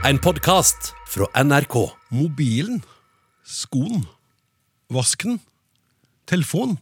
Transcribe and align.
En 0.00 0.18
podkast 0.18 0.94
fra 1.06 1.26
NRK. 1.44 1.74
Mobilen, 2.08 2.78
skoen, 3.44 4.06
vasken, 4.88 5.40
telefonen. 6.24 6.78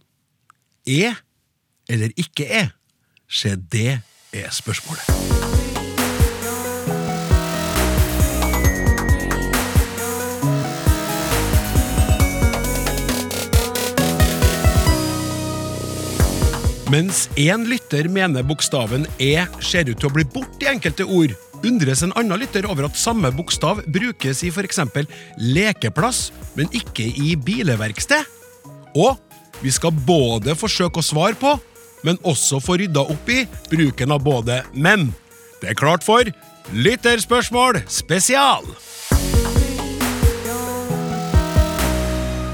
Er 0.87 1.19
eller 1.91 2.15
ikke 2.15 2.47
er? 2.47 2.71
Se, 3.27 3.57
det 3.57 3.99
er 4.33 4.55
spørsmålet. 4.55 5.03
Mens 16.89 17.27
én 17.37 17.67
lytter 17.67 18.07
mener 18.09 18.47
bokstaven 18.47 19.11
E 19.19 19.35
ser 19.61 19.91
ut 19.91 19.99
til 19.99 20.07
å 20.07 20.15
bli 20.15 20.25
borte 20.25 20.65
i 20.65 20.71
enkelte 20.71 21.05
ord, 21.05 21.35
undres 21.67 22.03
en 22.05 22.13
annen 22.19 22.41
lytter 22.41 22.67
over 22.69 22.89
at 22.89 22.99
samme 22.99 23.31
bokstav 23.35 23.83
brukes 23.91 24.43
i 24.47 24.51
f.eks. 24.53 24.81
lekeplass, 25.39 26.29
men 26.59 26.71
ikke 26.77 27.07
i 27.09 27.35
bileverksted. 27.37 28.27
Og 28.99 29.19
vi 29.63 29.73
skal 29.75 29.95
både 30.07 30.55
forsøke 30.59 31.01
å 31.01 31.07
svare 31.07 31.39
på, 31.39 31.57
men 32.07 32.21
også 32.23 32.61
få 32.63 32.79
rydda 32.79 33.03
opp 33.11 33.31
i 33.33 33.43
bruken 33.71 34.15
av 34.15 34.23
både 34.23 34.63
men. 34.73 35.11
Det 35.59 35.73
er 35.73 35.79
klart 35.79 36.07
for 36.07 36.29
Lytterspørsmål 36.69 37.83
spesial! 37.89 38.67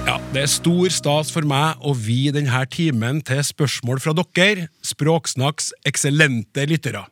Ja, 0.07 0.21
Det 0.33 0.45
er 0.45 0.51
stor 0.53 0.93
stas 0.93 1.33
for 1.35 1.47
meg 1.49 1.81
å 1.83 1.97
vie 1.97 2.33
denne 2.33 2.65
timen 2.71 3.21
til 3.27 3.43
spørsmål 3.45 4.01
fra 4.05 4.15
dere, 4.17 4.69
Språksnakks 4.85 5.73
eksellente 5.89 6.65
lyttere. 6.71 7.05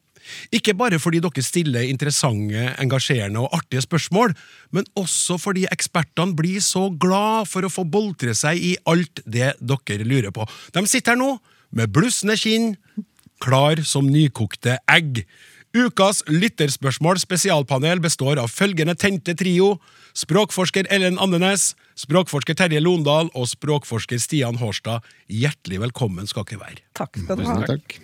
Ikke 0.55 0.75
bare 0.79 1.01
fordi 1.03 1.21
dere 1.23 1.45
stiller 1.45 1.87
interessante, 1.89 2.67
engasjerende 2.83 3.43
og 3.43 3.55
artige 3.57 3.85
spørsmål, 3.85 4.35
men 4.75 4.87
også 4.99 5.39
fordi 5.41 5.67
ekspertene 5.73 6.37
blir 6.39 6.61
så 6.65 6.89
glad 6.91 7.49
for 7.51 7.67
å 7.67 7.73
få 7.73 7.85
boltre 7.89 8.35
seg 8.39 8.61
i 8.63 8.75
alt 8.89 9.23
det 9.27 9.55
dere 9.61 10.07
lurer 10.07 10.35
på. 10.35 10.47
De 10.75 10.85
sitter 10.87 11.15
her 11.15 11.23
nå 11.23 11.37
med 11.73 11.93
blussende 11.93 12.37
kinn, 12.39 12.75
klar 13.43 13.81
som 13.87 14.07
nykokte 14.11 14.79
egg. 14.91 15.25
Ukas 15.73 16.21
lytterspørsmål 16.29 17.21
spesialpanel 17.23 18.03
består 18.05 18.41
av 18.43 18.53
følgende 18.53 18.95
tente 18.99 19.35
trio. 19.39 19.79
Språkforsker 20.13 20.85
Ellen 20.93 21.17
Andenes, 21.19 21.73
språkforsker 21.97 22.55
Terje 22.59 22.81
Londal 22.85 23.31
og 23.33 23.49
språkforsker 23.49 24.19
Stian 24.21 24.59
Hårstad. 24.61 25.01
Hjertelig 25.33 25.81
velkommen 25.87 26.29
skal 26.29 26.45
dere 26.49 26.61
være. 26.67 26.81
Takk 26.99 27.13
skal 27.17 27.37
du 27.41 27.45
ha. 27.49 27.55
Takk. 27.71 27.97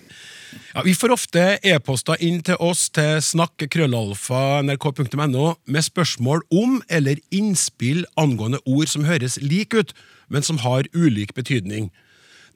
Ja, 0.73 0.81
vi 0.85 0.95
får 0.97 1.11
ofte 1.13 1.59
e-poster 1.67 2.17
inn 2.25 2.43
til 2.45 2.57
oss 2.65 2.91
til 2.97 3.21
snakk.krøllalfa.nrk.no 3.25 5.47
med 5.69 5.83
spørsmål 5.85 6.41
om 6.49 6.83
eller 6.89 7.17
innspill 7.35 8.07
angående 8.17 8.59
ord 8.65 8.89
som 8.89 9.05
høres 9.05 9.39
like 9.45 9.77
ut, 9.77 9.93
men 10.33 10.43
som 10.47 10.59
har 10.65 10.89
ulik 10.97 11.35
betydning. 11.37 11.93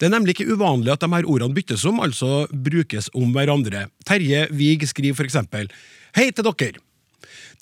Det 0.00 0.08
er 0.08 0.16
nemlig 0.16 0.32
ikke 0.34 0.52
uvanlig 0.56 0.92
at 0.94 1.02
de 1.04 1.12
her 1.12 1.28
ordene 1.28 1.54
byttes 1.54 1.84
om, 1.88 2.00
altså 2.00 2.46
brukes 2.48 3.10
om 3.14 3.32
hverandre. 3.36 3.88
Terje 4.08 4.48
Wiig 4.50 4.88
skriver 4.88 5.16
for 5.20 5.26
eksempel 5.28 5.68
Hei 6.16 6.30
til 6.32 6.44
dere. 6.48 6.80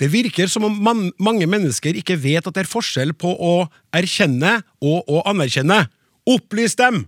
Det 0.00 0.08
virker 0.08 0.48
som 0.48 0.64
om 0.64 0.76
man, 0.80 1.10
mange 1.20 1.44
mennesker 1.50 1.96
ikke 2.00 2.16
vet 2.22 2.46
at 2.48 2.56
det 2.56 2.64
er 2.64 2.70
forskjell 2.70 3.12
på 3.20 3.34
å 3.36 3.54
erkjenne 3.96 4.60
og 4.80 5.10
å 5.12 5.20
anerkjenne. 5.28 5.84
Opplys 6.28 6.78
dem! 6.80 7.04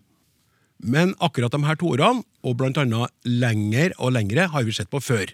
Men 0.83 1.15
akkurat 1.23 1.55
de 1.55 1.63
her 1.65 1.79
to 1.79 1.93
ordene, 1.95 2.25
og 2.43 2.59
blant 2.59 2.81
annet 2.83 3.13
lenger 3.25 3.95
og 4.03 4.17
lengre, 4.17 4.49
har 4.51 4.67
vi 4.67 4.75
sett 4.75 4.91
på 4.93 5.01
før. 5.01 5.31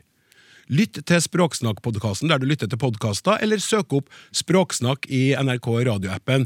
Lytt 0.69 1.01
til 1.09 1.23
Språksnakk-podkasten 1.25 2.29
der 2.29 2.39
du 2.39 2.45
lytter 2.47 2.69
til 2.69 2.79
podkaster, 2.79 3.41
eller 3.43 3.63
søk 3.65 3.97
opp 3.97 4.13
Språksnakk 4.37 5.09
i 5.09 5.33
NRK 5.41 5.71
radioappen. 5.89 6.45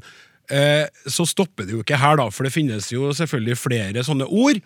Eh, 0.48 0.86
så 1.10 1.26
stopper 1.26 1.66
det 1.66 1.74
jo 1.74 1.82
ikke 1.82 1.98
her, 1.98 2.20
da, 2.22 2.28
for 2.30 2.46
det 2.46 2.54
finnes 2.54 2.88
jo 2.94 3.10
selvfølgelig 3.18 3.58
flere 3.58 4.06
sånne 4.06 4.30
ord, 4.30 4.62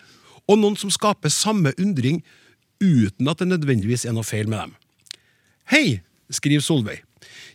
og 0.47 0.61
noen 0.61 0.77
som 0.79 0.93
skaper 0.93 1.33
samme 1.33 1.73
undring 1.81 2.21
uten 2.79 3.27
at 3.27 3.41
det 3.41 3.49
nødvendigvis 3.49 4.05
er 4.05 4.13
noe 4.15 4.27
feil 4.27 4.47
med 4.47 4.61
dem. 4.61 4.77
Hei, 5.73 5.87
skriver 6.33 6.63
Solveig. 6.63 7.01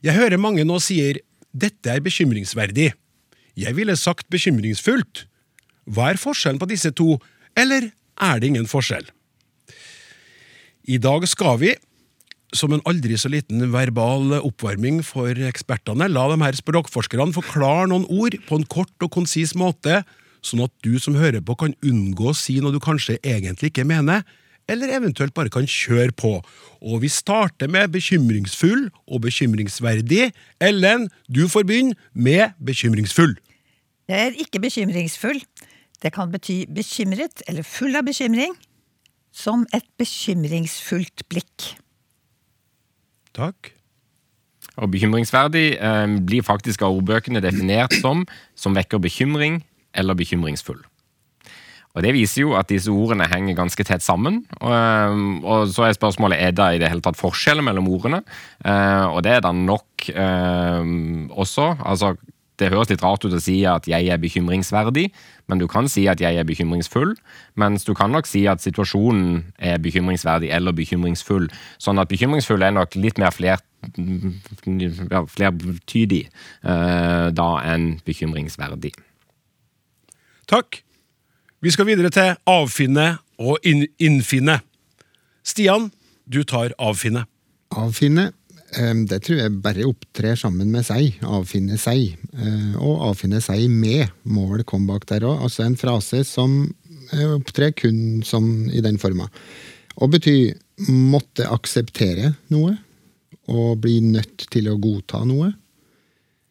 Jeg 0.03 0.17
hører 0.17 0.41
mange 0.41 0.65
nå 0.67 0.79
sier 0.83 1.21
dette 1.53 1.91
er 1.93 2.03
bekymringsverdig. 2.05 2.93
Jeg 3.59 3.77
ville 3.77 3.97
sagt 4.01 4.31
bekymringsfullt. 4.33 5.27
Hva 5.93 6.13
er 6.13 6.21
forskjellen 6.21 6.61
på 6.63 6.69
disse 6.71 6.93
to, 6.97 7.19
eller 7.59 7.91
er 7.93 8.41
det 8.41 8.53
ingen 8.53 8.69
forskjell? 8.71 9.05
I 10.89 10.99
dag 10.99 11.27
skal 11.31 11.59
vi, 11.61 11.75
som 12.53 12.73
en 12.75 12.83
aldri 12.89 13.17
så 13.21 13.31
liten 13.33 13.65
verbal 13.73 14.35
oppvarming 14.41 15.01
for 15.07 15.37
ekspertene, 15.49 16.09
la 16.11 16.27
de 16.33 16.41
her 16.43 16.59
språkforskerne 16.59 17.37
forklare 17.37 17.89
noen 17.93 18.09
ord 18.11 18.37
på 18.49 18.59
en 18.59 18.67
kort 18.69 19.05
og 19.05 19.13
konsis 19.15 19.55
måte, 19.59 20.03
sånn 20.43 20.65
at 20.65 20.73
du 20.83 20.97
som 21.01 21.17
hører 21.17 21.45
på 21.45 21.55
kan 21.61 21.77
unngå 21.87 22.33
å 22.33 22.37
si 22.37 22.59
noe 22.61 22.75
du 22.75 22.81
kanskje 22.83 23.21
egentlig 23.23 23.71
ikke 23.71 23.87
mener, 23.89 24.25
eller 24.73 24.93
eventuelt 24.97 25.35
bare 25.37 25.53
kan 25.53 25.69
kjøre 25.69 26.15
på. 26.17 26.39
Og 26.83 27.03
vi 27.05 27.11
starter 27.13 27.71
med 27.71 27.93
bekymringsfull 27.95 28.89
og 29.07 29.23
bekymringsverdig. 29.27 30.33
Ellen, 30.61 31.09
du 31.29 31.45
får 31.53 31.67
begynne 31.69 31.99
med 32.15 32.57
bekymringsfull. 32.65 33.37
Jeg 34.11 34.27
er 34.27 34.41
ikke 34.45 34.61
bekymringsfull. 34.65 35.41
Det 36.03 36.11
kan 36.15 36.33
bety 36.33 36.65
bekymret 36.75 37.45
eller 37.47 37.63
full 37.63 37.95
av 37.97 38.09
bekymring. 38.09 38.57
Som 39.33 39.65
et 39.73 39.87
bekymringsfullt 40.01 41.25
blikk. 41.31 41.71
Takk. 43.33 43.71
Og 44.81 44.91
bekymringsverdig 44.93 45.67
eh, 45.79 46.17
blir 46.27 46.45
faktisk 46.45 46.85
av 46.85 46.97
ordbøkene 46.97 47.41
definert 47.45 47.95
som 48.01 48.27
som 48.57 48.77
vekker 48.77 49.01
bekymring 49.03 49.63
eller 49.97 50.17
bekymringsfull. 50.17 50.81
Og 51.93 52.03
Det 52.03 52.13
viser 52.17 52.47
jo 52.47 52.55
at 52.57 52.71
disse 52.73 52.93
ordene 52.93 53.29
henger 53.29 53.59
ganske 53.59 53.85
tett 53.85 54.05
sammen. 54.05 54.43
Og, 54.65 55.43
og 55.45 55.69
Så 55.69 55.85
er 55.87 55.97
spørsmålet 55.97 56.41
er 56.41 56.55
det 56.57 56.69
i 56.75 56.83
det 56.83 56.89
hele 56.89 57.05
tatt 57.05 57.21
forskjeller 57.21 57.65
mellom 57.65 57.91
ordene. 57.93 58.23
Eh, 58.65 59.07
og 59.13 59.23
det 59.27 59.37
er 59.37 59.43
det 59.45 59.55
nok 59.59 60.09
eh, 60.09 60.87
også. 61.37 61.75
Altså, 61.85 62.15
det 62.61 62.71
høres 62.71 62.91
litt 62.93 63.03
rart 63.03 63.25
ut 63.25 63.35
å 63.35 63.41
si 63.43 63.63
at 63.69 63.89
jeg 63.91 64.09
er 64.13 64.21
bekymringsverdig, 64.21 65.09
men 65.51 65.61
du 65.61 65.67
kan 65.71 65.89
si 65.91 66.05
at 66.11 66.21
jeg 66.23 66.39
er 66.39 66.47
bekymringsfull. 66.47 67.15
Mens 67.59 67.87
du 67.89 67.93
kan 67.99 68.13
nok 68.15 68.29
si 68.29 68.45
at 68.51 68.63
situasjonen 68.63 69.43
er 69.59 69.81
bekymringsverdig 69.83 70.53
eller 70.55 70.77
bekymringsfull. 70.77 71.49
Sånn 71.83 72.01
at 72.03 72.13
bekymringsfull 72.13 72.63
er 72.63 72.77
nok 72.77 72.97
litt 73.01 73.21
mer 73.21 73.35
fler, 73.35 73.61
ja, 73.97 75.25
flertydig 75.33 76.23
eh, 76.29 77.27
da 77.35 77.51
enn 77.73 77.97
bekymringsverdig. 78.07 78.95
Takk. 80.53 80.83
Vi 81.63 81.71
skal 81.71 81.87
videre 81.87 82.11
til 82.11 82.33
avfinne 82.51 83.21
og 83.39 83.63
innfinne. 83.63 84.59
Stian, 85.47 85.91
du 86.27 86.41
tar 86.43 86.73
avfinne. 86.83 87.23
Avfinne, 87.79 88.33
eh, 88.75 88.95
det 89.07 89.21
tror 89.23 89.39
jeg 89.39 89.63
bare 89.63 89.87
opptrer 89.87 90.35
sammen 90.39 90.73
med 90.75 90.85
seg. 90.87 91.21
Avfinne 91.23 91.79
seg. 91.79 92.17
Eh, 92.35 92.75
Og 92.83 93.01
avfinne 93.11 93.41
seg 93.41 93.69
med 93.71 94.11
Mål 94.25 94.65
kom 94.65 94.87
bak 94.87 95.07
der 95.07 95.23
òg. 95.23 95.43
Altså 95.43 95.63
en 95.63 95.77
frase 95.79 96.25
som 96.27 96.75
eh, 97.13 97.31
opptrer 97.31 97.71
kun 97.79 98.23
sånn 98.27 98.71
i 98.75 98.81
den 98.83 98.99
forma. 98.99 99.29
Og 100.03 100.11
betyr 100.11 100.59
måtte 100.91 101.47
akseptere 101.47 102.35
noe. 102.51 102.77
Og 103.47 103.79
bli 103.83 104.01
nødt 104.01 104.51
til 104.51 104.69
å 104.71 104.79
godta 104.79 105.23
noe. 105.27 105.53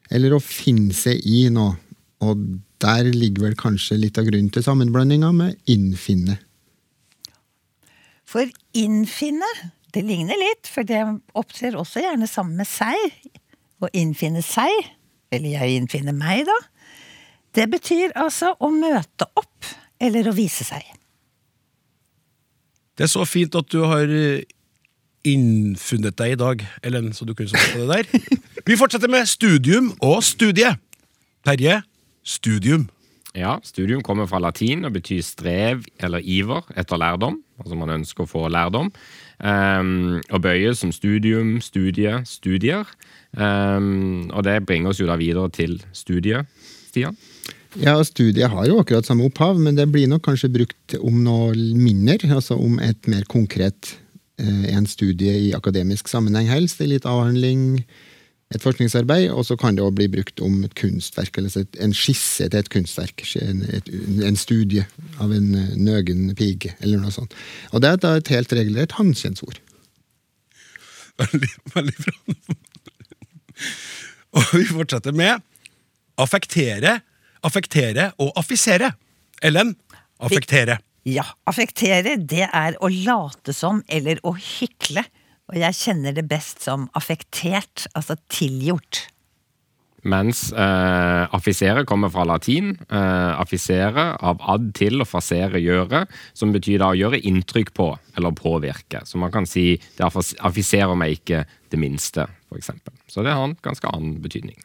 Eller 0.10 0.36
å 0.36 0.40
finne 0.44 0.94
seg 0.96 1.20
i 1.28 1.50
noe. 1.50 1.76
Og 2.22 2.38
der 2.82 3.12
ligger 3.14 3.48
vel 3.48 3.58
kanskje 3.60 4.00
litt 4.00 4.18
av 4.20 4.28
grunnen 4.30 4.52
til 4.54 4.66
sammenblandinga 4.66 5.32
med 5.36 5.60
innfinne. 5.70 6.40
For 8.32 8.48
innfinne, 8.78 9.48
det 9.92 10.06
ligner 10.08 10.40
litt, 10.40 10.70
for 10.72 10.88
det 10.88 11.02
opptrer 11.38 11.76
også 11.78 12.04
gjerne 12.04 12.30
sammen 12.30 12.62
med 12.62 12.70
seg. 12.70 12.96
Å 13.82 13.90
innfinne 13.98 14.44
seg, 14.46 14.72
eller 15.34 15.58
jeg 15.58 15.82
innfinner 15.82 16.16
meg, 16.16 16.46
da. 16.48 16.58
Det 17.58 17.68
betyr 17.72 18.14
altså 18.16 18.54
å 18.64 18.72
møte 18.72 19.28
opp, 19.36 19.68
eller 20.00 20.30
å 20.30 20.36
vise 20.36 20.64
seg. 20.64 20.86
Det 22.96 23.08
er 23.08 23.12
så 23.12 23.26
fint 23.28 23.56
at 23.58 23.68
du 23.74 23.82
har 23.90 24.08
eh, 24.08 24.46
innfunnet 25.28 26.16
deg 26.18 26.36
i 26.36 26.40
dag, 26.40 26.64
Ellen, 26.86 27.12
så 27.18 27.26
du 27.28 27.34
kunne 27.36 27.52
svare 27.52 27.74
på 27.74 27.84
det 27.84 27.98
der. 27.98 28.40
Vi 28.68 28.78
fortsetter 28.80 29.12
med 29.12 29.28
studium 29.30 29.92
og 30.00 30.22
studie. 30.24 30.72
Terje, 31.46 31.82
studium. 32.24 32.90
Ja, 33.32 33.62
Studium 33.64 34.02
kommer 34.04 34.28
fra 34.28 34.42
latin 34.44 34.84
og 34.84 34.92
betyr 34.98 35.22
strev 35.24 35.86
eller 36.04 36.20
iver 36.20 36.66
etter 36.76 37.00
lærdom. 37.00 37.38
Altså 37.62 37.78
man 37.80 37.94
ønsker 37.94 38.26
å 38.26 38.28
få 38.30 38.50
lærdom. 38.52 38.90
Um, 39.40 40.20
og 40.28 40.42
bøyes 40.44 40.82
som 40.84 40.92
studium, 40.92 41.62
studie, 41.64 42.12
studier. 42.28 42.90
Um, 43.32 44.28
og 44.36 44.44
det 44.44 44.60
bringer 44.68 44.92
oss 44.92 45.00
jo 45.00 45.08
da 45.08 45.16
videre 45.16 45.48
til 45.56 45.80
studiet, 45.96 46.50
Stian. 46.92 47.16
Ja, 47.80 47.96
studiet 48.04 48.52
har 48.52 48.68
jo 48.68 48.82
akkurat 48.82 49.08
samme 49.08 49.30
opphav, 49.30 49.56
men 49.56 49.78
det 49.80 49.88
blir 49.94 50.10
nok 50.12 50.26
kanskje 50.28 50.52
brukt 50.52 50.98
om 51.00 51.22
noe 51.24 51.56
mindre, 51.56 52.20
altså 52.36 52.58
om 52.60 52.82
et 52.84 53.08
mer 53.08 53.24
konkret 53.32 53.94
eh, 54.42 54.74
en 54.76 54.90
studie 54.90 55.38
i 55.48 55.54
akademisk 55.56 56.12
sammenheng 56.12 56.52
helst, 56.52 56.84
en 56.84 56.92
litt 56.92 57.08
avhandling, 57.08 57.86
et 58.52 58.64
forskningsarbeid, 58.64 59.30
og 59.32 59.46
så 59.48 59.56
kan 59.60 59.78
det 59.78 59.84
også 59.84 59.96
bli 60.00 60.08
brukt 60.12 60.42
om 60.44 60.58
et 60.66 60.74
kunstverk, 60.80 61.38
eller 61.40 61.68
en 61.84 61.94
skisse 61.96 62.48
til 62.50 62.60
et 62.60 62.72
kunstverk. 62.74 63.24
En, 63.40 63.62
et, 63.72 63.92
en 64.28 64.40
studie 64.40 64.84
av 65.24 65.32
en 65.36 65.54
eh, 65.56 65.76
nøgen 65.80 66.34
pike, 66.38 66.76
eller 66.82 67.00
noe 67.00 67.14
sånt. 67.16 67.36
Og 67.72 67.84
det 67.84 67.94
er 67.94 68.02
da 68.04 68.16
et 68.20 68.34
helt 68.34 68.56
regelrett 68.58 68.98
hanskjensord. 69.00 69.62
Veldig, 71.22 71.54
veldig 71.76 71.96
bra. 72.02 72.58
Og 74.40 74.54
vi 74.56 74.64
fortsetter 74.72 75.16
med 75.16 75.44
affektere, 76.22 77.00
affektere 77.46 78.12
og 78.22 78.32
affisere. 78.40 78.94
Ellen, 79.44 79.76
affektere. 80.22 80.80
Ja, 81.08 81.26
affektere, 81.50 82.16
det 82.20 82.46
er 82.46 82.78
å 82.78 82.90
late 82.92 83.56
som 83.58 83.82
eller 83.90 84.22
å 84.28 84.36
hykle. 84.38 85.04
Og 85.50 85.58
jeg 85.60 85.78
kjenner 85.78 86.14
det 86.16 86.28
best 86.30 86.62
som 86.64 86.88
affektert, 86.98 87.88
altså 87.98 88.16
tilgjort. 88.32 89.08
Mens 90.02 90.48
eh, 90.58 91.24
affisere 91.36 91.84
kommer 91.86 92.10
fra 92.10 92.24
latin. 92.26 92.74
Eh, 92.90 93.34
affisere 93.42 94.08
av 94.18 94.42
ad 94.50 94.72
til 94.78 95.04
og 95.04 95.10
fasere 95.10 95.62
gjøre, 95.62 96.06
som 96.34 96.54
betyr 96.56 96.82
da 96.82 96.90
å 96.94 96.98
gjøre 96.98 97.22
inntrykk 97.30 97.74
på 97.78 97.92
eller 98.18 98.34
påvirke. 98.38 99.04
Så 99.06 99.22
man 99.22 99.34
kan 99.34 99.46
si 99.50 99.76
det 99.98 100.08
affiserer 100.08 100.98
meg 100.98 101.20
ikke 101.20 101.46
det 101.72 101.82
minste, 101.82 102.26
f.eks. 102.50 102.74
Så 103.12 103.26
det 103.26 103.36
har 103.36 103.46
en 103.46 103.58
ganske 103.62 103.94
annen 103.94 104.18
betydning. 104.24 104.58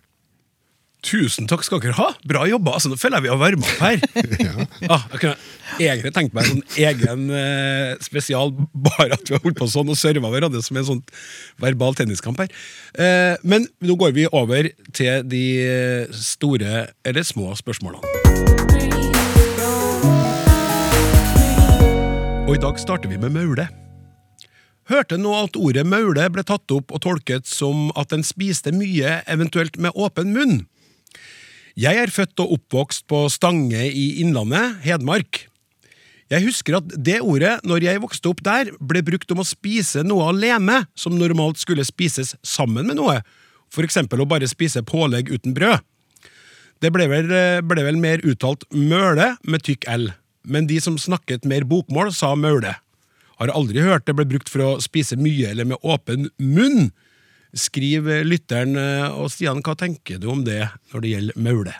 Tusen 1.07 1.47
takk 1.47 1.63
skal 1.63 1.79
dere 1.79 1.95
ha! 2.01 2.09
Bra 2.27 2.49
jobba! 2.51 2.73
altså 2.75 2.91
Nå 2.91 2.97
føler 2.99 3.21
jeg 3.21 3.27
vi 3.27 3.31
har 3.31 3.39
varma 3.39 3.63
opp 3.63 3.83
her. 3.85 4.01
ja. 4.49 4.65
ah, 4.91 5.05
jeg 5.13 5.21
kunne 5.23 5.37
egentlig 5.79 6.13
tenkt 6.17 6.35
meg 6.35 6.49
en 6.49 6.57
sånn 6.57 6.83
egen 6.83 7.29
eh, 7.31 7.93
spesial, 8.03 8.51
bare 8.75 9.15
at 9.15 9.23
vi 9.31 9.37
har 9.37 9.45
holdt 9.45 9.61
på 9.61 9.69
sånn 9.71 9.93
og 9.95 10.01
serva 10.01 10.33
hverandre 10.35 10.65
som 10.67 10.81
en 10.81 10.89
sånn 10.89 11.05
verbal 11.63 11.95
tenniskamp 11.95 12.43
her. 12.43 12.51
Eh, 12.99 13.39
men 13.47 13.69
nå 13.87 13.95
går 14.03 14.17
vi 14.19 14.27
over 14.35 14.73
til 14.99 15.23
de 15.31 15.45
store, 16.11 16.89
eller 17.07 17.31
små, 17.31 17.55
spørsmålene. 17.55 18.03
Og 22.47 22.55
i 22.59 22.63
dag 22.63 22.83
starter 22.83 23.11
vi 23.15 23.23
med 23.23 23.35
maule. 23.35 23.71
Hørte 24.91 25.19
nå 25.19 25.39
at 25.39 25.55
ordet 25.59 25.87
maule 25.87 26.27
ble 26.35 26.43
tatt 26.47 26.71
opp 26.75 26.91
og 26.95 27.03
tolket 27.03 27.47
som 27.47 27.93
at 27.95 28.11
den 28.11 28.27
spiste 28.27 28.75
mye, 28.75 29.21
eventuelt 29.31 29.79
med 29.79 29.95
åpen 29.95 30.35
munn. 30.35 30.65
Jeg 31.77 31.99
er 32.01 32.09
født 32.09 32.41
og 32.41 32.55
oppvokst 32.55 33.03
på 33.05 33.27
Stange 33.29 33.83
i 33.85 34.07
Innlandet, 34.23 34.79
Hedmark. 34.81 35.43
Jeg 36.33 36.47
husker 36.47 36.79
at 36.79 36.95
det 36.97 37.19
ordet, 37.21 37.59
når 37.69 37.85
jeg 37.85 38.01
vokste 38.01 38.31
opp 38.31 38.41
der, 38.47 38.71
ble 38.81 39.03
brukt 39.05 39.29
om 39.35 39.43
å 39.43 39.45
spise 39.45 40.01
noe 40.01 40.31
alene 40.33 40.87
som 40.97 41.19
normalt 41.21 41.61
skulle 41.61 41.85
spises 41.85 42.33
sammen 42.41 42.89
med 42.89 42.97
noe, 42.97 43.19
for 43.69 43.85
eksempel 43.85 44.25
å 44.25 44.29
bare 44.31 44.49
spise 44.49 44.81
pålegg 44.89 45.29
uten 45.29 45.53
brød. 45.53 45.85
Det 46.81 46.89
ble 46.97 47.11
vel, 47.13 47.29
ble 47.69 47.85
vel 47.85 48.01
mer 48.01 48.25
uttalt 48.25 48.65
møle 48.73 49.35
med 49.45 49.69
tykk 49.69 49.85
L, 49.93 50.09
men 50.49 50.71
de 50.73 50.81
som 50.81 50.97
snakket 50.97 51.45
mer 51.45 51.69
bokmål, 51.69 52.09
sa 52.09 52.33
møle. 52.41 52.73
Har 53.37 53.53
aldri 53.53 53.85
hørt 53.85 54.09
det 54.09 54.17
ble 54.17 54.25
brukt 54.33 54.49
for 54.49 54.65
å 54.65 54.75
spise 54.81 55.21
mye 55.21 55.53
eller 55.53 55.69
med 55.69 55.85
åpen 55.85 56.31
munn, 56.41 56.89
Skriv 57.57 58.09
lytteren. 58.27 58.77
Eh, 58.77 59.09
og 59.17 59.31
Stian, 59.33 59.63
hva 59.65 59.77
tenker 59.79 60.21
du 60.21 60.31
om 60.33 60.45
det 60.47 60.63
når 60.93 61.05
det 61.05 61.13
gjelder 61.15 61.45
maule? 61.49 61.75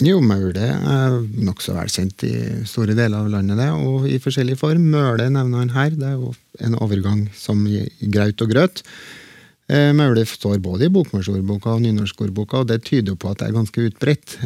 Jo, 0.00 0.16
maule 0.24 0.64
er 0.64 1.16
nokså 1.44 1.74
velkjent 1.76 2.22
i 2.24 2.34
store 2.68 2.94
deler 2.96 3.20
av 3.20 3.28
landet, 3.34 3.58
det, 3.60 3.68
og 3.68 4.06
i 4.08 4.16
forskjellig 4.22 4.56
form. 4.56 4.86
Møle 4.94 5.28
nevner 5.28 5.60
han 5.60 5.74
her. 5.74 5.92
Det 5.92 6.08
er 6.08 6.16
jo 6.16 6.32
en 6.64 6.78
overgang 6.80 7.26
som 7.36 7.60
graut 8.14 8.40
og 8.40 8.54
grøt. 8.54 8.80
Eh, 9.70 9.92
maule 9.94 10.24
står 10.26 10.56
både 10.64 10.88
i 10.88 10.94
bokmålsordboka 10.94 11.76
og 11.76 11.84
nynorskordboka, 11.84 12.64
og 12.64 12.72
det 12.72 12.80
tyder 12.88 13.12
jo 13.12 13.20
på 13.20 13.30
at 13.30 13.42
det 13.42 13.50
er 13.50 13.58
ganske 13.60 13.86
utbredt. 13.90 14.38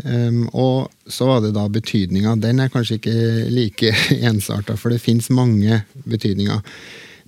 Og 0.50 0.90
så 1.06 1.30
var 1.30 1.46
det 1.46 1.54
da 1.54 1.68
betydninga. 1.70 2.34
Den 2.42 2.60
er 2.60 2.74
kanskje 2.74 2.98
ikke 2.98 3.16
like 3.54 3.94
ensarta, 4.32 4.74
for 4.74 4.90
det 4.90 5.02
fins 5.06 5.30
mange 5.30 5.84
betydninger. 6.02 6.66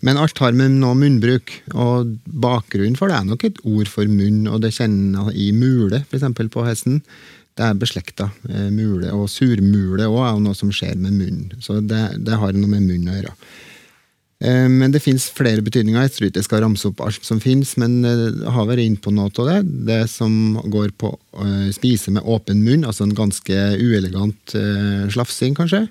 Men 0.05 0.19
alt 0.21 0.39
har 0.43 0.57
med 0.57 0.77
noe 0.77 0.97
munnbruk, 0.99 1.53
og 1.73 2.17
bakgrunnen 2.27 2.99
for 2.99 3.11
det 3.11 3.17
er 3.17 3.29
nok 3.29 3.47
et 3.49 3.61
ord 3.65 3.89
for 3.89 4.11
munn, 4.11 4.45
og 4.51 4.61
det 4.65 4.75
kjenner 4.77 5.31
i 5.33 5.49
mule, 5.57 6.03
f.eks. 6.05 6.27
på 6.53 6.67
hesten. 6.67 7.01
Det 7.57 7.65
er 7.65 7.79
beslekta. 7.81 8.29
Eh, 8.51 8.69
mule 8.75 9.13
og 9.17 9.31
surmule 9.33 10.11
òg 10.11 10.25
er 10.27 10.43
noe 10.45 10.57
som 10.57 10.73
skjer 10.75 10.99
med 11.01 11.17
munnen. 11.17 11.55
Så 11.65 11.81
det, 11.81 12.03
det 12.27 12.37
har 12.37 12.53
noe 12.53 12.69
med 12.69 12.85
munnen 12.85 13.09
å 13.09 13.17
gjøre. 13.17 13.33
Eh, 14.45 14.67
men 14.69 14.93
det 14.93 15.01
fins 15.01 15.31
flere 15.33 15.65
betydninger. 15.65 16.05
Jeg 16.05 16.13
tror 16.13 16.29
ikke 16.29 16.43
jeg 16.43 16.49
skal 16.51 16.63
ramse 16.67 16.91
opp 16.91 17.01
alt 17.07 17.25
som 17.25 17.41
fins, 17.41 17.73
men 17.81 17.97
jeg 18.05 18.29
eh, 18.35 18.45
har 18.53 18.69
vært 18.69 18.85
inne 18.85 19.01
på 19.01 19.15
noe 19.17 19.33
av 19.33 19.49
det. 19.49 19.57
Det 19.89 20.03
som 20.13 20.59
går 20.69 20.93
på 21.01 21.15
å 21.17 21.49
spise 21.73 22.13
med 22.13 22.29
åpen 22.29 22.61
munn, 22.67 22.85
altså 22.85 23.09
en 23.09 23.17
ganske 23.17 23.65
uelegant 23.81 24.57
slafsing, 25.17 25.57
kanskje 25.57 25.87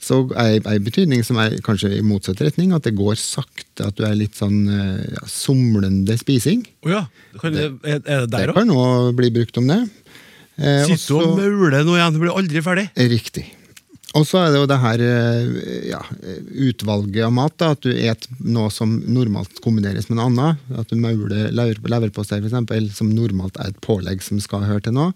så 0.00 0.22
er 0.40 0.58
en 0.64 0.84
betydning 0.84 1.22
som 1.26 1.38
er 1.42 1.58
kanskje 1.64 1.92
i 1.98 2.02
motsatt 2.04 2.40
retning, 2.40 2.72
at 2.72 2.86
det 2.86 2.96
går 2.96 3.18
sakte, 3.20 3.84
at 3.84 3.98
du 3.98 4.06
er 4.08 4.16
litt 4.16 4.38
sånn 4.38 4.62
eh, 4.72 5.06
ja, 5.12 5.26
somlende 5.28 6.16
spising. 6.20 6.64
Oh 6.86 6.94
ja. 6.94 7.04
kan, 7.36 7.52
det, 7.52 7.68
er 7.84 8.00
det 8.00 8.20
der 8.32 8.48
òg? 8.48 8.54
Det 8.54 8.58
kan 8.62 8.72
òg 8.74 9.14
bli 9.20 9.32
brukt 9.34 9.60
om 9.60 9.68
det. 9.68 9.80
Eh, 10.56 10.86
Sitte 10.88 11.18
og 11.20 11.36
maule 11.36 11.82
noe 11.84 11.98
igjen, 12.00 12.16
du 12.16 12.22
blir 12.22 12.32
aldri 12.32 12.62
ferdig. 12.64 12.86
Riktig. 13.12 13.44
Og 14.18 14.24
så 14.26 14.40
er 14.40 14.48
det 14.50 14.58
jo 14.58 14.66
det 14.66 14.78
her 14.82 15.02
eh, 15.06 15.50
ja, 15.92 16.00
utvalget 16.70 17.20
av 17.28 17.36
mat. 17.36 17.54
Da, 17.60 17.74
at 17.76 17.84
du 17.84 17.92
et 17.92 18.24
noe 18.40 18.72
som 18.74 18.96
normalt 19.04 19.60
kombineres 19.62 20.08
med 20.08 20.18
noe 20.18 20.30
annet. 20.32 20.64
At 20.80 20.90
du 20.90 20.96
mauler 20.98 21.52
leverpostei, 21.54 22.40
f.eks., 22.40 22.96
som 22.96 23.12
normalt 23.12 23.60
er 23.60 23.70
et 23.70 23.84
pålegg 23.84 24.24
som 24.26 24.40
skal 24.42 24.66
høre 24.66 24.82
til 24.88 24.96
noe. 24.96 25.12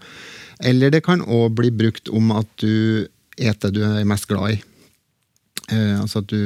Eller 0.62 0.92
det 0.94 1.02
kan 1.08 1.24
òg 1.24 1.56
bli 1.58 1.72
brukt 1.74 2.12
om 2.12 2.30
at 2.36 2.52
du 2.62 3.08
et 3.34 3.58
det 3.64 3.72
du 3.74 3.82
er 3.82 4.06
mest 4.06 4.28
glad 4.30 4.54
i. 4.54 4.60
Eh, 5.72 5.96
altså 6.00 6.22
at 6.22 6.30
du 6.32 6.38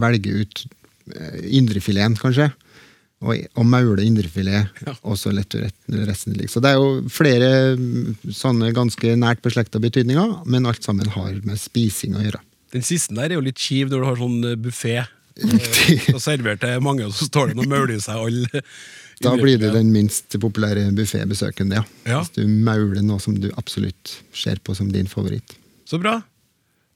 velger 0.00 0.42
ut 0.42 0.62
eh, 1.14 1.42
indrefileten, 1.58 2.18
kanskje. 2.20 2.50
Og, 3.24 3.46
og 3.56 3.64
mauler 3.64 4.02
indrefilet, 4.04 4.74
ja. 4.84 4.92
og 5.00 5.16
så 5.16 5.32
lett 5.32 5.54
resten 5.56 6.34
ligge. 6.36 6.52
Så 6.52 6.60
det 6.60 6.74
er 6.74 6.80
jo 6.82 7.08
flere 7.08 7.48
mm, 7.80 8.32
sånne 8.36 8.74
ganske 8.76 9.14
nært 9.16 9.40
beslekta 9.44 9.80
betydninger, 9.80 10.42
men 10.44 10.68
alt 10.68 10.84
sammen 10.84 11.08
har 11.14 11.32
med 11.46 11.60
spising 11.60 12.18
å 12.18 12.26
gjøre. 12.26 12.42
Den 12.76 12.84
siste 12.84 13.16
der 13.16 13.30
er 13.30 13.38
jo 13.38 13.46
litt 13.46 13.62
kjiv 13.62 13.88
når 13.88 14.02
du 14.02 14.08
har 14.10 14.20
sånn 14.20 14.50
buffé 14.60 14.98
og 16.14 16.20
servert 16.22 16.62
til 16.62 16.78
mange, 16.84 17.04
og 17.06 17.12
så 17.16 17.28
står 17.28 17.50
det 17.50 17.58
noen 17.58 17.72
mauler 17.72 17.96
i 17.96 18.04
seg 18.04 18.28
alle. 18.28 18.62
Da 19.24 19.30
blir 19.32 19.56
det 19.56 19.70
den 19.72 19.94
minst 19.94 20.34
populære 20.36 20.90
buffébesøkende, 20.92 21.78
ja. 21.78 21.84
ja. 22.04 22.18
Hvis 22.20 22.34
du 22.36 22.42
mauler 22.44 23.00
noe 23.00 23.16
som 23.22 23.32
du 23.40 23.46
absolutt 23.56 24.12
ser 24.36 24.60
på 24.60 24.74
som 24.76 24.90
din 24.92 25.08
favoritt. 25.08 25.54
Så 25.88 25.96
bra. 26.02 26.18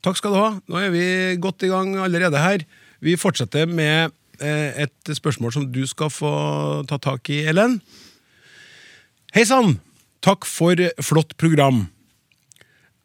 Takk 0.01 0.17
skal 0.17 0.33
du 0.33 0.39
ha. 0.41 0.49
Nå 0.65 0.81
er 0.81 0.91
vi 0.93 1.05
godt 1.41 1.65
i 1.65 1.69
gang 1.69 1.93
allerede 2.01 2.41
her. 2.41 2.65
Vi 3.05 3.17
fortsetter 3.19 3.69
med 3.69 4.13
eh, 4.41 4.85
et 4.87 5.13
spørsmål 5.17 5.53
som 5.53 5.67
du 5.69 5.83
skal 5.89 6.09
få 6.13 6.33
ta 6.89 6.97
tak 7.01 7.29
i, 7.33 7.43
Ellen. 7.49 7.79
Hei 9.35 9.45
sann! 9.47 9.77
Takk 10.21 10.45
for 10.45 10.77
flott 11.01 11.33
program. 11.41 11.87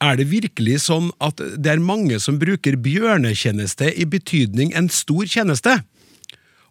Er 0.04 0.18
det 0.18 0.26
virkelig 0.28 0.82
sånn 0.84 1.08
at 1.24 1.40
det 1.40 1.70
er 1.72 1.80
mange 1.80 2.18
som 2.20 2.36
bruker 2.36 2.76
bjørnetjeneste 2.84 3.88
i 3.96 4.04
betydning 4.04 4.74
en 4.76 4.90
stor 4.92 5.24
tjeneste? 5.24 5.78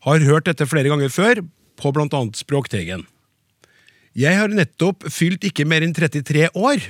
Har 0.05 0.25
hørt 0.27 0.45
dette 0.45 0.67
flere 0.69 0.91
ganger 0.91 1.09
før, 1.09 1.41
på 1.75 1.91
blant 1.91 2.13
annet 2.15 2.37
Språkteigen. 2.37 3.01
Jeg 4.15 4.37
har 4.37 4.53
nettopp 4.53 5.09
fylt 5.11 5.43
ikke 5.49 5.65
mer 5.67 5.83
enn 5.83 5.95
33 5.97 6.53
år, 6.55 6.85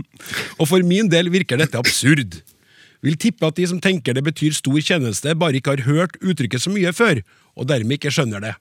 og 0.60 0.70
for 0.70 0.86
min 0.86 1.10
del 1.12 1.28
virker 1.34 1.60
dette 1.60 1.76
absurd. 1.76 2.38
Vil 3.04 3.16
tippe 3.20 3.48
at 3.48 3.56
de 3.56 3.66
som 3.68 3.80
tenker 3.80 4.16
det 4.16 4.24
betyr 4.26 4.52
stor 4.56 4.80
tjeneste, 4.80 5.36
bare 5.38 5.56
ikke 5.60 5.76
har 5.76 5.86
hørt 5.88 6.18
uttrykket 6.20 6.64
så 6.64 6.72
mye 6.72 6.92
før, 6.92 7.22
og 7.56 7.70
dermed 7.70 7.96
ikke 7.96 8.12
skjønner 8.12 8.44
det. 8.44 8.54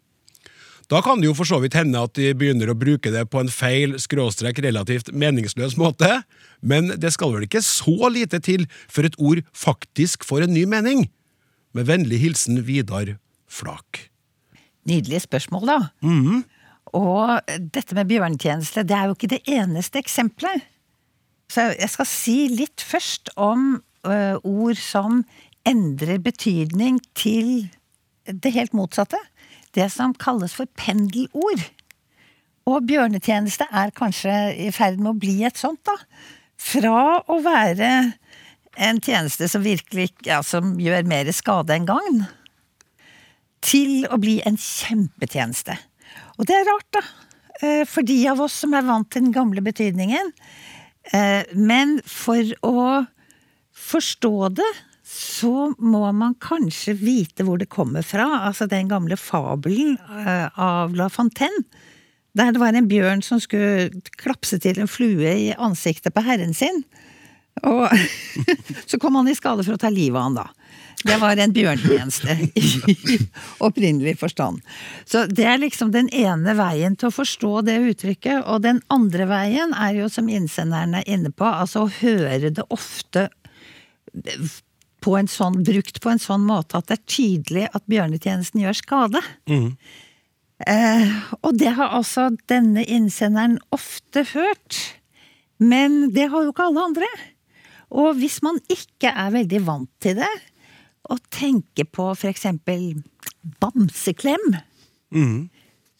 Da 0.89 1.03
kan 1.05 1.22
det 1.22 1.27
jo 1.27 1.36
for 1.38 1.46
så 1.46 1.60
vidt 1.62 1.75
hende 1.77 2.01
at 2.01 2.15
de 2.17 2.31
begynner 2.34 2.72
å 2.72 2.77
bruke 2.77 3.12
det 3.13 3.27
på 3.29 3.43
en 3.43 3.51
feil, 3.53 3.93
skråstrek 4.01 4.58
relativt 4.65 5.12
meningsløs 5.13 5.75
måte, 5.77 6.24
men 6.65 6.96
det 6.98 7.12
skal 7.13 7.36
vel 7.36 7.46
ikke 7.46 7.62
så 7.62 8.10
lite 8.10 8.39
til 8.41 8.65
før 8.89 9.12
et 9.12 9.19
ord 9.22 9.43
faktisk 9.53 10.25
får 10.25 10.48
en 10.48 10.55
ny 10.58 10.65
mening? 10.69 11.05
Med 11.77 11.86
vennlig 11.86 12.24
hilsen 12.24 12.63
Vidar 12.65 13.19
Flak. 13.46 14.10
Nydelig 14.89 15.27
spørsmål, 15.27 15.67
da. 15.67 15.79
Mm 16.01 16.25
-hmm. 16.25 16.41
Og 16.98 17.41
dette 17.74 17.96
med 17.96 18.10
bjørnetjeneste, 18.10 18.84
det 18.84 18.96
er 18.98 19.05
jo 19.05 19.13
ikke 19.13 19.36
det 19.36 19.41
eneste 19.46 20.00
eksempelet. 20.00 20.65
Så 21.50 21.62
jeg 21.79 21.89
skal 21.89 22.05
si 22.05 22.48
litt 22.48 22.81
først 22.81 23.29
om 23.38 23.84
ord 24.06 24.77
som 24.79 25.24
endrer 25.68 26.20
betydning 26.24 27.00
til 27.18 27.70
det 28.29 28.53
helt 28.56 28.74
motsatte. 28.77 29.20
Det 29.75 29.89
som 29.91 30.13
kalles 30.18 30.53
for 30.58 30.70
pendelord. 30.79 31.62
Og 32.70 32.86
bjørnetjeneste 32.86 33.65
er 33.72 33.91
kanskje 33.98 34.34
i 34.68 34.70
ferd 34.74 35.00
med 35.01 35.12
å 35.13 35.20
bli 35.20 35.44
et 35.48 35.58
sånt, 35.58 35.82
da. 35.86 35.96
Fra 36.60 37.22
å 37.25 37.39
være 37.41 37.89
en 38.79 39.00
tjeneste 39.03 39.48
som 39.50 39.63
virkelig 39.65 40.12
ja, 40.27 40.41
som 40.46 40.75
gjør 40.79 41.08
mer 41.10 41.29
skade 41.36 41.75
enn 41.75 41.88
gagn. 41.89 42.27
til 43.62 44.06
å 44.08 44.15
bli 44.15 44.38
en 44.48 44.56
kjempetjeneste. 44.56 45.74
Og 46.39 46.46
det 46.48 46.56
er 46.56 46.63
rart, 46.70 46.88
da. 46.96 47.01
eh, 47.62 47.84
For 47.86 48.01
de 48.08 48.27
av 48.32 48.39
oss 48.39 48.53
som 48.53 48.74
er 48.74 48.86
vant 48.88 49.10
til 49.12 49.25
den 49.25 49.34
gamle 49.36 49.60
betydningen. 49.62 50.32
Eh, 51.12 51.44
Men 51.53 52.00
for 52.06 52.39
å 52.63 53.06
forstå 53.89 54.50
det, 54.60 54.69
så 55.10 55.72
må 55.81 56.03
man 56.13 56.36
kanskje 56.41 56.93
vite 57.00 57.46
hvor 57.46 57.58
det 57.58 57.72
kommer 57.72 58.05
fra. 58.05 58.27
Altså 58.46 58.69
den 58.69 58.91
gamle 58.91 59.17
fabelen 59.17 59.98
eh, 59.98 60.48
av 60.53 60.93
La 60.98 61.10
Fontaine. 61.10 61.65
Der 62.38 62.53
det 62.53 62.62
var 62.62 62.77
en 62.77 62.88
bjørn 62.88 63.24
som 63.25 63.41
skulle 63.41 63.89
klapse 64.22 64.60
til 64.62 64.77
en 64.79 64.91
flue 64.91 65.34
i 65.34 65.50
ansiktet 65.58 66.13
på 66.13 66.24
herren 66.24 66.53
sin. 66.53 66.84
Og 67.65 67.89
så 68.89 69.00
kom 69.01 69.17
han 69.17 69.27
i 69.27 69.38
skade 69.38 69.65
for 69.65 69.75
å 69.75 69.81
ta 69.81 69.89
livet 69.91 70.19
av 70.19 70.29
han 70.29 70.38
da. 70.38 70.48
Det 71.00 71.15
var 71.15 71.39
en 71.39 71.53
bjørntjeneste 71.55 72.34
i 72.60 73.17
opprinnelig 73.63 74.17
forstand. 74.19 74.60
Så 75.08 75.24
det 75.31 75.46
er 75.48 75.62
liksom 75.62 75.93
den 75.96 76.10
ene 76.12 76.55
veien 76.60 76.98
til 77.00 77.08
å 77.08 77.15
forstå 77.15 77.51
det 77.69 77.77
uttrykket. 77.93 78.43
Og 78.43 78.62
den 78.67 78.81
andre 78.91 79.29
veien 79.29 79.74
er 79.74 79.96
jo, 80.01 80.10
som 80.12 80.29
innsenderen 80.29 80.98
er 81.00 81.08
inne 81.08 81.31
på, 81.31 81.48
altså 81.48 81.86
å 81.86 81.93
høre 82.01 82.51
det 82.51 82.67
ofte 82.69 83.29
på 85.00 85.16
en 85.16 85.30
sånn, 85.32 85.62
brukt 85.63 86.01
på 86.04 86.12
en 86.12 86.20
sånn 86.20 86.44
måte 86.48 86.80
at 86.80 86.89
det 86.89 86.98
er 86.98 87.08
tydelig 87.08 87.66
at 87.72 87.86
bjørnetjenesten 87.92 88.62
gjør 88.66 88.78
skade. 88.82 89.22
Eh, 90.68 91.12
og 91.39 91.56
det 91.56 91.72
har 91.78 91.94
altså 91.96 92.30
denne 92.51 92.84
innsenderen 92.84 93.60
ofte 93.75 94.25
hørt. 94.34 94.80
Men 95.60 96.10
det 96.16 96.30
har 96.32 96.44
jo 96.44 96.51
ikke 96.51 96.68
alle 96.68 96.84
andre. 96.92 97.08
Og 97.89 98.20
hvis 98.20 98.42
man 98.46 98.60
ikke 98.70 99.12
er 99.12 99.32
veldig 99.34 99.62
vant 99.66 99.92
til 100.04 100.20
det, 100.20 100.34
og 101.10 101.24
tenker 101.34 101.88
på 101.89 102.12
for 102.13 102.30
eksempel 102.30 103.00
bamseklem, 103.63 104.51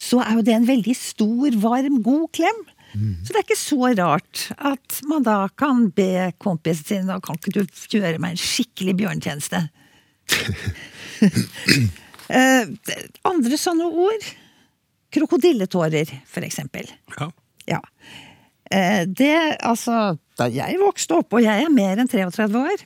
så 0.00 0.20
er 0.22 0.36
jo 0.38 0.44
det 0.46 0.54
en 0.54 0.68
veldig 0.68 0.94
stor, 0.96 1.56
varm, 1.60 2.02
god 2.04 2.28
klem. 2.36 2.60
Så 2.90 3.30
det 3.30 3.38
er 3.38 3.44
ikke 3.44 3.58
så 3.60 3.90
rart 3.98 4.44
at 4.58 5.00
man 5.06 5.22
da 5.26 5.36
kan 5.60 5.88
be 5.94 6.30
kompisen 6.42 6.86
sin 6.88 7.10
da 7.10 7.20
kan 7.22 7.38
ikke 7.38 7.52
du 7.60 7.84
gjøre 7.94 8.18
meg 8.18 8.34
en 8.34 8.42
skikkelig 8.42 8.96
bjørntjeneste. 9.04 9.64
Eh, 12.30 12.68
andre 13.26 13.56
sånne 13.58 13.88
ord 13.90 14.26
Krokodilletårer, 15.10 16.12
for 16.30 16.46
eksempel. 16.46 16.86
Ja. 17.18 17.26
Ja. 17.66 17.80
Eh, 18.70 19.02
Det, 19.10 19.32
altså, 19.66 20.16
da 20.38 20.46
jeg 20.46 20.78
vokste 20.78 21.18
opp, 21.18 21.34
og 21.34 21.42
jeg 21.42 21.64
er 21.64 21.72
mer 21.74 21.98
enn 21.98 22.06
33 22.06 22.46
år, 22.54 22.84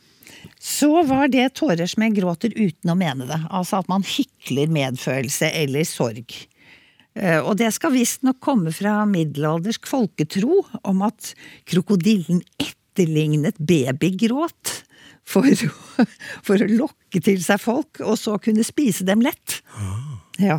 så 0.56 1.02
var 1.04 1.28
det 1.28 1.50
tårer 1.60 1.84
som 1.90 2.06
jeg 2.06 2.16
gråter 2.16 2.56
uten 2.56 2.94
å 2.94 2.96
mene 2.96 3.28
det. 3.28 3.40
Altså 3.52 3.82
at 3.82 3.90
man 3.92 4.04
hykler 4.08 4.72
medfølelse 4.72 5.50
eller 5.60 5.84
sorg. 5.84 6.32
Eh, 7.14 7.40
Og 7.40 7.56
det 7.60 7.70
skal 7.76 7.94
visstnok 7.94 8.40
komme 8.42 8.72
fra 8.74 9.02
middelaldersk 9.06 9.86
folketro 9.86 10.64
om 10.82 11.04
at 11.06 11.34
krokodillen 11.70 12.42
etterlignet 12.58 13.58
babygråt. 13.58 14.80
For 15.24 15.46
for 16.44 16.60
å 16.60 16.68
lokke 16.68 17.22
til 17.24 17.40
seg 17.40 17.62
folk, 17.62 18.02
og 18.04 18.18
så 18.20 18.36
kunne 18.42 18.66
spise 18.66 19.06
dem 19.08 19.22
lett. 19.24 19.62
Ja. 20.42 20.58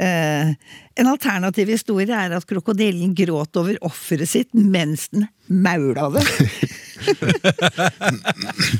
Eh, 0.00 0.54
en 0.94 1.08
alternativ 1.08 1.68
historie 1.68 2.16
er 2.16 2.32
at 2.32 2.46
krokodillen 2.48 3.12
gråt 3.16 3.56
over 3.60 3.76
offeret 3.84 4.30
sitt 4.30 4.54
mens 4.56 5.10
den 5.12 5.26
maula 5.52 6.08
det. 6.14 6.22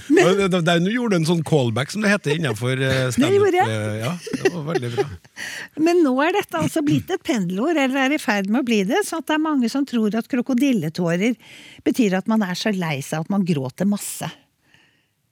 Men, 0.08 0.50
Der 0.64 0.80
gjorde 0.88 1.12
du 1.12 1.18
en 1.18 1.28
sånn 1.28 1.42
callback, 1.44 1.92
som 1.92 2.04
det 2.04 2.12
heter 2.14 2.36
innenfor 2.36 2.80
eh, 2.80 3.10
standup. 3.12 3.48
eh, 3.52 3.96
Ja, 4.00 4.12
det 4.16 4.52
var 4.54 4.64
veldig 4.70 4.92
bra. 4.94 5.06
Men 5.88 6.02
nå 6.06 6.14
er 6.24 6.36
dette 6.38 6.60
altså 6.62 6.84
blitt 6.86 7.10
et 7.12 7.24
pendelord, 7.26 7.76
eller 7.76 8.06
er 8.06 8.16
i 8.16 8.20
ferd 8.22 8.48
med 8.48 8.62
å 8.62 8.68
bli 8.68 8.82
det, 8.88 9.02
så 9.08 9.20
at 9.20 9.28
det 9.28 9.36
er 9.36 9.44
mange 9.44 9.68
som 9.72 9.84
tror 9.88 10.16
at 10.16 10.30
krokodilletårer 10.32 11.36
betyr 11.84 12.16
at 12.20 12.30
man 12.30 12.44
er 12.46 12.56
så 12.58 12.72
lei 12.72 13.00
seg 13.04 13.26
at 13.26 13.32
man 13.32 13.44
gråter 13.48 13.88
masse. 13.88 14.28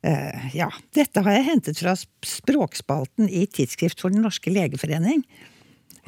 Uh, 0.01 0.49
ja, 0.57 0.71
dette 0.97 1.21
har 1.21 1.35
jeg 1.37 1.45
hentet 1.51 1.81
fra 1.83 1.93
språkspalten 2.25 3.29
i 3.29 3.45
Tidsskrift 3.53 4.01
for 4.01 4.13
Den 4.13 4.25
norske 4.25 4.49
legeforening. 4.53 5.21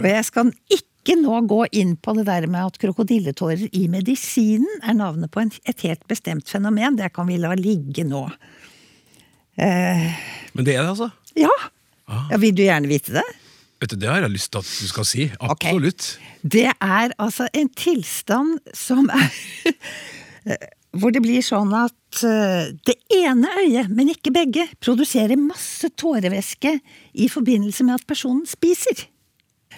Og 0.01 0.09
jeg 0.09 0.25
skal 0.29 0.53
ikke 0.73 1.17
nå 1.19 1.41
gå 1.51 1.65
inn 1.83 1.97
på 1.99 2.15
det 2.17 2.27
der 2.29 2.47
med 2.51 2.71
at 2.71 2.79
krokodilletårer 2.81 3.69
i 3.75 3.87
medisinen 3.91 4.83
er 4.87 4.97
navnet 4.99 5.33
på 5.35 5.43
et 5.43 5.87
helt 5.87 6.07
bestemt 6.11 6.49
fenomen. 6.51 6.97
Det 6.99 7.13
kan 7.15 7.29
vi 7.29 7.41
la 7.43 7.55
ligge 7.59 8.07
nå. 8.09 8.25
Men 9.57 10.65
det 10.65 10.77
er 10.77 10.85
det, 10.85 10.91
altså. 10.95 11.11
Ja, 11.39 11.53
ja 12.31 12.39
vil 12.41 12.55
du 12.57 12.65
gjerne 12.65 12.91
vite 12.91 13.19
det? 13.19 13.27
Vet 13.83 13.91
du, 13.91 13.97
Det 13.99 14.09
har 14.09 14.23
jeg 14.23 14.31
lyst 14.31 14.53
til 14.53 14.63
at 14.63 14.71
du 14.71 14.87
skal 14.93 15.09
si. 15.09 15.25
Absolutt. 15.41 16.13
Det 16.43 16.69
er 16.71 17.15
altså 17.19 17.49
en 17.51 17.69
tilstand 17.75 18.61
som 18.75 19.11
er 19.11 19.27
Hvor 20.93 21.09
det 21.09 21.23
blir 21.25 21.41
sånn 21.41 21.71
at 21.73 22.19
eh, 22.29 22.75
det 22.85 22.99
ene 23.17 23.49
øyet, 23.63 23.89
men 23.89 24.11
ikke 24.13 24.29
begge, 24.35 24.67
produserer 24.85 25.41
masse 25.41 25.89
tårevæske 25.97 26.75
i 27.17 27.29
forbindelse 27.33 27.87
med 27.89 27.97
at 27.97 28.05
personen 28.05 28.45
spiser. 28.45 29.07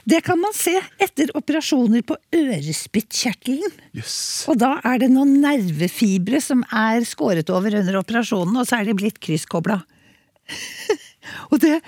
Det 0.05 0.21
kan 0.25 0.41
man 0.41 0.53
se 0.57 0.75
etter 1.01 1.31
operasjoner 1.37 2.03
på 2.05 2.17
ørespyttkjertelen. 2.37 3.73
Yes. 3.97 4.17
Og 4.53 4.59
da 4.61 4.75
er 4.85 5.01
det 5.01 5.09
noen 5.13 5.39
nervefibre 5.41 6.41
som 6.45 6.65
er 6.69 7.07
skåret 7.09 7.49
over 7.53 7.79
under 7.81 8.01
operasjonen, 8.03 8.59
og 8.61 8.69
så 8.69 8.81
er 8.81 8.91
de 8.91 8.99
blitt 8.99 9.21
krysskobla. 9.25 9.81
og 11.51 11.57
det 11.65 11.79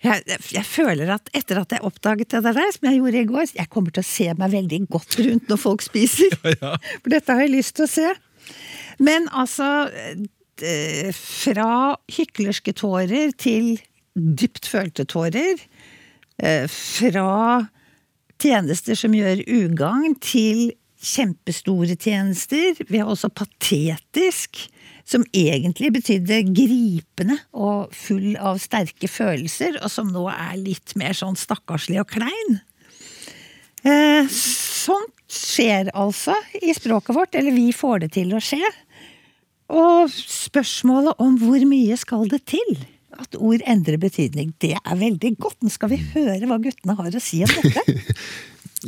jeg, 0.00 0.38
jeg 0.54 0.64
føler 0.64 1.10
at 1.12 1.28
etter 1.36 1.58
at 1.60 1.74
jeg 1.74 1.84
oppdaget 1.84 2.32
det 2.32 2.40
der, 2.46 2.70
som 2.72 2.86
jeg 2.88 2.96
gjorde 3.02 3.20
i 3.20 3.28
går, 3.28 3.50
jeg 3.58 3.68
kommer 3.72 3.92
til 3.92 4.00
å 4.00 4.08
se 4.08 4.28
meg 4.38 4.54
veldig 4.54 4.78
godt 4.88 5.18
rundt 5.20 5.52
når 5.52 5.60
folk 5.60 5.84
spiser. 5.84 6.32
For 7.02 7.12
dette 7.12 7.36
har 7.36 7.44
jeg 7.44 7.52
lyst 7.52 7.76
til 7.76 7.84
å 7.84 7.92
se. 7.92 8.08
Men 9.00 9.28
altså 9.36 9.88
Fra 11.16 11.70
hyklerske 12.16 12.72
tårer 12.76 13.36
til 13.36 13.74
dypt 14.16 14.68
følte 14.68 15.04
tårer. 15.08 15.60
Eh, 16.42 16.66
Fra 16.68 17.68
tjenester 18.40 18.96
som 18.98 19.14
gjør 19.14 19.42
ugagn, 19.46 20.16
til 20.20 20.70
kjempestore 21.00 21.96
tjenester. 21.96 22.76
Vi 22.88 23.00
har 23.00 23.08
også 23.08 23.30
patetisk, 23.32 24.62
som 25.08 25.24
egentlig 25.34 25.90
betydde 25.96 26.42
gripende 26.54 27.38
og 27.56 27.94
full 27.96 28.36
av 28.38 28.60
sterke 28.62 29.08
følelser, 29.10 29.80
og 29.80 29.90
som 29.92 30.12
nå 30.12 30.26
er 30.32 30.60
litt 30.60 30.94
mer 31.00 31.16
sånn 31.16 31.38
stakkarslig 31.40 32.00
og 32.02 32.12
klein. 32.12 32.60
Eh, 33.80 34.28
sånt 34.30 35.16
skjer 35.30 35.92
altså 35.96 36.34
i 36.60 36.74
språket 36.76 37.16
vårt, 37.16 37.36
eller 37.38 37.54
vi 37.54 37.70
får 37.74 38.04
det 38.04 38.12
til 38.18 38.34
å 38.36 38.42
skje. 38.44 38.62
Og 39.70 40.10
spørsmålet 40.10 41.20
om 41.22 41.36
hvor 41.40 41.62
mye 41.70 41.96
skal 41.98 42.26
det 42.30 42.42
til 42.50 42.80
at 43.20 43.36
ord 43.38 43.64
endrer 43.68 44.00
betydning, 44.00 44.54
det 44.62 44.74
er 44.78 45.00
veldig 45.00 45.34
godt. 45.40 45.58
Nå 45.64 45.72
skal 45.72 45.92
vi 45.92 46.00
høre 46.14 46.48
hva 46.48 46.60
guttene 46.62 46.96
har 46.98 47.16
å 47.16 47.22
si 47.22 47.44
om 47.46 47.58
dette. 47.60 47.84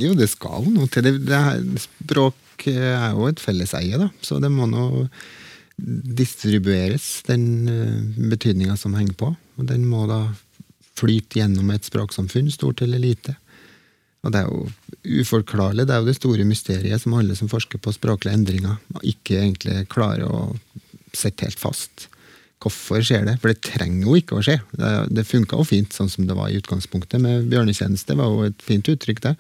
Jo, 0.01 0.15
det 0.17 0.31
skal 0.33 0.65
noe 0.73 0.89
til. 0.89 1.05
Det, 1.05 1.11
det 1.29 1.37
her, 1.37 1.59
språk 1.83 2.65
er 2.71 3.11
jo 3.13 3.27
et 3.29 3.43
felleseie, 3.43 3.99
da. 4.01 4.07
Så 4.25 4.39
det 4.41 4.49
må 4.49 4.65
nå 4.65 4.87
distribueres, 5.77 7.21
den 7.27 7.45
uh, 7.69 7.99
betydninga 8.31 8.79
som 8.81 8.97
henger 8.97 9.19
på. 9.21 9.29
Og 9.61 9.69
den 9.69 9.85
må 9.89 10.07
da 10.09 10.23
flyte 10.97 11.41
gjennom 11.43 11.73
et 11.75 11.89
språksamfunn, 11.89 12.49
stort 12.55 12.81
eller 12.85 13.03
lite. 13.03 13.37
Og 14.23 14.33
det 14.33 14.43
er 14.43 14.49
jo 14.49 15.21
uforklarlig. 15.23 15.87
Det 15.89 15.95
er 15.95 16.03
jo 16.03 16.09
det 16.09 16.19
store 16.19 16.47
mysteriet 16.47 17.03
som 17.03 17.17
alle 17.19 17.37
som 17.39 17.51
forsker 17.51 17.83
på 17.83 17.95
språklige 17.95 18.37
endringer, 18.39 18.79
ikke 19.03 19.41
egentlig 19.41 19.83
klarer 19.93 20.29
å 20.29 20.43
sette 21.13 21.49
helt 21.49 21.61
fast. 21.61 22.07
Hvorfor 22.63 23.03
skjer 23.05 23.27
det? 23.27 23.37
For 23.43 23.51
det 23.51 23.63
trenger 23.67 24.07
jo 24.07 24.17
ikke 24.19 24.39
å 24.39 24.43
skje. 24.45 24.59
Det, 24.79 24.91
det 25.19 25.27
funka 25.29 25.59
jo 25.59 25.67
fint 25.67 25.95
sånn 25.95 26.11
som 26.13 26.29
det 26.29 26.37
var 26.39 26.51
i 26.51 26.59
utgangspunktet 26.61 27.23
med 27.23 27.49
bjørnetjeneste. 27.51 28.17
var 28.19 28.31
jo 28.31 28.49
et 28.51 28.63
fint 28.65 28.91
uttrykk, 28.93 29.23
det. 29.27 29.35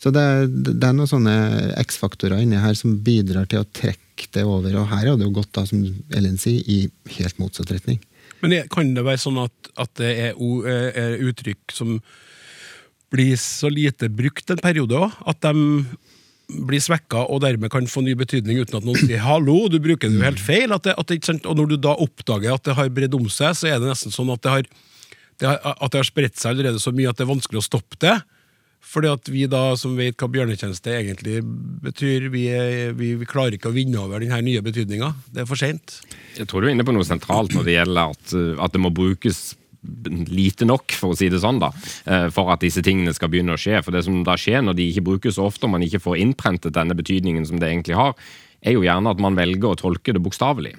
Så 0.00 0.12
det, 0.14 0.24
det 0.64 0.86
er 0.86 0.94
noen 0.96 1.10
sånne 1.10 1.34
X-faktorer 1.82 2.40
inni 2.40 2.60
her 2.60 2.76
som 2.78 2.98
bidrar 3.04 3.48
til 3.50 3.60
å 3.60 3.68
trekke 3.76 4.30
det 4.36 4.46
over. 4.48 4.76
Og 4.80 4.88
her 4.92 5.10
har 5.10 5.18
det 5.18 5.26
jo 5.26 5.34
gått, 5.40 5.52
da, 5.56 5.66
som 5.68 5.82
Ellen 6.16 6.40
sier, 6.40 6.64
i 6.64 7.16
helt 7.18 7.40
motsatt 7.40 7.72
retning. 7.72 8.00
Men 8.40 8.56
kan 8.72 8.94
det 8.96 9.04
være 9.04 9.20
sånn 9.20 9.40
at, 9.42 9.72
at 9.80 9.92
det 10.00 10.12
er, 10.28 10.38
er 10.64 10.96
er 11.02 11.26
uttrykk 11.28 11.76
som 11.76 11.98
blir 13.12 13.34
så 13.40 13.68
lite 13.72 14.08
brukt 14.08 14.52
en 14.52 14.62
periode 14.62 14.96
òg? 14.96 15.18
At 15.28 15.42
de 15.44 15.84
blir 16.68 16.82
svekka 16.82 17.24
og 17.26 17.42
dermed 17.44 17.72
kan 17.72 17.86
få 17.90 18.02
ny 18.04 18.16
betydning 18.18 18.60
uten 18.62 18.80
at 18.80 18.86
noen 18.86 18.98
sier 19.00 19.22
'hallo, 19.22 19.68
du 19.68 19.78
bruker 19.82 20.08
det 20.08 20.18
jo 20.18 20.26
helt 20.26 20.42
feil'? 20.42 20.74
At 20.74 20.84
det, 20.84 20.94
at 20.98 21.06
det? 21.06 21.46
Og 21.46 21.56
når 21.56 21.68
du 21.68 21.76
da 21.76 21.94
oppdager 21.94 22.54
at 22.54 22.64
det 22.64 22.76
har 22.76 22.88
bredd 22.88 23.14
om 23.14 23.28
seg, 23.28 23.54
så 23.56 23.70
er 23.70 23.78
det 23.78 23.90
nesten 23.90 24.12
sånn 24.12 24.30
at 24.30 24.42
det 24.42 24.50
har, 24.50 24.68
det 25.40 25.48
har, 25.48 25.58
at 25.76 25.90
det 25.90 25.98
har 25.98 26.08
spredt 26.08 26.36
seg 26.36 26.54
allerede 26.54 26.82
så 26.82 26.92
mye 26.92 27.08
at 27.08 27.16
det 27.16 27.26
er 27.26 27.34
vanskelig 27.34 27.62
å 27.62 27.68
stoppe 27.68 27.98
det. 28.00 28.20
Fordi 28.80 29.10
at 29.12 29.28
vi 29.28 29.44
da, 29.46 29.76
som 29.76 29.92
vet 29.98 30.16
hva 30.16 30.26
bjørnetjeneste 30.32 30.90
egentlig 30.96 31.42
betyr, 31.84 32.30
vi, 32.32 32.46
vi, 32.96 33.12
vi 33.20 33.28
klarer 33.28 33.54
ikke 33.54 33.68
å 33.68 33.76
vinne 33.76 34.00
over 34.00 34.22
denne 34.24 34.40
nye 34.40 34.62
betydninga. 34.64 35.12
Det 35.30 35.44
er 35.44 35.48
for 35.48 35.60
seint. 35.60 36.00
Jeg 36.38 36.48
tror 36.48 36.64
du 36.64 36.70
er 36.70 36.74
inne 36.74 36.86
på 36.88 36.94
noe 36.96 37.06
sentralt 37.06 37.52
når 37.54 37.68
det 37.68 37.76
gjelder 37.76 38.14
at, 38.16 38.34
at 38.66 38.72
det 38.72 38.80
må 38.80 38.90
brukes 38.94 39.52
lite 40.30 40.66
nok, 40.68 40.92
for 40.92 41.14
å 41.14 41.16
si 41.16 41.30
det 41.32 41.40
sånn, 41.40 41.60
da, 41.62 41.70
eh, 42.04 42.28
for 42.34 42.52
at 42.52 42.60
disse 42.60 42.82
tingene 42.84 43.14
skal 43.16 43.30
begynne 43.32 43.56
å 43.56 43.60
skje. 43.60 43.82
For 43.84 43.94
det 43.94 44.04
som 44.04 44.22
da 44.24 44.36
skjer 44.36 44.62
når 44.64 44.76
de 44.76 44.88
ikke 44.90 45.06
brukes 45.06 45.38
så 45.38 45.48
ofte, 45.48 45.64
og 45.64 45.74
man 45.74 45.82
ikke 45.82 46.02
får 46.02 46.20
innprentet 46.20 46.76
denne 46.76 46.96
betydningen 46.96 47.46
som 47.46 47.58
det 47.58 47.70
egentlig 47.70 47.96
har, 47.96 48.14
er 48.60 48.76
jo 48.76 48.84
gjerne 48.84 49.10
at 49.10 49.20
man 49.20 49.38
velger 49.38 49.72
å 49.72 49.80
tolke 49.80 50.12
det 50.12 50.22
bokstavelig. 50.22 50.74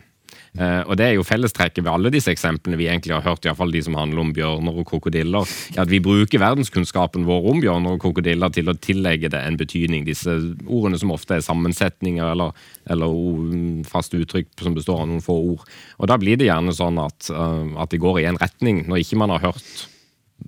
Uh, 0.60 0.84
og 0.84 0.98
Det 1.00 1.06
er 1.06 1.14
jo 1.16 1.24
fellestrekket 1.24 1.86
ved 1.86 1.94
alle 1.94 2.10
disse 2.12 2.32
eksemplene 2.32 2.76
vi 2.76 2.90
egentlig 2.92 3.14
har 3.16 3.24
hørt, 3.24 3.46
i 3.46 3.54
fall 3.56 3.72
de 3.72 3.82
som 3.86 3.96
handler 3.96 4.20
om 4.20 4.34
bjørner 4.36 4.82
og 4.82 4.88
krokodiller. 4.90 5.48
at 5.80 5.90
Vi 5.90 6.02
bruker 6.04 6.44
verdenskunnskapen 6.44 7.24
vår 7.26 7.48
om 7.54 7.62
bjørner 7.64 7.96
og 7.96 8.02
krokodiller 8.04 8.52
til 8.52 8.68
å 8.68 8.76
tillegge 8.76 9.32
det 9.32 9.40
en 9.40 9.58
betydning. 9.58 10.04
Disse 10.06 10.36
ordene 10.68 11.00
som 11.00 11.16
ofte 11.16 11.38
er 11.38 11.46
sammensetninger 11.46 12.34
eller, 12.34 12.52
eller 12.86 13.86
faste 13.88 14.20
uttrykk 14.20 14.52
som 14.60 14.76
består 14.76 15.06
av 15.06 15.08
noen 15.08 15.24
få 15.24 15.40
ord. 15.54 15.64
Og 16.00 16.12
Da 16.12 16.20
blir 16.20 16.36
det 16.36 16.52
gjerne 16.52 16.76
sånn 16.76 17.00
at, 17.00 17.32
uh, 17.32 17.80
at 17.80 17.96
det 17.96 18.04
går 18.04 18.20
i 18.20 18.28
en 18.28 18.42
retning, 18.42 18.84
når 18.90 19.06
ikke 19.06 19.24
man 19.24 19.32
har 19.32 19.48
hørt 19.48 19.88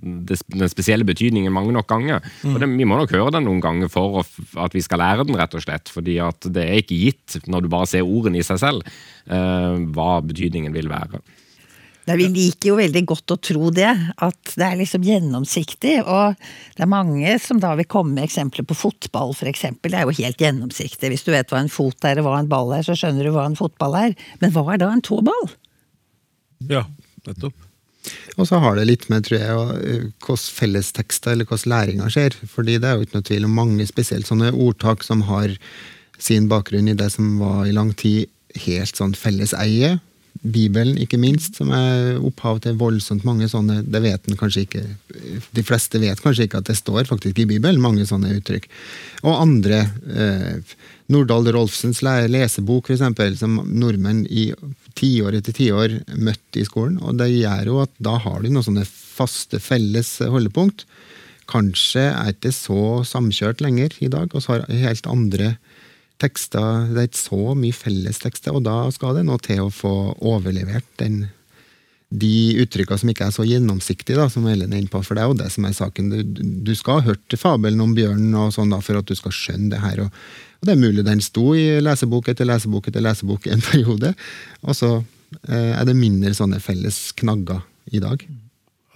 den 0.02 0.70
spesielle 0.72 1.06
betydningen 1.06 1.52
mange 1.54 1.74
nok 1.74 1.88
ganger. 1.90 2.24
Mm. 2.42 2.54
Og 2.54 2.60
det, 2.60 2.70
Vi 2.78 2.88
må 2.88 2.98
nok 2.98 3.14
høre 3.14 3.36
den 3.36 3.46
noen 3.48 3.62
ganger 3.64 3.92
for 3.92 4.22
at 4.22 4.74
vi 4.74 4.82
skal 4.84 5.02
lære 5.02 5.26
den, 5.28 5.38
rett 5.38 5.54
og 5.54 5.64
slett. 5.64 5.88
fordi 5.92 6.18
at 6.22 6.50
det 6.50 6.64
er 6.64 6.82
ikke 6.82 6.98
gitt, 6.98 7.38
når 7.46 7.64
du 7.64 7.72
bare 7.72 7.90
ser 7.90 8.04
ordene 8.04 8.40
i 8.40 8.46
seg 8.46 8.60
selv, 8.62 8.92
uh, 9.30 9.78
hva 9.94 10.20
betydningen 10.24 10.74
vil 10.74 10.90
være. 10.92 11.22
Nei, 12.04 12.18
vi 12.20 12.26
liker 12.28 12.68
jo 12.68 12.76
veldig 12.76 13.00
godt 13.08 13.32
å 13.32 13.38
tro 13.40 13.70
det, 13.72 13.88
at 14.26 14.50
det 14.60 14.64
er 14.66 14.76
liksom 14.76 15.04
gjennomsiktig. 15.06 15.94
Og 16.04 16.34
det 16.76 16.84
er 16.84 16.90
mange 16.90 17.36
som 17.40 17.60
da 17.62 17.72
vil 17.78 17.88
komme 17.88 18.18
med 18.18 18.26
eksempler 18.26 18.66
på 18.68 18.76
fotball, 18.76 19.32
for 19.36 19.48
eksempel. 19.48 19.94
Det 19.94 20.02
er 20.02 20.04
jo 20.04 20.18
helt 20.20 20.44
gjennomsiktig. 20.44 21.08
Hvis 21.14 21.24
du 21.24 21.32
vet 21.32 21.48
hva 21.48 21.62
en 21.64 21.72
fot 21.72 22.04
er 22.04 22.20
og 22.20 22.28
hva 22.28 22.42
en 22.42 22.50
ball 22.50 22.74
er, 22.76 22.84
så 22.84 22.96
skjønner 22.98 23.24
du 23.24 23.32
hva 23.32 23.46
en 23.48 23.56
fotball 23.56 23.96
er. 24.02 24.18
Men 24.44 24.52
hva 24.52 24.66
er 24.74 24.84
da 24.84 24.90
en 24.92 25.04
tåball? 25.04 25.48
Ja, 26.68 26.84
nettopp. 27.24 27.56
Og 28.36 28.48
så 28.48 28.58
har 28.60 28.76
det 28.76 28.86
litt 28.88 29.08
med 29.12 29.26
tror 29.26 29.38
jeg, 29.40 29.80
eh, 29.88 30.06
hvordan 30.24 30.54
fellestekster 30.58 31.34
eller 31.34 31.48
hvordan 31.48 31.72
læringa 31.72 32.10
skjer. 32.12 32.36
fordi 32.50 32.78
det 32.78 32.88
er 32.88 32.96
jo 32.96 33.06
ikke 33.06 33.18
noe 33.18 33.28
tvil 33.30 33.48
om 33.48 33.58
mange 33.60 33.86
spesielt 33.86 34.28
sånne 34.28 34.52
ordtak 34.52 35.04
som 35.06 35.22
har 35.30 35.56
sin 36.18 36.48
bakgrunn 36.48 36.88
i 36.88 36.98
det 36.98 37.10
som 37.12 37.38
var 37.38 37.66
i 37.66 37.74
lang 37.74 37.92
tid 37.94 38.28
helt 38.66 38.96
sånn 38.96 39.14
felleseie. 39.18 39.98
Bibelen, 40.44 40.98
ikke 41.00 41.16
minst, 41.16 41.56
som 41.56 41.70
er 41.72 42.18
opphav 42.20 42.58
til 42.64 42.76
voldsomt 42.76 43.24
mange 43.24 43.46
sånne 43.48 43.78
Det 43.88 44.00
vet 44.04 44.26
den 44.26 44.36
kanskje 44.36 44.66
ikke 44.66 44.82
De 45.56 45.64
fleste 45.64 46.00
vet 46.02 46.20
kanskje 46.20 46.44
ikke 46.44 46.60
at 46.60 46.68
det 46.68 46.76
står 46.76 47.08
faktisk 47.08 47.40
i 47.40 47.46
Bibelen, 47.48 47.80
mange 47.80 48.04
sånne 48.08 48.34
uttrykk. 48.36 48.68
Og 49.24 49.32
andre 49.32 49.78
eh, 50.04 50.74
Nordahl 51.12 51.48
Rolfsens 51.56 52.02
lesebok, 52.04 52.90
f.eks., 52.90 53.40
som 53.40 53.56
nordmenn 53.64 54.24
i 54.28 54.50
tiår 54.98 55.38
etter 55.40 55.56
tiår 55.56 55.98
møtte 56.16 56.60
i 56.60 56.68
skolen. 56.68 56.98
Og 57.00 57.16
det 57.20 57.30
gjør 57.32 57.70
jo 57.70 57.80
at 57.84 57.92
da 58.04 58.18
har 58.20 58.40
du 58.40 58.50
noen 58.50 58.66
sånne 58.66 58.86
faste, 58.88 59.60
felles 59.60 60.16
holdepunkt. 60.20 60.84
Kanskje 61.50 62.08
er 62.08 62.32
det 62.32 62.38
ikke 62.38 62.54
så 62.56 62.84
samkjørt 63.08 63.64
lenger 63.64 63.96
i 64.04 64.08
dag, 64.12 64.32
og 64.32 64.44
så 64.44 64.54
har 64.58 64.68
helt 64.68 65.08
andre 65.10 65.54
tekster. 66.22 66.90
Det 66.92 67.00
er 67.00 67.08
ikke 67.08 67.22
så 67.22 67.54
mye 67.58 67.76
fellestekster, 67.76 68.54
og 68.54 68.66
da 68.66 68.76
skal 68.94 69.18
det 69.18 69.24
nå 69.28 69.38
til 69.44 69.64
å 69.64 69.72
få 69.72 69.94
overlevert 70.22 70.86
den 71.02 71.24
de 72.14 72.54
uttrykkene 72.62 73.00
som 73.00 73.10
ikke 73.10 73.26
er 73.26 73.34
så 73.34 73.46
gjennomsiktige, 73.48 74.18
da, 74.18 74.28
som 74.30 74.46
Ellen 74.46 74.72
er 74.72 74.82
inne 74.82 74.92
på. 74.92 75.00
For 75.02 75.16
det 75.16 75.24
er 75.24 75.30
jo 75.30 75.38
det 75.40 75.48
som 75.50 75.66
er 75.66 75.74
saken. 75.74 76.12
Du, 76.12 76.42
du 76.66 76.72
skal 76.78 77.00
ha 77.00 77.08
hørt 77.08 77.36
fabelen 77.40 77.82
om 77.82 77.94
bjørnen 77.96 78.36
og 78.38 78.52
sånn 78.54 78.70
da, 78.70 78.78
for 78.84 79.00
at 79.00 79.08
du 79.08 79.16
skal 79.18 79.34
skjønne 79.34 79.72
det 79.72 79.80
her. 79.82 80.04
Og, 80.04 80.20
og 80.60 80.68
det 80.68 80.76
er 80.76 80.82
mulig 80.84 81.06
den 81.06 81.24
sto 81.24 81.48
i 81.58 81.66
lesebok 81.82 82.30
etter 82.30 82.48
lesebok 82.48 82.90
etter 82.90 83.04
lesebok 83.04 83.48
i 83.48 83.54
en 83.56 83.64
periode. 83.70 84.14
Og 84.62 84.78
så 84.78 84.92
eh, 85.48 85.72
er 85.74 85.82
det 85.88 85.98
mindre 85.98 86.34
sånne 86.36 86.62
felles 86.62 87.08
knagger 87.18 87.64
i 87.90 88.02
dag. 88.04 88.22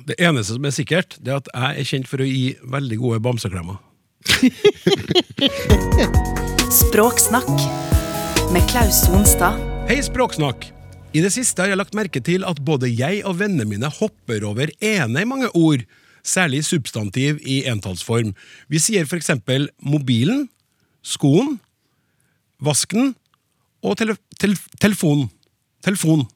Det 0.09 0.17
eneste 0.23 0.55
som 0.55 0.65
er 0.69 0.77
sikkert, 0.77 1.19
det 1.21 1.35
er 1.35 1.43
at 1.43 1.51
jeg 1.53 1.83
er 1.83 1.91
kjent 1.91 2.09
for 2.09 2.23
å 2.23 2.29
gi 2.29 2.53
veldig 2.71 3.03
gode 3.03 3.23
bamseklemmer. 3.25 3.83
Språksnakk 6.71 7.55
med 8.53 8.65
Klaus 8.71 9.05
Sonstad. 9.07 9.55
Hei, 9.87 10.03
Språksnakk! 10.03 10.67
I 11.15 11.23
det 11.23 11.31
siste 11.33 11.63
har 11.63 11.71
jeg 11.71 11.79
lagt 11.79 11.95
merke 11.97 12.21
til 12.25 12.43
at 12.45 12.59
både 12.67 12.91
jeg 12.91 13.23
og 13.29 13.39
vennene 13.39 13.65
mine 13.71 13.89
hopper 14.01 14.45
over 14.49 14.67
ene 14.85 15.23
i 15.23 15.29
mange 15.29 15.49
ord, 15.55 15.85
særlig 16.27 16.65
substantiv 16.67 17.39
i 17.47 17.63
entallsform. 17.71 18.35
Vi 18.67 18.79
sier 18.83 19.07
for 19.09 19.17
eksempel 19.21 19.71
mobilen, 19.81 20.49
skoen, 21.07 21.61
vasken 22.59 23.15
og 23.87 23.97
tele 24.01 24.19
tel 24.43 24.59
telefonen. 24.83 25.31
Telefon. 25.87 26.27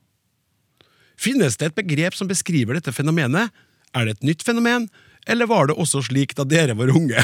Finnes 1.19 1.59
det 1.59 1.67
et 1.73 1.81
begrep 1.83 2.15
som 2.15 2.31
beskriver 2.31 2.79
dette 2.79 2.95
fenomenet? 2.95 3.51
Er 3.93 4.07
det 4.07 4.13
et 4.17 4.29
nytt 4.31 4.47
fenomen, 4.47 4.87
eller 5.29 5.47
var 5.51 5.71
det 5.71 5.79
også 5.79 6.03
slik 6.09 6.35
da 6.39 6.47
dere 6.49 6.75
var 6.79 6.91
unge? 6.91 7.23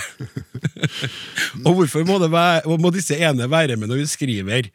og 1.66 1.72
hvorfor 1.74 2.06
må, 2.06 2.20
være, 2.22 2.78
må 2.78 2.92
disse 2.94 3.18
ene 3.18 3.50
være 3.50 3.76
med 3.76 3.90
når 3.90 4.02
vi 4.02 4.08
skriver? 4.10 4.70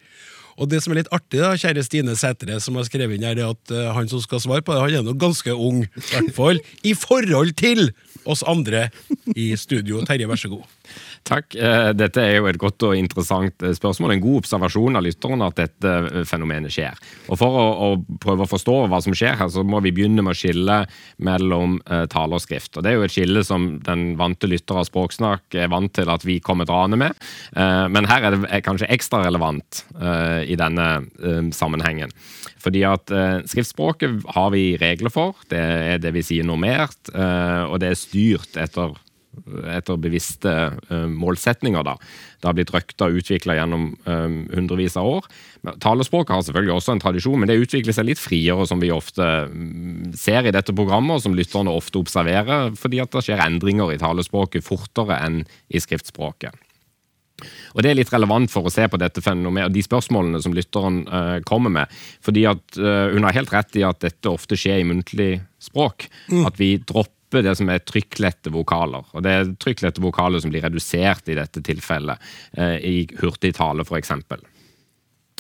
Og 0.53 0.69
det 0.69 0.83
som 0.83 0.93
er 0.93 1.01
litt 1.01 1.13
artig, 1.15 1.39
da, 1.41 1.55
kjære 1.57 1.83
Stine 1.85 2.13
Sætre, 2.17 2.59
som 2.61 2.77
har 2.77 2.85
skrevet 2.85 3.17
inn 3.17 3.25
her, 3.25 3.39
er 3.39 3.55
at 3.55 3.73
uh, 3.73 3.89
han 3.95 4.09
som 4.11 4.21
skal 4.21 4.41
svare 4.43 4.65
på 4.65 4.75
det, 4.75 4.83
han 4.83 4.99
er 4.99 5.07
nok 5.07 5.21
ganske 5.23 5.55
ung, 5.55 5.81
i 5.87 6.03
hvert 6.11 6.33
fall 6.35 6.61
i 6.85 6.93
forhold 6.97 7.55
til 7.57 7.89
oss 8.29 8.43
andre 8.47 8.87
i 9.33 9.49
studio. 9.59 10.03
Terje, 10.05 10.29
vær 10.29 10.39
så 10.39 10.51
god. 10.51 10.67
Takk. 11.23 11.55
Eh, 11.55 11.89
dette 11.95 12.19
er 12.19 12.33
jo 12.35 12.47
et 12.49 12.59
godt 12.59 12.83
og 12.83 12.97
interessant 12.99 13.63
eh, 13.63 13.71
spørsmål. 13.77 14.11
En 14.15 14.23
god 14.23 14.41
observasjon 14.41 14.99
av 14.99 15.05
lytteren 15.05 15.43
at 15.45 15.55
dette 15.55 16.23
fenomenet 16.27 16.73
skjer. 16.73 16.99
Og 17.31 17.39
For 17.39 17.59
å, 17.59 17.63
å, 17.85 18.17
prøve 18.23 18.43
å 18.43 18.49
forstå 18.51 18.75
hva 18.91 18.99
som 19.03 19.15
skjer 19.15 19.37
her, 19.39 19.51
så 19.51 19.63
må 19.63 19.79
vi 19.85 19.93
begynne 19.95 20.23
med 20.25 20.35
å 20.35 20.37
skille 20.37 20.81
mellom 21.23 21.77
uh, 21.87 22.03
tale 22.11 22.35
og 22.35 22.43
skrift. 22.43 22.75
Og 22.75 22.83
Det 22.83 22.91
er 22.91 22.97
jo 22.97 23.05
et 23.07 23.15
skille 23.15 23.43
som 23.47 23.69
den 23.85 24.17
vante 24.19 24.49
lytter 24.51 24.81
av 24.81 24.87
språksnakk 24.89 25.55
er 25.63 25.71
vant 25.71 25.93
til 25.95 26.11
at 26.11 26.25
vi 26.27 26.41
kommer 26.43 26.67
drane 26.67 26.99
med. 26.99 27.15
Uh, 27.55 27.87
men 27.93 28.07
her 28.09 28.27
er 28.27 28.35
det 28.35 28.61
kanskje 28.67 28.91
ekstra 28.91 29.23
relevant 29.23 29.85
uh, 29.95 30.43
i 30.43 30.59
denne 30.59 30.89
sammenhengen. 31.55 32.11
Fordi 32.63 32.83
at 32.87 33.11
skriftspråket 33.49 34.23
har 34.35 34.51
vi 34.53 34.75
regler 34.79 35.11
for. 35.13 35.39
Det 35.51 35.59
er 35.59 36.03
det 36.03 36.13
vi 36.15 36.23
sier 36.25 36.47
normert, 36.47 37.11
og 37.11 37.75
det 37.83 37.89
er 37.91 37.99
styrt 37.99 38.59
etter 38.59 38.95
etter 39.73 39.99
bevisste 40.01 40.53
uh, 40.89 41.07
målsetninger. 41.09 41.83
da. 41.85 41.95
Det 42.41 42.49
har 42.49 42.57
blitt 42.57 42.73
røkta 42.73 43.09
og 43.09 43.21
utvikla 43.21 43.57
gjennom 43.57 43.87
um, 44.05 44.37
hundrevis 44.53 44.97
av 44.99 45.09
år. 45.09 45.29
Talespråket 45.83 46.35
har 46.35 46.43
selvfølgelig 46.45 46.75
også 46.75 46.95
en 46.95 47.03
tradisjon, 47.03 47.39
men 47.41 47.51
det 47.51 47.59
utvikler 47.61 47.95
seg 47.95 48.09
litt 48.09 48.21
friere, 48.21 48.67
som 48.69 48.83
vi 48.83 48.91
ofte 48.93 49.29
um, 49.49 50.11
ser 50.17 50.49
i 50.49 50.55
dette 50.55 50.75
programmet, 50.75 51.17
og 51.17 51.25
som 51.25 51.37
lytterne 51.37 51.73
ofte 51.73 52.01
observerer, 52.01 52.73
fordi 52.79 53.01
at 53.03 53.13
det 53.15 53.25
skjer 53.27 53.45
endringer 53.45 53.93
i 53.93 54.01
talespråket 54.01 54.65
fortere 54.65 55.19
enn 55.23 55.41
i 55.73 55.81
skriftspråket. 55.83 56.59
Og 57.73 57.81
Det 57.83 57.89
er 57.89 57.97
litt 57.97 58.11
relevant 58.13 58.51
for 58.51 58.67
å 58.67 58.73
se 58.73 58.85
på 58.89 58.99
dette 59.01 59.23
fenomenet 59.23 59.69
og 59.69 59.75
de 59.75 59.83
spørsmålene 59.85 60.41
som 60.43 60.53
lytteren 60.55 61.01
uh, 61.09 61.39
kommer 61.47 61.73
med. 61.73 61.97
fordi 62.21 62.45
at 62.49 62.61
uh, 62.77 63.09
Hun 63.13 63.25
har 63.25 63.35
helt 63.39 63.53
rett 63.53 63.75
i 63.79 63.85
at 63.87 64.03
dette 64.03 64.29
ofte 64.29 64.59
skjer 64.59 64.83
i 64.83 64.87
muntlig 64.87 65.31
språk. 65.61 66.07
Mm. 66.29 66.45
At 66.47 66.59
vi 66.61 66.75
dropper 66.77 67.22
dropper 67.33 67.49
det 67.49 67.55
som 67.57 67.69
er 67.69 67.81
trykklette 67.81 68.51
vokaler. 68.53 69.05
Og 69.13 69.23
det 69.23 69.31
er 69.31 69.53
trykklette 69.57 70.01
vokaler 70.01 70.41
som 70.41 70.51
blir 70.51 70.63
redusert 70.63 71.27
i 71.29 71.37
dette 71.37 71.61
tilfellet, 71.61 72.19
eh, 72.57 72.77
i 72.77 73.07
hurtigtale 73.19 73.83
f.eks. 73.83 74.11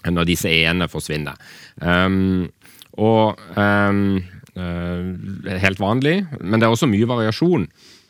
Når 0.09 0.25
disse 0.25 0.49
e-ene 0.49 0.89
forsvinner. 0.89 1.37
Um, 1.79 2.49
og 2.97 3.39
um, 3.55 4.23
Helt 4.53 5.79
vanlig, 5.81 6.27
men 6.45 6.61
det 6.61 6.67
er 6.67 6.69
også 6.75 6.85
mye 6.85 7.07
variasjon 7.09 7.63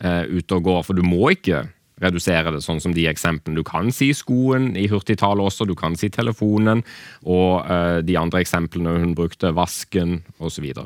uh, 0.04 0.24
ute 0.28 0.58
og 0.58 0.66
går, 0.66 0.82
for 0.84 0.92
du 0.92 1.00
må 1.00 1.30
ikke 1.32 1.62
redusere 2.04 2.52
det, 2.52 2.60
sånn 2.60 2.82
som 2.84 2.92
de 2.92 3.06
eksemplene. 3.08 3.56
Du 3.56 3.64
kan 3.64 3.88
si 3.88 4.10
skoen 4.12 4.74
i 4.76 4.84
hurtigtale 4.92 5.40
også, 5.40 5.64
du 5.64 5.72
kan 5.72 5.96
si 5.96 6.10
telefonen, 6.12 6.82
og 7.24 7.64
uh, 7.64 8.04
de 8.04 8.18
andre 8.20 8.44
eksemplene 8.44 8.92
hun 9.06 9.16
brukte, 9.16 9.54
vasken 9.56 10.18
osv. 10.36 10.68
Så 10.68 10.84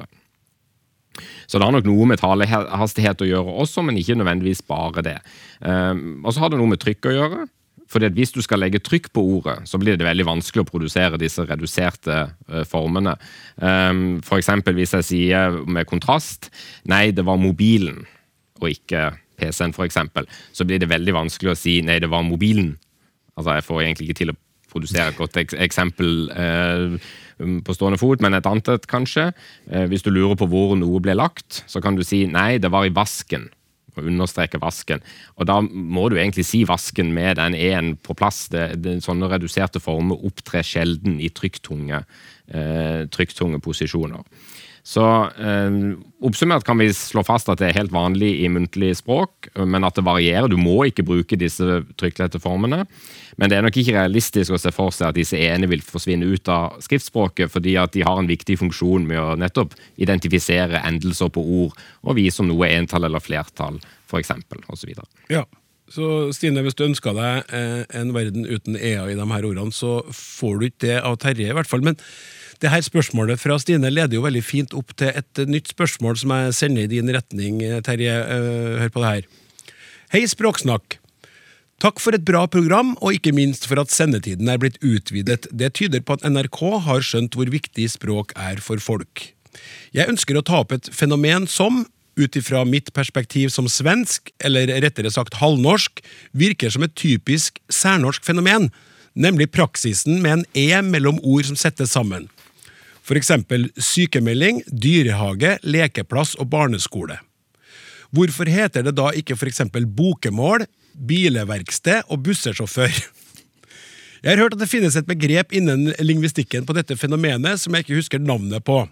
det 1.58 1.66
har 1.66 1.74
nok 1.74 1.86
noe 1.88 2.08
med 2.10 2.20
talehastighet 2.22 3.22
å 3.24 3.28
gjøre 3.28 3.54
også, 3.64 3.84
men 3.86 3.98
ikke 4.00 4.16
nødvendigvis 4.18 4.64
bare 4.68 5.04
det. 5.06 5.18
Um, 5.60 6.20
og 6.24 6.34
så 6.34 6.44
har 6.44 6.52
det 6.52 6.60
noe 6.60 6.72
med 6.72 6.82
trykk 6.82 7.10
å 7.10 7.14
gjøre. 7.16 7.46
Fordi 7.88 8.10
Hvis 8.12 8.34
du 8.34 8.42
skal 8.44 8.60
legge 8.60 8.82
trykk 8.84 9.08
på 9.16 9.22
ordet, 9.38 9.62
så 9.64 9.78
blir 9.80 9.96
det 9.96 10.04
veldig 10.04 10.26
vanskelig 10.28 10.60
å 10.60 10.68
produsere 10.68 11.20
disse 11.20 11.44
reduserte 11.48 12.18
uh, 12.52 12.64
formene. 12.68 13.16
Um, 13.56 14.18
F.eks. 14.20 14.50
hvis 14.76 14.92
jeg 14.98 15.06
sier 15.08 15.62
med 15.64 15.88
kontrast 15.88 16.50
nei, 16.84 17.08
det 17.16 17.24
var 17.24 17.40
mobilen, 17.40 18.04
og 18.60 18.68
ikke 18.74 19.14
PC-en, 19.40 19.72
f.eks., 19.72 19.96
så 20.52 20.66
blir 20.68 20.82
det 20.82 20.90
veldig 20.90 21.14
vanskelig 21.16 21.54
å 21.54 21.56
si 21.56 21.78
nei, 21.86 21.96
det 22.02 22.10
var 22.12 22.26
mobilen. 22.26 22.74
Altså, 23.38 23.56
Jeg 23.56 23.68
får 23.70 23.82
egentlig 23.82 24.08
ikke 24.08 24.20
til 24.20 24.34
å 24.34 24.38
produsere 24.68 25.08
et 25.08 25.16
godt 25.16 25.40
ek 25.40 25.56
eksempel. 25.56 26.28
Uh, 26.28 26.98
på 27.38 27.76
stående 27.76 28.00
fot, 28.00 28.22
men 28.24 28.36
et 28.36 28.48
annet 28.48 28.70
et 28.72 28.88
kanskje. 28.90 29.30
Eh, 29.70 29.86
hvis 29.90 30.04
du 30.04 30.10
lurer 30.10 30.36
på 30.38 30.48
hvor 30.50 30.74
noe 30.78 31.02
ble 31.02 31.14
lagt, 31.18 31.62
så 31.70 31.82
kan 31.84 31.98
du 31.98 32.04
si 32.06 32.24
nei, 32.30 32.58
det 32.62 32.72
var 32.74 32.88
i 32.88 32.94
vasken. 32.94 33.48
Og 33.98 34.06
understreke 34.06 34.60
vasken. 34.62 35.02
Og 35.38 35.48
da 35.50 35.58
må 35.62 36.06
du 36.10 36.18
egentlig 36.18 36.44
si 36.46 36.62
vasken 36.68 37.10
med 37.14 37.38
den 37.40 37.56
e-en 37.58 37.96
på 37.98 38.14
plass. 38.18 38.44
Det, 38.52 38.76
det, 38.82 38.98
sånne 39.02 39.30
reduserte 39.32 39.82
former 39.82 40.22
opptrer 40.28 40.66
sjelden 40.66 41.18
i 41.18 41.32
trykktunge, 41.34 42.04
eh, 42.54 43.00
trykktunge 43.10 43.58
posisjoner. 43.64 44.22
Så 44.88 45.04
eh, 45.04 45.74
oppsummert 46.24 46.64
kan 46.64 46.78
vi 46.80 46.86
slå 46.96 47.20
fast 47.26 47.50
at 47.52 47.60
det 47.60 47.68
er 47.68 47.76
helt 47.76 47.92
vanlig 47.92 48.30
i 48.40 48.48
muntlig 48.48 48.94
språk, 49.02 49.50
men 49.68 49.84
at 49.84 49.98
det 49.98 50.04
varierer. 50.06 50.48
Du 50.48 50.56
må 50.56 50.78
ikke 50.88 51.04
bruke 51.04 51.36
disse 51.36 51.82
trykklette 52.00 52.40
formene. 52.40 52.86
Men 53.36 53.52
det 53.52 53.58
er 53.58 53.66
nok 53.66 53.76
ikke 53.76 53.98
realistisk 53.98 54.56
å 54.56 54.60
se 54.60 54.72
for 54.72 54.94
seg 54.94 55.10
at 55.10 55.18
disse 55.18 55.36
ene 55.36 55.68
vil 55.68 55.84
forsvinne 55.84 56.26
ut 56.26 56.48
av 56.50 56.80
skriftspråket, 56.82 57.52
fordi 57.52 57.76
at 57.78 57.92
de 57.94 58.06
har 58.06 58.16
en 58.18 58.30
viktig 58.30 58.56
funksjon 58.62 59.04
med 59.10 59.20
å 59.20 59.36
nettopp 59.38 59.76
identifisere 60.00 60.80
endelser 60.88 61.30
på 61.36 61.44
ord 61.44 61.76
og 62.02 62.16
vise 62.16 62.40
om 62.42 62.48
noe 62.48 62.66
er 62.66 62.80
entall 62.80 63.06
eller 63.10 63.22
flertall, 63.22 63.76
f.eks. 64.08 64.32
osv. 64.72 64.96
Ja. 65.28 65.44
Så 65.88 66.32
Stine, 66.36 66.64
hvis 66.64 66.76
du 66.76 66.82
ønsker 66.88 67.14
deg 67.16 67.52
eh, 67.54 67.84
en 67.96 68.10
verden 68.16 68.48
uten 68.48 68.76
EA 68.76 69.06
i 69.08 69.16
de 69.16 69.28
her 69.30 69.46
ordene, 69.52 69.72
så 69.72 70.00
får 70.12 70.58
du 70.58 70.66
ikke 70.68 70.84
det 70.86 70.98
av 71.00 71.20
Terje, 71.20 71.52
i 71.52 71.56
hvert 71.56 71.68
fall. 71.70 71.84
Men 71.84 71.96
det 72.62 72.70
her 72.72 72.82
spørsmålet 72.82 73.38
fra 73.40 73.58
Stine 73.62 73.90
leder 73.92 74.18
jo 74.18 74.24
veldig 74.24 74.42
fint 74.42 74.74
opp 74.76 74.94
til 74.98 75.14
et 75.14 75.42
nytt 75.46 75.70
spørsmål 75.70 76.18
som 76.18 76.34
jeg 76.34 76.54
sender 76.58 76.86
i 76.86 76.90
din 76.90 77.12
retning, 77.14 77.62
eh, 77.62 77.80
Terje. 77.86 78.14
Eh, 78.14 78.78
hør 78.82 78.94
på 78.94 79.02
det 79.02 79.12
her. 79.12 79.22
Hei, 80.10 80.26
Språksnakk. 80.26 80.98
Takk 81.78 82.00
for 82.00 82.10
et 82.16 82.24
bra 82.24 82.46
program, 82.50 82.96
og 83.00 83.14
ikke 83.14 83.30
minst 83.32 83.68
for 83.70 83.78
at 83.78 83.92
sendetiden 83.94 84.48
er 84.50 84.58
blitt 84.58 84.80
utvidet. 84.82 85.46
Det 85.54 85.74
tyder 85.74 86.00
på 86.00 86.16
at 86.16 86.26
NRK 86.26 86.80
har 86.82 87.04
skjønt 87.06 87.36
hvor 87.38 87.46
viktig 87.46 87.86
språk 87.92 88.32
er 88.34 88.58
for 88.58 88.82
folk. 88.82 89.32
Jeg 89.94 90.08
ønsker 90.10 90.34
å 90.34 90.42
ta 90.42 90.58
opp 90.64 90.72
et 90.74 90.90
fenomen 90.90 91.46
som, 91.46 91.86
ut 92.18 92.34
ifra 92.34 92.64
mitt 92.66 92.90
perspektiv 92.92 93.52
som 93.54 93.68
svensk, 93.70 94.32
eller 94.42 94.66
rettere 94.82 95.10
sagt 95.14 95.38
halvnorsk, 95.38 96.02
virker 96.34 96.74
som 96.74 96.82
et 96.82 96.96
typisk 96.98 97.60
særnorsk 97.70 98.26
fenomen, 98.26 98.72
nemlig 99.14 99.52
praksisen 99.54 100.18
med 100.20 100.40
en 100.40 100.44
E 100.58 100.82
mellom 100.82 101.22
ord 101.22 101.46
som 101.46 101.56
settes 101.56 101.94
sammen. 101.94 102.26
Eksempel 103.16 103.70
sykemelding, 103.80 104.60
dyrehage, 104.68 105.56
lekeplass 105.64 106.34
og 106.36 106.50
barneskole. 106.52 107.16
Hvorfor 108.12 108.48
heter 108.48 108.84
det 108.84 108.96
da 108.96 109.10
ikke 109.16 109.36
eksempel 109.48 109.86
bokemål, 109.86 110.66
bileverksted 110.92 112.08
og 112.08 112.22
bussesjåfør? 112.26 112.92
Jeg 114.18 114.34
har 114.34 114.40
hørt 114.42 114.56
at 114.56 114.62
det 114.64 114.70
finnes 114.70 114.96
et 114.98 115.06
begrep 115.06 115.52
innen 115.54 115.92
lingvistikken 116.02 116.64
på 116.66 116.74
dette 116.74 116.96
fenomenet 116.98 117.60
som 117.62 117.74
jeg 117.74 117.86
ikke 117.86 118.00
husker 118.00 118.22
navnet 118.22 118.64
på. 118.66 118.82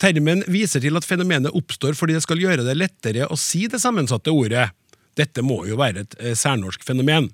Termen 0.00 0.44
viser 0.48 0.80
til 0.80 0.96
at 0.96 1.04
fenomenet 1.04 1.52
oppstår 1.56 1.96
fordi 1.98 2.16
det 2.16 2.24
skal 2.24 2.40
gjøre 2.40 2.64
det 2.64 2.76
lettere 2.78 3.26
å 3.28 3.36
si 3.36 3.66
det 3.68 3.82
sammensatte 3.82 4.32
ordet. 4.32 4.70
Dette 5.18 5.42
må 5.44 5.64
jo 5.68 5.76
være 5.80 6.06
et 6.06 6.14
eh, 6.20 6.36
særnorsk 6.38 6.84
fenomen. 6.86 7.28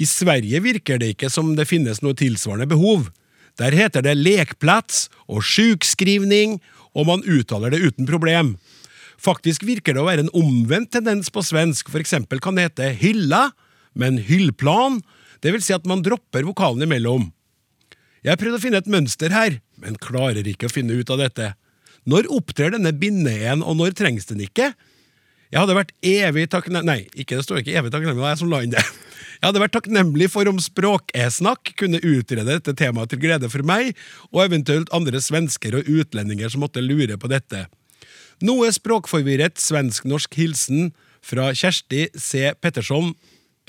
I 0.00 0.06
Sverige 0.06 0.60
virker 0.62 1.00
det 1.00 1.14
ikke 1.14 1.30
som 1.32 1.54
det 1.56 1.66
finnes 1.68 2.02
noe 2.04 2.14
tilsvarende 2.16 2.68
behov. 2.70 3.08
Der 3.58 3.74
heter 3.76 4.04
det 4.04 4.16
lekplats 4.18 5.08
og 5.26 5.42
sjukskrivning, 5.46 6.58
og 6.94 7.08
man 7.08 7.24
uttaler 7.26 7.72
det 7.74 7.82
uten 7.82 8.08
problem. 8.08 8.54
Faktisk 9.20 9.66
virker 9.68 9.94
det 9.94 10.02
å 10.02 10.08
være 10.08 10.24
en 10.24 10.34
omvendt 10.36 10.94
tendens 10.96 11.28
på 11.32 11.42
svensk, 11.44 11.90
for 11.92 12.00
eksempel 12.00 12.40
kan 12.42 12.56
det 12.56 12.70
hete 12.70 12.92
hylla, 13.02 13.50
men 13.92 14.20
hyllplan, 14.22 15.00
det 15.44 15.52
vil 15.54 15.64
si 15.64 15.74
at 15.76 15.86
man 15.88 16.04
dropper 16.04 16.46
vokalen 16.48 16.86
imellom. 16.86 17.28
Jeg 18.24 18.36
prøvde 18.40 18.60
å 18.60 18.62
finne 18.62 18.80
et 18.80 18.90
mønster 18.90 19.32
her, 19.32 19.58
men 19.80 19.98
klarer 20.00 20.44
ikke 20.44 20.68
å 20.68 20.72
finne 20.72 20.96
ut 20.96 21.12
av 21.12 21.20
dette. 21.22 21.52
Når 22.08 22.28
opptrer 22.32 22.74
denne 22.74 22.92
binde-en, 22.96 23.64
og 23.64 23.76
når 23.80 23.96
trengs 23.96 24.28
den 24.28 24.42
ikke? 24.44 24.72
Jeg 25.50 25.58
hadde 25.58 25.76
vært 25.76 25.92
evig 26.06 26.46
takknemlig 26.52 26.86
Nei, 26.86 27.00
ikke, 27.12 27.36
det 27.36 27.44
står 27.44 27.62
ikke 27.62 27.76
evig 27.80 27.92
takknemlig, 27.92 28.20
det 28.20 28.28
er 28.28 28.34
jeg 28.34 28.42
som 28.42 28.52
la 28.52 28.62
inn 28.64 28.74
det. 28.74 28.84
Jeg 29.40 29.48
hadde 29.48 29.60
vært 29.62 29.72
takknemlig 29.72 30.26
for 30.28 30.48
om 30.50 30.58
Språkesnakk 30.60 31.70
kunne 31.80 32.02
utrede 32.04 32.58
dette 32.58 32.74
temaet 32.76 33.08
til 33.08 33.22
glede 33.22 33.48
for 33.48 33.64
meg, 33.64 33.94
og 34.28 34.42
eventuelt 34.44 34.92
andre 34.92 35.22
svensker 35.24 35.78
og 35.78 35.88
utlendinger 35.88 36.52
som 36.52 36.60
måtte 36.60 36.84
lure 36.84 37.16
på 37.16 37.30
dette. 37.32 37.62
Noe 38.44 38.68
språkforvirret 38.72 39.56
svensk-norsk 39.60 40.36
hilsen 40.36 40.90
fra 41.24 41.48
Kjersti 41.56 42.10
C. 42.20 42.50
Petterson 42.60 43.14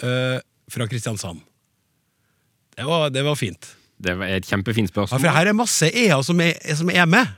øh, 0.03 0.37
fra 0.71 0.87
Kristiansand. 0.91 1.39
Det 2.75 2.87
var, 2.87 3.07
det 3.15 3.23
var 3.23 3.39
fint. 3.39 3.71
Det 4.01 4.15
er 4.15 4.37
et 4.39 4.47
kjempefint 4.47 4.91
spørsmål. 4.91 5.19
Ja, 5.19 5.27
for 5.27 5.37
her 5.37 5.51
er 5.51 5.57
masse 5.57 5.89
e-er 5.89 6.23
som, 6.25 6.41
som 6.79 6.91
er 6.93 7.05
med. 7.09 7.29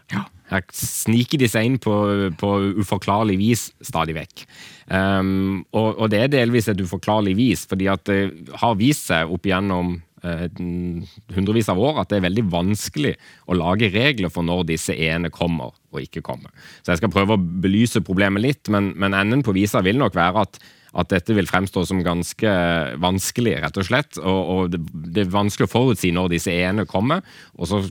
Her 0.54 0.64
sniker 0.76 1.42
de 1.42 1.50
seg 1.50 1.68
inn 1.68 1.78
på, 1.82 1.94
på 2.40 2.54
uforklarlig 2.84 3.38
vis 3.40 3.68
stadig 3.84 4.16
vekk. 4.18 4.46
Um, 4.88 5.64
og, 5.72 5.96
og 5.98 6.10
det 6.14 6.20
er 6.24 6.34
delvis 6.34 6.70
et 6.72 6.82
uforklarlig 6.84 7.36
vis, 7.40 7.68
fordi 7.70 7.88
at 7.92 8.04
det 8.10 8.58
har 8.62 8.76
vist 8.80 9.08
seg 9.10 9.32
opp 9.32 9.48
igjennom 9.48 9.96
uh, 10.26 10.46
hundrevis 11.34 11.72
av 11.72 11.80
år 11.80 12.04
at 12.04 12.12
det 12.12 12.20
er 12.20 12.28
veldig 12.28 12.46
vanskelig 12.52 13.16
å 13.48 13.58
lage 13.58 13.92
regler 13.94 14.34
for 14.34 14.46
når 14.46 14.68
disse 14.74 14.96
e-ene 14.96 15.32
kommer 15.34 15.74
og 15.94 16.04
ikke 16.04 16.24
kommer. 16.26 16.54
Så 16.84 16.94
jeg 16.94 17.02
skal 17.02 17.14
prøve 17.16 17.38
å 17.38 17.44
belyse 17.64 18.04
problemet 18.06 18.44
litt, 18.44 18.72
men, 18.74 18.92
men 19.00 19.16
enden 19.18 19.46
på 19.46 19.56
visa 19.56 19.82
vil 19.86 20.02
nok 20.02 20.18
være 20.20 20.48
at 20.48 20.64
at 20.94 21.10
dette 21.10 21.34
vil 21.34 21.50
fremstå 21.50 21.86
som 21.90 22.04
ganske 22.06 22.54
vanskelig, 23.02 23.58
rett 23.64 23.80
og 23.82 23.88
slett. 23.88 24.20
Og, 24.22 24.40
og 24.54 24.72
det, 24.74 24.82
det 25.16 25.26
er 25.26 25.34
vanskelig 25.34 25.70
å 25.70 25.74
forutsi 25.74 26.14
når 26.14 26.36
disse 26.36 26.54
ene 26.54 26.86
kommer. 26.90 27.26
Og 27.58 27.70
så 27.70 27.82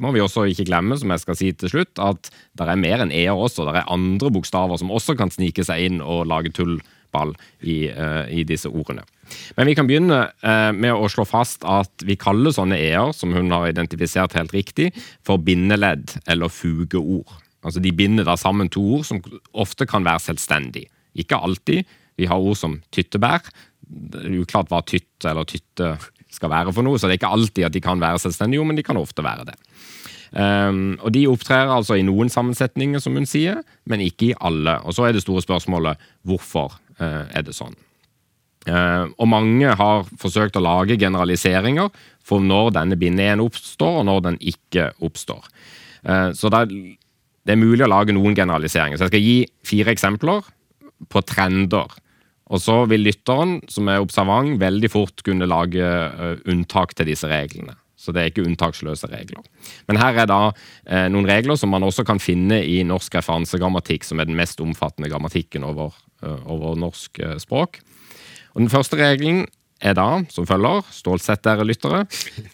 må 0.00 0.12
vi 0.14 0.22
også 0.24 0.46
ikke 0.48 0.66
glemme, 0.68 0.96
som 0.98 1.12
jeg 1.12 1.22
skal 1.22 1.38
si 1.38 1.50
til 1.56 1.72
slutt, 1.72 2.00
at 2.00 2.30
det 2.58 2.66
er 2.66 2.80
mer 2.80 3.04
enn 3.04 3.12
e-er 3.12 3.36
også. 3.36 3.66
Det 3.68 3.76
er 3.80 3.92
andre 3.92 4.32
bokstaver 4.32 4.80
som 4.80 4.92
også 4.94 5.16
kan 5.18 5.32
snike 5.32 5.64
seg 5.66 5.88
inn 5.88 6.00
og 6.00 6.26
lage 6.30 6.52
tullball 6.56 7.34
i, 7.60 7.86
uh, 7.92 8.24
i 8.32 8.44
disse 8.48 8.70
ordene. 8.70 9.04
Men 9.56 9.68
vi 9.68 9.76
kan 9.76 9.88
begynne 9.88 10.24
uh, 10.44 10.72
med 10.76 10.92
å 10.92 11.08
slå 11.12 11.26
fast 11.28 11.64
at 11.68 12.04
vi 12.08 12.18
kaller 12.20 12.54
sånne 12.54 12.80
e-er, 12.80 13.12
som 13.16 13.34
hun 13.36 13.52
har 13.52 13.68
identifisert 13.70 14.36
helt 14.38 14.54
riktig, 14.56 14.92
for 15.24 15.40
bindeledd 15.40 16.18
eller 16.26 16.52
fugeord. 16.52 17.28
Altså 17.62 17.82
De 17.82 17.92
binder 17.94 18.26
da 18.26 18.36
sammen 18.40 18.72
to 18.72 18.82
ord 18.98 19.06
som 19.08 19.22
ofte 19.52 19.86
kan 19.88 20.04
være 20.06 20.24
selvstendige. 20.24 20.90
Ikke 21.20 21.36
alltid. 21.36 21.84
Vi 22.18 22.28
har 22.30 22.40
ord 22.40 22.58
som 22.58 22.80
tyttebær. 22.94 23.46
Det 23.82 24.24
er 24.24 24.40
uklart 24.42 24.70
hva 24.72 24.82
tytte 24.86 25.30
eller 25.30 25.48
tytte 25.48 25.96
skal 26.32 26.52
være 26.52 26.72
for 26.72 26.86
noe, 26.86 26.96
så 26.96 27.06
det 27.08 27.16
er 27.16 27.20
ikke 27.20 27.34
alltid 27.36 27.66
at 27.68 27.74
de 27.74 27.82
kan 27.84 28.00
være 28.00 28.22
selvstendige 28.22 28.64
men 28.64 28.78
de 28.78 28.84
kan 28.86 28.96
ofte 29.00 29.24
være 29.24 29.50
det. 29.50 29.58
Um, 30.32 30.96
og 31.04 31.12
De 31.12 31.26
opptrer 31.28 31.68
altså 31.68 31.98
i 32.00 32.04
noen 32.06 32.30
sammensetninger, 32.32 33.02
som 33.04 33.16
hun 33.18 33.28
sier, 33.28 33.60
men 33.84 34.00
ikke 34.00 34.30
i 34.30 34.36
alle. 34.40 34.78
Og 34.88 34.96
Så 34.96 35.04
er 35.04 35.12
det 35.12 35.24
store 35.24 35.44
spørsmålet 35.44 36.00
hvorfor 36.24 36.72
uh, 37.00 37.28
er 37.28 37.44
det 37.44 37.56
sånn. 37.56 37.76
Uh, 38.64 39.12
og 39.18 39.28
Mange 39.28 39.74
har 39.76 40.08
forsøkt 40.22 40.56
å 40.56 40.64
lage 40.64 40.96
generaliseringer 40.96 41.90
for 42.24 42.40
når 42.40 42.72
denne 42.78 42.96
binde-en 42.96 43.44
oppstår, 43.44 44.00
og 44.00 44.08
når 44.08 44.24
den 44.30 44.40
ikke 44.40 44.92
oppstår. 45.04 45.44
Uh, 46.00 46.32
så 46.32 46.48
det 46.48 46.64
er, 46.64 46.74
det 47.44 47.56
er 47.56 47.60
mulig 47.60 47.84
å 47.84 47.92
lage 47.92 48.16
noen 48.16 48.36
generaliseringer. 48.38 48.96
Så 48.96 49.10
Jeg 49.10 49.12
skal 49.12 49.28
gi 49.28 49.38
fire 49.68 49.92
eksempler 49.92 50.48
på 51.12 51.24
trender. 51.28 51.92
Og 52.52 52.60
så 52.60 52.82
vil 52.90 53.06
lytteren, 53.06 53.60
som 53.72 53.88
er 53.88 54.02
observant, 54.02 54.58
veldig 54.60 54.90
fort 54.92 55.24
kunne 55.24 55.48
lage 55.48 55.80
eh, 55.82 56.42
unntak 56.52 56.92
til 56.98 57.08
disse 57.08 57.30
reglene. 57.30 57.78
Så 57.96 58.12
det 58.12 58.20
er 58.20 58.32
ikke 58.32 58.44
unntaksløse 58.44 59.08
regler. 59.12 59.44
Men 59.88 60.00
her 60.00 60.24
er 60.24 60.28
da 60.28 60.40
eh, 60.50 61.06
noen 61.12 61.28
regler 61.28 61.56
som 61.56 61.72
man 61.72 61.86
også 61.86 62.04
kan 62.08 62.20
finne 62.20 62.58
i 62.66 62.80
norsk 62.84 63.14
referansegrammatikk, 63.20 64.04
som 64.04 64.20
er 64.20 64.28
den 64.28 64.36
mest 64.38 64.60
omfattende 64.60 65.08
grammatikken 65.12 65.64
over, 65.64 65.94
uh, 66.24 66.40
over 66.50 66.74
norsk 66.76 67.22
språk. 67.40 67.78
Og 68.52 68.64
Den 68.64 68.72
første 68.72 68.98
regelen 68.98 69.46
er 69.82 69.96
da, 69.98 70.22
som 70.30 70.46
følger, 70.46 70.84
stålsett 70.94 71.42
dere 71.46 71.66
lyttere, 71.66 72.04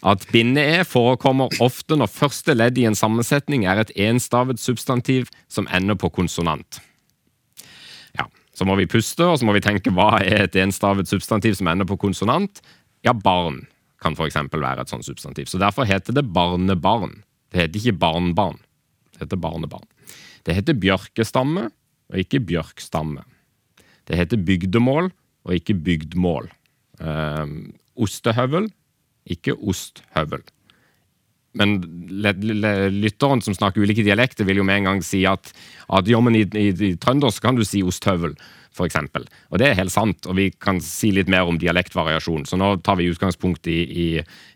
at 0.01 0.25
binde-e 0.33 0.83
forekommer 0.87 1.53
ofte 1.61 1.97
når 1.99 2.11
første 2.13 2.55
ledd 2.55 2.79
i 2.81 2.87
en 2.89 2.97
sammensetning 2.97 3.67
er 3.69 3.83
et 3.83 3.93
enstavet 4.09 4.61
substantiv 4.61 5.29
som 5.51 5.69
ender 5.75 5.99
på 5.99 6.11
konsonant. 6.13 6.81
Så 8.59 8.67
må 8.67 8.75
vi 8.75 8.89
puste, 8.91 9.23
og 9.23 9.37
så 9.39 9.47
må 9.47 9.53
vi 9.55 9.63
tenke 9.63 9.91
hva 9.95 10.17
er 10.19 10.49
et 10.49 10.55
enstavet 10.59 11.07
substantiv 11.07 11.55
som 11.55 11.69
ender 11.71 11.87
på 11.87 11.95
konsonant? 12.01 12.59
Ja, 13.07 13.13
barn 13.15 13.61
kan 14.03 14.17
f.eks. 14.17 14.35
være 14.51 14.83
et 14.83 14.91
sånt 14.91 15.07
substantiv. 15.07 15.47
Så 15.47 15.61
Derfor 15.61 15.87
heter 15.87 16.17
det 16.17 16.25
barnebarn. 16.35 17.21
Det 17.51 17.61
heter 17.61 17.79
ikke 17.79 17.99
barnbarn. 18.01 18.59
Det 19.13 19.23
heter 19.23 19.39
barnebarn. 19.39 19.87
Det 20.43 20.57
heter 20.57 20.75
bjørkestamme 20.75 21.69
og 22.11 22.19
ikke 22.19 22.41
bjørkstamme. 22.49 23.23
Det 24.09 24.19
heter 24.19 24.43
bygdemål 24.43 25.07
og 25.47 25.55
ikke 25.55 25.77
bygdmål. 25.85 26.51
Um, 26.99 27.71
ostehøvel, 27.95 28.67
ikke 29.29 29.55
osthøvel. 29.55 30.43
Men 31.57 31.79
lytteren 32.93 33.41
som 33.41 33.55
snakker 33.57 33.81
ulike 33.81 34.05
dialekter, 34.05 34.45
vil 34.45 34.61
jo 34.61 34.67
med 34.67 34.83
en 34.83 34.91
gang 34.91 35.03
si 35.05 35.23
at, 35.25 35.51
at 35.89 36.09
ja, 36.09 36.19
men 36.21 36.37
i, 36.37 36.45
i, 36.45 36.69
i 36.69 36.95
trøndersk 37.01 37.41
kan 37.43 37.57
du 37.57 37.65
si 37.65 37.81
osthøvel, 37.85 38.35
eksempel. 38.85 39.25
Og 39.51 39.59
det 39.59 39.69
er 39.69 39.77
helt 39.79 39.93
sant, 39.93 40.27
og 40.29 40.37
vi 40.37 40.49
kan 40.55 40.77
si 40.83 41.09
litt 41.15 41.27
mer 41.31 41.49
om 41.49 41.57
dialektvariasjon. 41.59 42.45
Så 42.47 42.59
nå 42.59 42.69
tar 42.85 42.99
vi 42.99 43.09
utgangspunkt 43.11 43.67
i, 43.67 43.79
i, 43.83 44.05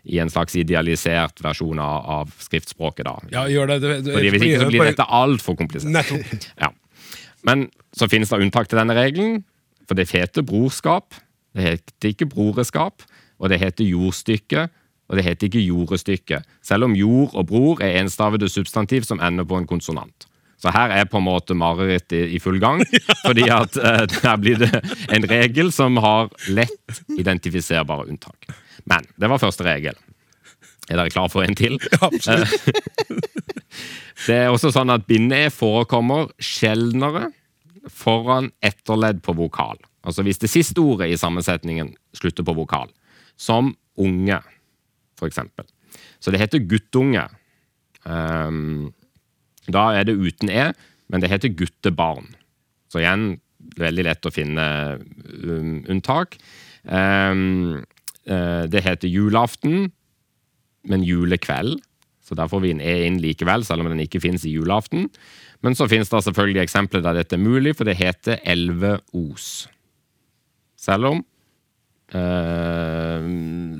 i 0.08 0.20
en 0.22 0.32
slags 0.32 0.56
idealisert 0.56 1.42
versjon 1.44 1.82
av, 1.82 2.06
av 2.20 2.32
skriftspråket, 2.40 3.04
da. 3.08 3.16
Ja, 3.34 3.42
gjør 3.50 3.74
det. 3.74 3.80
det, 3.82 3.96
det 4.06 4.14
Fordi 4.16 4.30
Hvis 4.32 4.46
ikke 4.48 4.62
så 4.62 4.70
blir 4.70 4.88
dette 4.92 5.10
altfor 5.20 5.58
komplisert. 5.58 6.48
Ja. 6.64 6.70
Men 7.44 7.66
så 7.92 8.08
finnes 8.08 8.30
det 8.32 8.40
unntak 8.40 8.70
til 8.70 8.80
denne 8.80 8.96
regelen, 8.96 9.42
for 9.84 9.98
det 9.98 10.08
heter 10.14 10.46
brorskap. 10.46 11.12
Det 11.54 11.66
heter 11.66 12.14
ikke 12.14 12.30
broreskap, 12.32 13.04
og 13.36 13.52
det 13.52 13.60
heter 13.60 13.84
jordstykke, 13.84 14.68
og 15.08 15.18
det 15.18 15.24
heter 15.26 15.50
ikke 15.50 15.64
jordestykke, 15.64 16.40
selv 16.64 16.88
om 16.88 16.94
jord 16.96 17.34
og 17.34 17.48
bror 17.50 17.82
er 17.84 18.00
enstavede 18.00 18.48
substantiv 18.48 19.04
som 19.04 19.20
ender 19.20 19.44
på 19.44 19.58
en 19.60 19.68
konsonant. 19.68 20.28
Så 20.58 20.72
her 20.72 20.94
er 20.96 21.04
på 21.04 21.20
en 21.20 21.26
måte 21.26 21.56
mareritt 21.58 22.12
i, 22.16 22.38
full 22.40 22.56
gang, 22.62 22.80
fordi 23.26 23.48
at 23.52 23.76
eh, 23.76 24.06
her 24.24 24.40
blir 24.40 24.62
det 24.62 24.72
en 25.12 25.28
regel 25.28 25.72
som 25.74 26.00
har 26.00 26.32
lett 26.48 27.02
identifiserbare 27.18 28.08
unntak. 28.08 28.48
Men 28.88 29.04
det 29.20 29.28
var 29.30 29.42
første 29.42 29.66
regel. 29.66 29.98
Er 30.88 30.98
dere 31.00 31.12
klar 31.12 31.30
for 31.32 31.44
en 31.44 31.56
til? 31.56 31.78
Ja, 31.92 32.08
Absolutt. 32.10 32.60
Det 34.24 34.36
er 34.36 34.52
også 34.52 34.70
sånn 34.70 34.92
at 34.94 35.08
binde-e 35.08 35.48
forekommer 35.50 36.28
sjeldnere 36.38 37.32
foran 37.90 38.52
etterledd 38.64 39.18
på 39.26 39.34
vokal. 39.36 39.80
Altså 40.06 40.22
hvis 40.24 40.38
det 40.40 40.52
siste 40.52 40.80
ordet 40.80 41.10
i 41.10 41.18
sammensetningen 41.18 41.90
slutter 42.16 42.46
på 42.46 42.54
vokal. 42.56 42.92
Som 43.36 43.74
unge, 44.00 44.38
eksempel. 45.28 45.66
Så 46.20 46.32
det 46.32 46.40
heter 46.42 46.64
guttunge. 46.68 47.26
Ehm, 48.04 48.92
da 49.70 49.88
er 49.96 50.08
det 50.08 50.18
uten 50.18 50.50
e, 50.52 50.70
men 51.08 51.22
det 51.22 51.30
heter 51.32 51.54
guttebarn. 51.56 52.32
Så 52.92 53.02
igjen 53.02 53.34
veldig 53.80 54.04
lett 54.06 54.28
å 54.28 54.32
finne 54.34 54.66
um, 54.98 55.80
unntak. 55.90 56.36
Ehm, 56.84 57.82
eh, 58.28 58.64
det 58.70 58.84
heter 58.84 59.08
julaften, 59.08 59.88
men 60.84 61.04
julekveld. 61.06 61.80
Så 62.24 62.36
der 62.36 62.48
får 62.48 62.62
vi 62.64 62.72
en 62.72 62.80
e 62.80 62.94
inn 63.06 63.20
likevel, 63.20 63.64
selv 63.64 63.84
om 63.84 63.90
den 63.92 64.04
ikke 64.04 64.22
finnes 64.24 64.46
i 64.48 64.52
julaften. 64.54 65.10
Men 65.64 65.76
så 65.76 65.88
finnes 65.88 66.08
det 66.12 66.22
selvfølgelig 66.24 66.64
eksempler 66.64 67.04
der 67.04 67.20
dette 67.20 67.36
er 67.36 67.44
mulig, 67.44 67.74
for 67.76 67.88
det 67.88 67.98
heter 68.00 68.40
elve-os. 68.48 69.66
Selv 70.80 71.10
om 71.10 71.22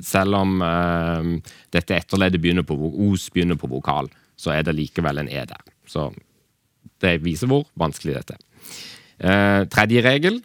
Selv 0.05 0.35
om 0.35 0.61
eh, 0.65 1.29
dette 1.75 1.95
etterleddet 1.95 2.41
begynner 2.43 2.65
på 2.67 2.75
os 3.07 3.29
begynner 3.31 3.59
på 3.59 3.69
vokal, 3.71 4.09
så 4.35 4.51
er 4.55 4.65
det 4.67 4.75
likevel 4.75 5.21
en 5.21 5.31
e 5.31 5.45
der. 5.47 5.63
Så 5.87 6.09
det 7.01 7.23
viser 7.23 7.49
hvor 7.51 7.65
vanskelig 7.79 8.17
dette 8.17 8.35
er. 8.35 8.43
Eh, 9.19 9.61
tredje 9.71 10.03
regel. 10.03 10.41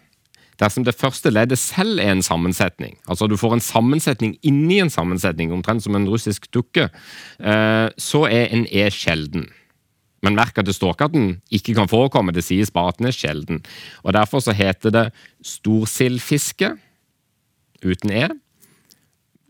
Dersom 0.60 0.84
det 0.84 0.94
første 0.94 1.30
leddet 1.32 1.58
selv 1.58 2.02
er 2.02 2.12
en 2.12 2.22
sammensetning, 2.22 2.98
altså 3.08 3.24
du 3.26 3.36
får 3.40 3.54
en 3.56 3.64
sammensetning 3.64 4.34
inni 4.44 4.76
en 4.82 4.92
sammensetning, 4.92 5.54
omtrent 5.56 5.80
som 5.80 5.96
en 5.96 6.08
russisk 6.08 6.50
dukke, 6.52 6.90
eh, 7.40 7.88
så 7.96 8.26
er 8.28 8.52
en 8.52 8.66
e 8.68 8.84
sjelden. 8.92 9.48
Men 10.20 10.36
merk 10.36 10.58
at 10.60 10.68
det 10.68 10.76
står 10.76 10.92
ikke 10.92 11.08
at 11.08 11.14
den 11.14 11.30
ikke 11.48 11.74
kan 11.78 11.88
forekomme, 11.88 12.34
det 12.36 12.44
sies 12.44 12.70
bare 12.70 12.92
at 12.92 13.00
den 13.00 13.08
er 13.08 13.16
sjelden. 13.16 13.64
Og 14.04 14.12
Derfor 14.12 14.44
så 14.44 14.52
heter 14.52 14.92
det 14.92 15.06
storsildfiske 15.40 16.74
uten 17.84 18.12
e, 18.12 18.28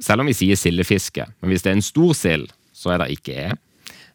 selv 0.01 0.23
om 0.23 0.31
vi 0.31 0.37
sier 0.37 0.57
sildefiske. 0.57 1.27
Men 1.41 1.53
hvis 1.53 1.65
det 1.65 1.73
er 1.73 1.79
en 1.79 1.85
stor 1.85 2.15
sild, 2.17 2.49
så 2.73 2.95
er 2.95 3.03
det 3.03 3.11
ikke 3.19 3.35
e. 3.37 3.51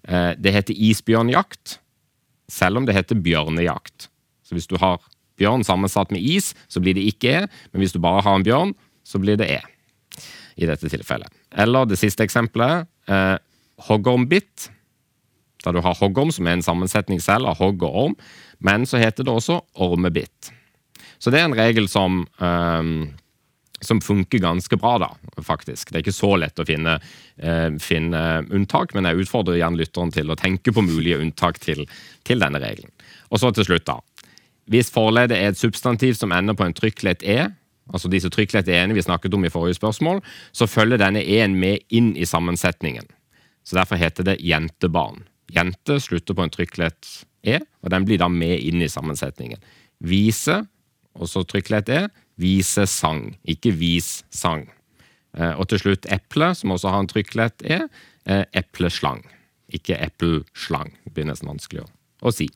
Eh, 0.08 0.32
Det 0.38 0.54
heter 0.54 0.74
isbjørnjakt, 0.74 1.80
selv 2.50 2.78
om 2.78 2.86
det 2.86 2.96
heter 2.96 3.16
bjørnejakt. 3.22 4.10
Så 4.46 4.56
hvis 4.56 4.68
du 4.68 4.78
har 4.78 5.02
bjørn 5.38 5.66
sammensatt 5.68 6.12
med 6.12 6.22
is, 6.22 6.54
så 6.68 6.80
blir 6.80 6.96
det 6.96 7.06
ikke 7.06 7.32
e, 7.44 7.48
men 7.74 7.82
hvis 7.82 7.94
du 7.94 8.00
bare 8.00 8.24
har 8.24 8.36
en 8.36 8.46
bjørn, 8.46 8.74
så 9.04 9.20
blir 9.22 9.38
det 9.38 9.50
e. 9.50 9.62
I 10.58 10.66
dette 10.70 10.88
tilfellet. 10.90 11.28
Eller 11.52 11.86
det 11.86 11.98
siste 12.00 12.24
eksempelet, 12.24 12.88
eh, 13.12 13.38
hoggormbitt. 13.90 14.70
Da 15.66 15.74
du 15.74 15.82
har 15.82 15.98
hoggorm, 16.00 16.32
som 16.32 16.48
er 16.48 16.56
en 16.56 16.64
sammensetning 16.64 17.20
selv 17.20 17.50
av 17.50 17.58
hogg 17.58 17.84
og 17.84 17.96
orm, 18.06 18.16
men 18.64 18.86
så 18.86 18.98
heter 19.02 19.26
det 19.26 19.34
også 19.34 19.60
ormebitt. 19.76 20.52
Så 21.20 21.32
det 21.34 21.42
er 21.42 21.50
en 21.50 21.58
regel 21.58 21.90
som, 21.90 22.28
eh, 22.40 23.12
som 23.88 24.02
funker 24.02 24.42
ganske 24.44 24.78
bra, 24.80 24.96
da, 25.02 25.10
faktisk. 25.44 25.90
Det 25.90 26.00
er 26.00 26.06
ikke 26.06 26.16
så 26.16 26.32
lett 26.40 26.60
å 26.60 26.66
finne, 26.68 26.98
eh, 27.38 27.70
finne 27.82 28.46
unntak, 28.50 28.94
men 28.94 29.06
jeg 29.06 29.26
utfordrer 29.26 29.60
gjerne 29.60 29.82
lytteren 29.82 30.14
til 30.14 30.32
å 30.32 30.40
tenke 30.40 30.74
på 30.74 30.86
mulige 30.86 31.20
unntak 31.22 31.60
til, 31.60 31.86
til 32.24 32.40
denne 32.40 32.62
regelen. 32.62 32.92
Og 33.32 33.40
så 33.42 33.54
til 33.54 33.68
slutt, 33.68 33.86
da. 33.86 34.00
Hvis 34.72 34.90
forledet 34.90 35.38
er 35.38 35.52
et 35.52 35.60
substantiv 35.60 36.16
som 36.18 36.34
ender 36.34 36.58
på 36.58 36.66
en 36.66 36.74
trykklett 36.74 37.24
e, 37.24 37.52
altså 37.94 38.10
disse 38.10 38.32
trykklett 38.34 38.70
e-ene 38.72 38.96
vi 38.98 39.04
snakket 39.06 39.34
om 39.38 39.46
i 39.46 39.54
forrige 39.54 39.78
spørsmål, 39.78 40.24
så 40.52 40.68
følger 40.70 41.02
denne 41.02 41.22
e-en 41.22 41.58
med 41.60 41.86
inn 41.94 42.16
i 42.18 42.26
sammensetningen. 42.26 43.06
Så 43.66 43.78
derfor 43.78 44.00
heter 44.02 44.26
det 44.26 44.40
jentebarn. 44.46 45.24
Jente 45.54 46.00
slutter 46.02 46.38
på 46.38 46.46
en 46.46 46.54
trykklett 46.54 47.10
e, 47.46 47.60
og 47.84 47.94
den 47.94 48.06
blir 48.08 48.22
da 48.22 48.30
med 48.30 48.58
inn 48.58 48.82
i 48.82 48.90
sammensetningen. 48.90 49.62
Vise, 50.06 50.64
og 51.16 51.30
så 51.30 51.46
trykklett 51.48 51.90
e, 51.94 52.02
visesang, 52.42 53.36
ikke 53.48 53.74
vis-sang. 53.76 54.68
Og 55.36 55.66
til 55.68 55.82
slutt 55.82 56.06
eple, 56.12 56.54
som 56.56 56.72
også 56.72 56.92
har 56.94 57.02
en 57.04 57.10
trykklett 57.12 57.64
e, 57.68 57.82
eh, 58.26 58.44
epleslang, 58.56 59.24
ikke 59.68 59.98
epleslang. 60.00 60.94
Det 61.04 61.12
blir 61.16 61.28
nesten 61.28 61.50
vanskelig 61.50 61.84
å, 61.84 61.90
å 62.24 62.32
si. 62.32 62.48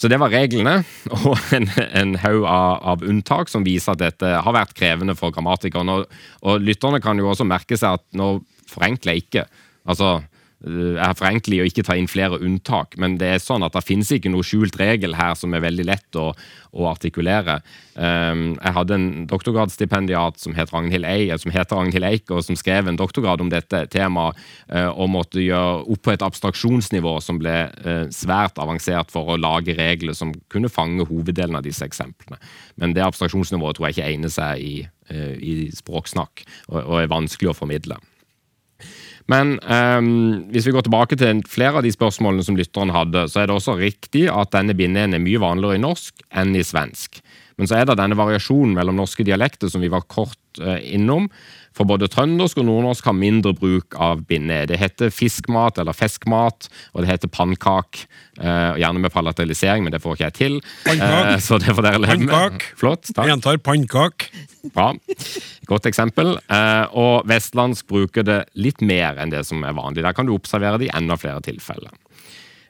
Så 0.00 0.08
det 0.08 0.16
var 0.20 0.32
reglene, 0.32 0.78
og 1.18 1.52
en, 1.52 1.68
en 1.76 2.14
haug 2.22 2.46
av, 2.48 2.78
av 2.94 3.04
unntak 3.04 3.52
som 3.52 3.66
viser 3.66 3.92
at 3.92 4.02
dette 4.02 4.30
har 4.46 4.56
vært 4.56 4.72
krevende 4.78 5.16
for 5.18 5.34
grammatikerne. 5.34 6.00
Og, 6.00 6.20
og 6.46 6.64
lytterne 6.64 7.02
kan 7.04 7.20
jo 7.20 7.28
også 7.32 7.48
merke 7.48 7.76
seg 7.76 8.00
at 8.00 8.06
nå 8.16 8.38
forenkler 8.70 9.18
jeg 9.18 9.26
ikke. 9.26 9.44
Altså, 9.90 10.20
eh, 10.66 10.96
jeg 10.96 11.18
forenkler 11.18 11.56
i 11.56 11.60
å 11.62 11.68
ikke 11.68 11.84
ta 11.86 11.96
inn 11.98 12.10
flere 12.10 12.40
unntak, 12.40 12.96
men 13.00 13.18
det 13.20 13.34
er 13.34 13.42
sånn 13.42 13.64
at 13.66 13.76
det 13.76 13.84
finnes 13.86 14.10
ikke 14.14 14.32
noe 14.32 14.46
skjult 14.46 14.78
regel 14.80 15.16
her 15.18 15.36
som 15.38 15.54
er 15.54 15.64
veldig 15.64 15.86
lett 15.88 16.18
å, 16.20 16.30
å 16.70 16.88
artikulere. 16.90 17.60
Um, 17.94 18.54
jeg 18.54 18.74
hadde 18.76 18.96
en 18.96 19.06
doktorgradsstipendiat 19.28 20.38
som, 20.40 20.54
het 20.56 20.70
Ragnhild 20.72 21.04
Eik, 21.08 21.34
som 21.42 21.52
heter 21.52 21.76
Ragnhild 21.80 22.06
Eik, 22.06 22.30
og 22.32 22.44
som 22.46 22.58
skrev 22.58 22.88
en 22.88 22.98
doktorgrad 23.00 23.42
om 23.42 23.50
dette 23.52 23.82
temaet, 23.92 24.38
uh, 24.72 24.88
og 24.90 25.10
måtte 25.12 25.42
gjøre 25.42 25.82
opp 25.90 26.04
på 26.06 26.14
et 26.14 26.24
abstraksjonsnivå 26.24 27.16
som 27.24 27.40
ble 27.42 27.56
uh, 27.84 28.06
svært 28.14 28.60
avansert 28.62 29.12
for 29.12 29.34
å 29.34 29.40
lage 29.40 29.76
regler 29.78 30.16
som 30.16 30.32
kunne 30.52 30.72
fange 30.72 31.08
hoveddelen 31.08 31.58
av 31.58 31.66
disse 31.66 31.84
eksemplene. 31.86 32.40
Men 32.80 32.94
det 32.96 33.04
abstraksjonsnivået 33.04 33.78
tror 33.78 33.90
jeg 33.90 33.98
ikke 33.98 34.12
egner 34.14 34.32
seg 34.32 34.64
i, 34.64 34.76
uh, 35.12 35.34
i 35.36 35.56
språksnakk, 35.76 36.46
og, 36.70 36.80
og 36.84 36.96
er 37.02 37.12
vanskelig 37.12 37.52
å 37.52 37.58
formidle. 37.58 38.00
Men 39.30 39.58
um, 39.62 40.08
hvis 40.50 40.66
vi 40.66 40.74
går 40.74 40.86
tilbake 40.86 41.18
til 41.18 41.42
flere 41.46 41.78
av 41.78 41.86
de 41.86 41.92
spørsmålene 41.94 42.44
som 42.46 42.56
lytteren 42.58 42.90
hadde, 42.94 43.26
så 43.30 43.42
er 43.42 43.50
det 43.50 43.56
også 43.56 43.76
riktig 43.78 44.26
at 44.32 44.50
denne 44.56 44.74
bindeenden 44.74 45.20
er 45.20 45.22
mye 45.22 45.42
vanligere 45.42 45.78
i 45.78 45.84
norsk 45.84 46.24
enn 46.40 46.56
i 46.58 46.64
svensk. 46.66 47.20
Men 47.60 47.68
så 47.68 47.76
er 47.76 47.88
det 47.88 47.98
denne 48.00 48.16
variasjonen 48.16 48.72
mellom 48.78 48.96
norske 48.96 49.24
dialekter 49.26 49.68
som 49.68 49.84
vi 49.84 49.92
var 49.92 50.06
kort 50.08 50.62
eh, 50.64 50.80
innom. 50.96 51.28
For 51.76 51.86
både 51.86 52.08
trøndersk 52.10 52.58
og 52.58 52.66
nordnorsk 52.66 53.06
har 53.06 53.14
mindre 53.14 53.52
bruk 53.56 53.94
av 54.00 54.24
binde. 54.28 54.64
Det 54.72 54.78
heter 54.80 55.12
fiskmat 55.14 55.78
eller 55.78 55.94
feskmat, 55.94 56.66
og 56.94 57.04
det 57.04 57.10
heter 57.12 57.30
pannkak. 57.30 58.02
Eh, 58.40 58.80
gjerne 58.82 59.02
med 59.04 59.12
palatalisering, 59.14 59.86
men 59.86 59.94
det 59.94 60.02
får 60.02 60.16
ikke 60.16 60.26
jeg 60.26 60.36
til. 60.40 60.58
Pannkak. 60.88 61.30
Eh, 61.36 61.38
så 61.44 61.60
det 61.62 61.76
får 61.76 61.86
dere 61.86 62.02
leve 62.02 62.18
med. 62.24 62.32
Pannkak. 62.32 62.66
Flott, 62.80 63.04
takk. 63.12 63.22
Jeg 63.22 63.36
gjentar 63.36 63.60
pannkak. 63.62 64.30
Bra. 64.74 64.90
Godt 65.70 65.88
eksempel. 65.92 66.34
Eh, 66.50 66.84
og 66.98 67.28
vestlandsk 67.30 67.86
bruker 67.92 68.26
det 68.26 68.40
litt 68.58 68.82
mer 68.82 69.20
enn 69.20 69.32
det 69.32 69.44
som 69.48 69.62
er 69.62 69.76
vanlig. 69.76 70.04
Der 70.04 70.16
kan 70.16 70.28
du 70.28 70.34
observere 70.34 70.80
det 70.80 70.90
i 70.90 70.94
enda 70.96 71.20
flere 71.20 71.44
tilfeller. 71.44 71.94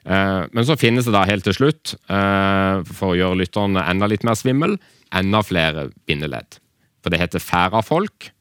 Eh, 0.05 0.43
men 0.51 0.65
så 0.65 0.77
finnes 0.79 1.05
det 1.05 1.13
da 1.13 1.25
helt 1.29 1.45
til 1.45 1.57
slutt, 1.57 1.93
eh, 2.09 2.81
for 2.89 3.13
å 3.13 3.19
gjøre 3.19 3.41
lytterne 3.43 3.83
enda 3.89 4.09
litt 4.09 4.25
mer 4.25 4.37
svimmel, 4.39 4.77
enda 5.13 5.43
flere 5.45 5.89
bindeledd. 6.09 6.57
For 7.03 7.13
det 7.13 7.21
heter 7.21 7.43
færafolk 7.43 8.31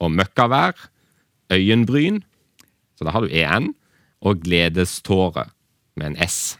og 0.00 0.12
møkkavær, 0.12 0.76
øyenbryn, 1.52 2.22
så 2.98 3.06
da 3.06 3.14
har 3.14 3.24
du 3.24 3.32
en, 3.32 3.74
og 4.24 4.40
gledeståre 4.44 5.50
med 5.96 6.12
en 6.12 6.22
s. 6.26 6.56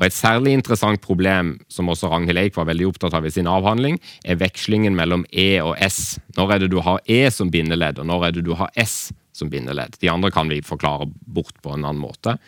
Og 0.00 0.06
Et 0.06 0.16
særlig 0.16 0.54
interessant 0.56 1.00
problem, 1.00 1.58
som 1.68 1.88
også 1.92 2.08
Ragnhild 2.08 2.38
Eik 2.40 2.56
var 2.56 2.64
veldig 2.64 2.86
opptatt 2.88 3.12
av 3.12 3.26
i 3.26 3.30
sin 3.30 3.46
avhandling, 3.50 3.98
er 4.24 4.38
vekslingen 4.40 4.96
mellom 4.96 5.26
e 5.28 5.60
og 5.60 5.76
s. 5.76 6.18
Når 6.38 6.54
er 6.54 6.58
det 6.62 6.70
du 6.72 6.80
har 6.80 7.02
e 7.04 7.28
som 7.30 7.50
bindeledd, 7.52 8.00
og 8.00 8.06
når 8.08 8.24
er 8.26 8.32
det 8.32 8.44
du 8.46 8.54
har 8.56 8.70
s 8.80 9.12
som 9.36 9.50
bindeledd? 9.52 9.98
De 10.00 10.08
andre 10.08 10.30
kan 10.32 10.48
vi 10.48 10.62
forklare 10.64 11.04
bort 11.26 11.52
på 11.60 11.74
en 11.74 11.84
annen 11.84 12.00
måte. 12.00 12.38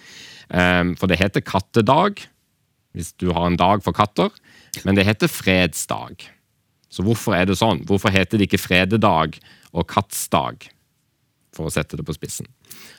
Ehm, 0.51 0.97
For 0.97 1.07
det 1.07 1.21
heter 1.21 1.45
kattedag, 1.45 2.27
hvis 2.93 3.13
du 3.21 3.33
har 3.33 3.47
en 3.47 3.57
dag 3.57 3.83
for 3.85 3.93
katter, 3.93 4.31
men 4.85 4.97
det 4.97 5.07
heter 5.07 5.29
fredsdag. 5.29 6.29
Så 6.93 7.05
hvorfor 7.05 7.37
er 7.37 7.49
det 7.49 7.57
sånn? 7.61 7.85
Hvorfor 7.89 8.13
heter 8.13 8.39
det 8.39 8.51
ikke 8.51 8.61
frededag 8.61 9.39
og 9.73 9.89
kattsdag? 9.89 10.69
For 11.53 11.69
å 11.69 11.73
sette 11.73 11.99
det 11.99 12.05
på 12.09 12.15
spissen. 12.17 12.49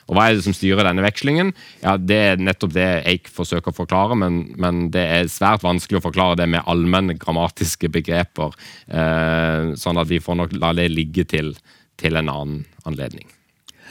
Og 0.06 0.14
Hva 0.14 0.28
er 0.28 0.36
det 0.36 0.44
som 0.46 0.54
styrer 0.54 0.86
denne 0.86 1.02
vekslingen? 1.02 1.50
Ja, 1.82 1.96
Det 1.98 2.18
er 2.18 2.36
nettopp 2.38 2.74
det 2.74 2.86
Eik 3.10 3.30
forsøker 3.32 3.72
å 3.72 3.78
forklare, 3.82 4.14
men, 4.18 4.54
men 4.54 4.90
det 4.94 5.02
er 5.02 5.30
svært 5.32 5.64
vanskelig 5.66 5.98
å 5.98 6.06
forklare 6.06 6.38
det 6.42 6.46
med 6.52 6.62
allmenne 6.70 7.18
grammatiske 7.18 7.90
begreper. 7.90 8.54
Eh, 8.86 9.74
sånn 9.74 9.98
at 9.98 10.10
vi 10.10 10.22
får 10.22 10.38
nok 10.38 10.54
la 10.58 10.70
det 10.78 10.86
ligge 10.92 11.26
til, 11.26 11.54
til 11.98 12.20
en 12.20 12.30
annen 12.30 12.62
anledning. 12.86 13.26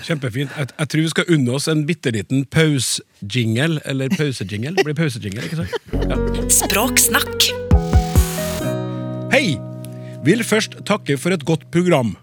Kjempefint. 0.03 0.51
Jeg, 0.57 0.69
jeg 0.75 0.89
tror 0.91 1.03
vi 1.05 1.11
skal 1.13 1.29
unne 1.37 1.53
oss 1.55 1.69
en 1.71 1.85
bitte 1.87 2.11
liten 2.11 2.43
pausejingle, 2.51 3.79
eller 3.87 4.11
pausejingle. 4.11 4.75
Det 4.75 4.85
blir 4.87 4.97
pausejingle, 4.97 5.45
ikke 5.47 5.61
sant? 5.63 6.51
Språksnakk. 6.51 7.47
Hei! 9.33 9.55
Vil 10.23 10.43
først 10.47 10.77
takke 10.87 11.17
for 11.19 11.35
et 11.35 11.43
godt 11.47 11.65
program. 11.71 12.13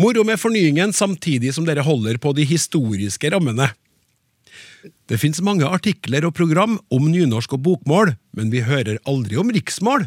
Moro 0.00 0.24
med 0.24 0.40
fornyingen 0.40 0.94
samtidig 0.96 1.52
som 1.56 1.66
dere 1.68 1.84
holder 1.84 2.20
på 2.20 2.32
de 2.36 2.46
historiske 2.48 3.32
rammene. 3.32 3.68
Det 5.10 5.18
fins 5.20 5.42
mange 5.44 5.68
artikler 5.68 6.24
og 6.28 6.36
program 6.36 6.78
om 6.92 7.08
nynorsk 7.12 7.56
og 7.56 7.64
bokmål, 7.66 8.14
men 8.36 8.52
vi 8.52 8.62
hører 8.64 9.00
aldri 9.08 9.36
om 9.40 9.50
riksmål. 9.52 10.06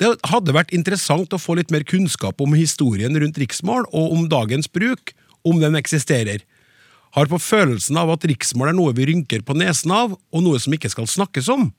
Det 0.00 0.14
hadde 0.30 0.54
vært 0.56 0.72
interessant 0.72 1.34
å 1.36 1.40
få 1.40 1.58
litt 1.58 1.72
mer 1.74 1.84
kunnskap 1.84 2.40
om 2.40 2.56
historien 2.56 3.16
rundt 3.20 3.40
riksmål, 3.40 3.84
og 3.92 4.14
om 4.16 4.28
dagens 4.32 4.70
bruk, 4.72 5.12
om 5.44 5.60
den 5.60 5.76
eksisterer. 5.76 6.44
Har 7.16 7.30
på 7.30 7.40
følelsen 7.42 7.98
av 7.98 8.12
at 8.14 8.24
riksmål 8.28 8.70
er 8.70 8.76
noe 8.78 8.94
vi 8.94 9.08
rynker 9.08 9.42
på 9.46 9.56
nesen 9.58 9.90
av, 9.94 10.14
og 10.14 10.44
noe 10.44 10.60
som 10.62 10.74
ikke 10.76 10.92
skal 10.92 11.08
snakkes 11.10 11.50
om. 11.50 11.70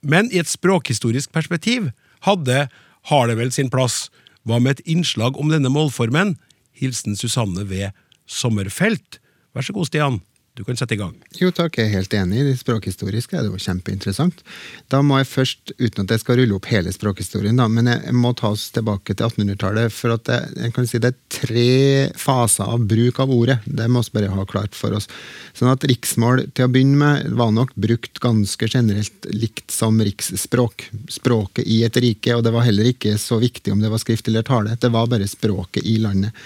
Men 0.00 0.30
i 0.32 0.40
et 0.40 0.48
språkhistorisk 0.48 1.32
perspektiv 1.34 1.90
hadde 2.24 2.68
har 3.10 3.28
det 3.28 3.36
vel 3.36 3.52
sin 3.52 3.68
plass. 3.72 4.08
Hva 4.48 4.60
med 4.60 4.78
et 4.78 4.86
innslag 4.88 5.36
om 5.36 5.52
denne 5.52 5.72
målformen? 5.72 6.38
Hilsen 6.72 7.16
Susanne 7.18 7.66
ved 7.68 7.92
Sommerfelt. 8.24 9.20
Vær 9.52 9.66
så 9.66 9.74
god, 9.76 9.90
Stian. 9.90 10.20
Du 10.60 10.64
kan 10.64 10.76
sette 10.76 10.92
i 10.92 10.98
gang. 11.00 11.14
Jo 11.40 11.48
takk, 11.56 11.78
jeg 11.80 11.88
er 11.88 11.94
helt 11.94 12.12
enig. 12.12 12.42
Det 12.44 12.58
språkhistoriske 12.60 13.38
er 13.38 13.46
jo 13.48 13.56
kjempeinteressant. 13.56 14.42
Da 14.92 14.98
må 15.00 15.16
jeg 15.16 15.28
først, 15.30 15.70
uten 15.78 16.04
at 16.04 16.10
jeg 16.12 16.20
skal 16.20 16.36
rulle 16.36 16.58
opp 16.58 16.66
hele 16.68 16.92
språkhistorien, 16.92 17.56
da, 17.56 17.64
men 17.72 17.88
jeg 17.88 18.12
må 18.12 18.34
ta 18.36 18.50
oss 18.52 18.66
tilbake 18.74 19.14
til 19.14 19.24
1800-tallet. 19.24 19.94
For 19.96 20.12
at 20.12 20.28
jeg, 20.28 20.50
jeg 20.60 20.74
kan 20.76 20.88
si 20.90 21.00
det 21.00 21.14
er 21.14 21.22
tre 21.32 21.70
faser 22.20 22.68
av 22.74 22.84
bruk 22.90 23.22
av 23.24 23.32
ordet. 23.32 23.56
Det 23.64 23.86
må 23.88 24.02
vi 24.04 24.12
bare 24.18 24.34
ha 24.34 24.44
klart 24.50 24.76
for 24.76 24.98
oss. 24.98 25.08
Sånn 25.56 25.72
at 25.72 25.86
riksmål 25.88 26.42
til 26.52 26.68
å 26.68 26.72
begynne 26.74 27.00
med 27.00 27.38
var 27.40 27.54
nok 27.56 27.72
brukt 27.80 28.20
ganske 28.20 28.68
generelt 28.68 29.30
likt 29.32 29.72
som 29.72 29.96
riksspråk. 29.96 30.90
Språket 31.08 31.64
i 31.64 31.80
et 31.88 31.96
rike, 32.04 32.36
og 32.36 32.44
det 32.44 32.52
var 32.52 32.68
heller 32.68 32.92
ikke 32.92 33.16
så 33.16 33.40
viktig 33.40 33.72
om 33.72 33.80
det 33.80 33.94
var 33.94 34.04
skrift 34.04 34.28
eller 34.28 34.44
tale. 34.44 34.76
Det 34.76 34.92
var 34.92 35.08
bare 35.08 35.30
språket 35.30 35.88
i 35.88 35.96
landet. 36.04 36.36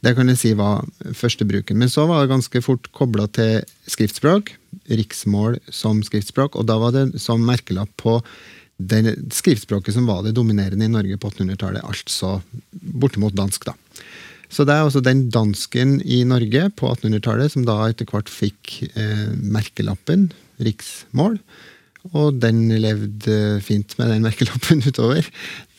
Det 0.00 0.14
kan 0.16 0.30
jeg 0.32 0.40
si 0.40 0.54
var 0.56 0.86
første 1.16 1.44
bruken. 1.48 1.78
Men 1.80 1.92
så 1.92 2.06
var 2.08 2.22
det 2.22 2.32
ganske 2.32 2.62
fort 2.64 2.88
kobla 2.96 3.26
til 3.36 3.60
skriftspråk. 3.90 4.54
Riksmål 4.88 5.58
som 5.68 6.00
skriftspråk. 6.06 6.56
Og 6.56 6.68
da 6.70 6.78
var 6.80 6.96
det 6.96 7.20
som 7.20 7.44
merkelapp 7.44 7.92
på 8.00 8.18
det 8.80 9.16
skriftspråket 9.36 9.92
som 9.92 10.06
var 10.08 10.22
det 10.24 10.32
dominerende 10.38 10.86
i 10.86 10.92
Norge 10.92 11.18
på 11.20 11.28
1800-tallet. 11.28 11.84
Altså 11.84 12.38
bortimot 12.72 13.36
dansk, 13.36 13.68
da. 13.68 13.76
Så 14.50 14.64
det 14.66 14.74
er 14.74 14.86
altså 14.86 15.02
den 15.04 15.28
dansken 15.30 15.98
i 16.02 16.22
Norge 16.26 16.64
på 16.74 16.88
1800-tallet 16.90 17.52
som 17.52 17.66
da 17.68 17.76
etter 17.86 18.08
hvert 18.08 18.32
fikk 18.32 18.80
eh, 18.88 19.28
merkelappen 19.36 20.30
riksmål. 20.64 21.38
Og 22.14 22.38
den 22.40 22.64
levde 22.80 23.60
fint 23.64 23.96
med 23.98 24.14
den 24.14 24.24
merkelappen 24.24 24.80
utover 24.86 25.26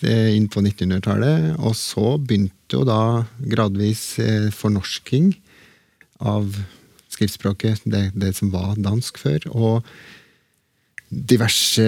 inn 0.05 0.47
på 0.51 0.63
1900-tallet. 0.63 1.57
Og 1.59 1.75
så 1.77 2.15
begynte 2.17 2.77
jo 2.77 2.85
da 2.87 3.01
gradvis 3.51 4.05
eh, 4.21 4.49
fornorsking 4.53 5.33
av 6.21 6.49
skriftspråket, 7.11 7.83
det, 7.89 8.09
det 8.15 8.35
som 8.37 8.53
var 8.53 8.77
dansk 8.79 9.19
før. 9.21 9.47
og 9.51 9.85
diverse 11.11 11.83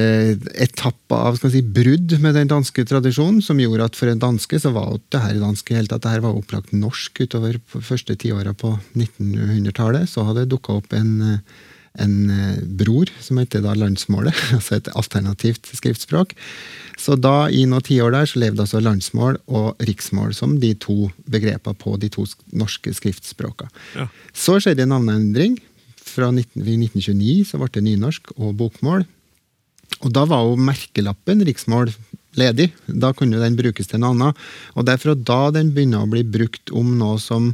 etapper 0.59 1.29
av 1.29 1.37
skal 1.39 1.53
si, 1.53 1.61
brudd 1.63 2.17
med 2.19 2.35
den 2.35 2.49
danske 2.51 2.83
tradisjonen, 2.83 3.39
som 3.41 3.61
gjorde 3.61 3.85
at 3.87 3.95
for 3.95 4.11
en 4.11 4.19
danske 4.19 4.59
så 4.59 4.73
var 4.75 4.97
det 5.15 5.21
her 5.23 5.39
danske 5.39 5.77
helt 5.77 5.95
at 5.95 6.03
det 6.03 6.11
her 6.11 6.25
var 6.25 6.35
opplagt 6.35 6.75
norsk 6.75 7.23
utover 7.23 7.55
første 7.71 8.17
tiåra 8.19 8.51
på 8.51 8.75
1900-tallet. 8.99 10.11
Så 10.11 10.27
hadde 10.27 10.43
det 10.43 10.51
dukka 10.51 10.75
opp 10.81 10.91
en 10.97 11.13
en 12.01 12.29
eh, 12.29 12.61
bror, 12.79 13.09
som 13.21 13.37
heter 13.41 13.63
da 13.65 13.75
landsmålet, 13.77 14.37
altså 14.57 14.77
et 14.79 14.89
alternativt 14.97 15.69
skriftspråk. 15.77 16.33
Så 16.99 17.17
da, 17.19 17.49
i 17.49 17.65
noen 17.69 17.83
tiår 17.85 18.13
der, 18.15 18.29
så 18.29 18.41
levde 18.41 18.63
altså 18.65 18.81
landsmål 18.83 19.39
og 19.51 19.81
riksmål 19.83 20.33
som 20.37 20.55
de 20.61 20.73
to 20.77 21.09
begrepene 21.29 21.77
på 21.77 21.97
de 22.01 22.09
to 22.13 22.25
norske 22.53 22.93
skriftspråkene. 22.95 23.73
Ja. 23.97 24.07
Så 24.33 24.59
skjedde 24.61 24.85
en 24.85 24.93
navneendring. 24.95 25.59
Fra 26.03 26.29
19, 26.29 26.61
1929 26.61 27.47
så 27.49 27.57
ble 27.57 27.71
det 27.73 27.85
nynorsk 27.87 28.35
og 28.35 28.53
bokmål. 28.59 29.05
Og 30.03 30.11
da 30.13 30.25
var 30.29 30.43
jo 30.45 30.59
merkelappen 30.59 31.41
riksmål 31.47 31.91
ledig. 32.37 32.69
Da 32.87 33.13
kunne 33.17 33.41
den 33.41 33.57
brukes 33.57 33.89
til 33.89 34.01
noe 34.01 34.13
annet. 34.13 34.43
Og 34.77 34.85
derfor 34.89 35.17
da 35.17 35.47
den 35.55 35.71
begynner 35.73 36.05
å 36.05 36.11
bli 36.11 36.23
brukt 36.25 36.73
om 36.75 36.95
noe 36.99 37.19
som 37.21 37.53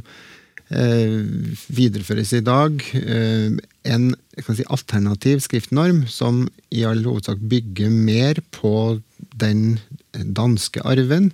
videreføres 0.70 2.32
i 2.38 2.42
dag. 2.46 2.82
Eh, 2.94 3.56
en 3.90 4.10
si, 4.38 4.64
alternativ 4.70 5.42
skriftnorm 5.42 6.04
som 6.10 6.44
i 6.70 6.84
all 6.86 7.02
hovedsak 7.06 7.40
bygger 7.50 7.90
mer 7.90 8.38
på 8.54 9.00
den 9.40 9.80
danske 10.14 10.82
arven. 10.86 11.32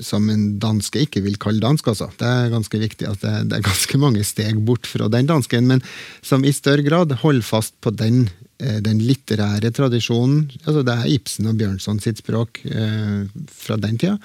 Som 0.00 0.30
en 0.32 0.56
danske 0.58 1.04
ikke 1.04 1.22
vil 1.22 1.36
kalle 1.38 1.62
dansk, 1.62 1.92
altså. 1.92 2.08
Det 2.18 2.26
er 2.26 2.50
ganske 2.50 2.80
viktig 2.80 3.06
at 3.06 3.20
det, 3.22 3.34
det 3.50 3.58
er 3.60 3.68
ganske 3.68 4.00
mange 4.00 4.24
steg 4.26 4.58
bort 4.66 4.88
fra 4.90 5.10
den 5.12 5.28
dansken, 5.28 5.68
men 5.70 5.84
som 6.24 6.42
i 6.42 6.54
større 6.56 6.82
grad 6.82 7.14
holder 7.20 7.46
fast 7.46 7.76
på 7.84 7.92
den, 7.94 8.24
eh, 8.58 8.80
den 8.82 9.04
litterære 9.04 9.70
tradisjonen. 9.76 10.48
altså 10.64 10.82
Det 10.82 10.98
er 10.98 11.14
Ibsen 11.14 11.52
og 11.52 11.60
Bjørnson 11.60 12.00
sitt 12.02 12.24
språk 12.24 12.64
eh, 12.64 13.28
fra 13.52 13.76
den 13.76 14.00
tida. 14.00 14.18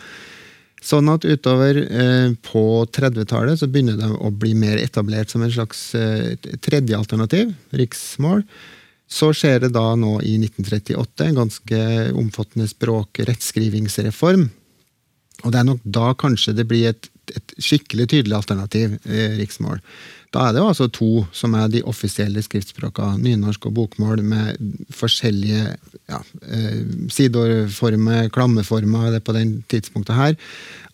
Sånn 0.80 1.10
at 1.12 1.26
utover 1.28 1.78
eh, 1.84 2.32
på 2.46 2.63
30-tallet 2.96 3.60
så 3.60 3.68
begynner 3.68 3.98
det 4.00 4.10
å 4.15 4.32
bli 4.32 4.54
mer 4.56 4.80
etablert 4.80 5.32
som 5.32 5.44
en 5.44 5.52
slags 5.52 5.89
eh, 5.98 6.38
tredje 6.63 6.96
alternativ, 6.98 7.52
riksmål. 7.76 8.46
Så 9.10 9.32
skjer 9.36 9.65
det 9.65 9.74
da 9.76 9.92
nå 9.98 10.20
i 10.22 10.38
1938 10.39 11.28
en 11.28 11.39
ganske 11.42 11.82
omfattende 12.13 12.70
språk- 12.70 13.20
rettskrivingsreform. 13.28 14.48
Og 15.44 15.52
det 15.52 15.60
er 15.60 15.68
nok 15.68 15.84
da 15.84 16.13
kanskje 16.20 16.56
det 16.56 16.68
blir 16.70 16.92
et, 16.94 17.10
et 17.36 17.54
skikkelig 17.62 18.10
tydelig 18.12 18.36
alternativ, 18.38 18.88
riksmål. 19.39 19.80
Da 20.34 20.39
er 20.46 20.54
det 20.54 20.62
jo 20.62 20.68
altså 20.70 20.88
to 20.94 21.26
som 21.34 21.56
er 21.58 21.72
de 21.74 21.82
offisielle 21.89 22.38
skriftspråkene, 22.46 23.18
nynorsk 23.24 23.65
og 23.65 23.74
bokmål, 23.80 24.22
med 24.22 24.58
forskjellige 24.94 25.74
ja, 26.12 26.20
eh, 26.46 26.86
sideformer, 27.10 28.30
klammeformer 28.34 29.20
på 29.26 29.32
den 29.38 29.63
tidspunktet 29.72 30.15
her. 30.15 30.36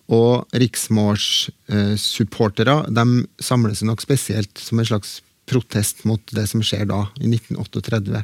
Og 0.07 0.45
riksmålssupportere 0.53 2.85
de 2.93 3.25
samler 3.43 3.73
seg 3.75 3.87
nok 3.89 4.01
spesielt 4.05 4.57
som 4.61 4.79
en 4.79 4.85
slags 4.87 5.21
protest 5.49 6.05
mot 6.07 6.21
det 6.31 6.47
som 6.49 6.61
skjer 6.63 6.85
da, 6.89 7.05
i 7.19 7.27
1938. 7.27 8.23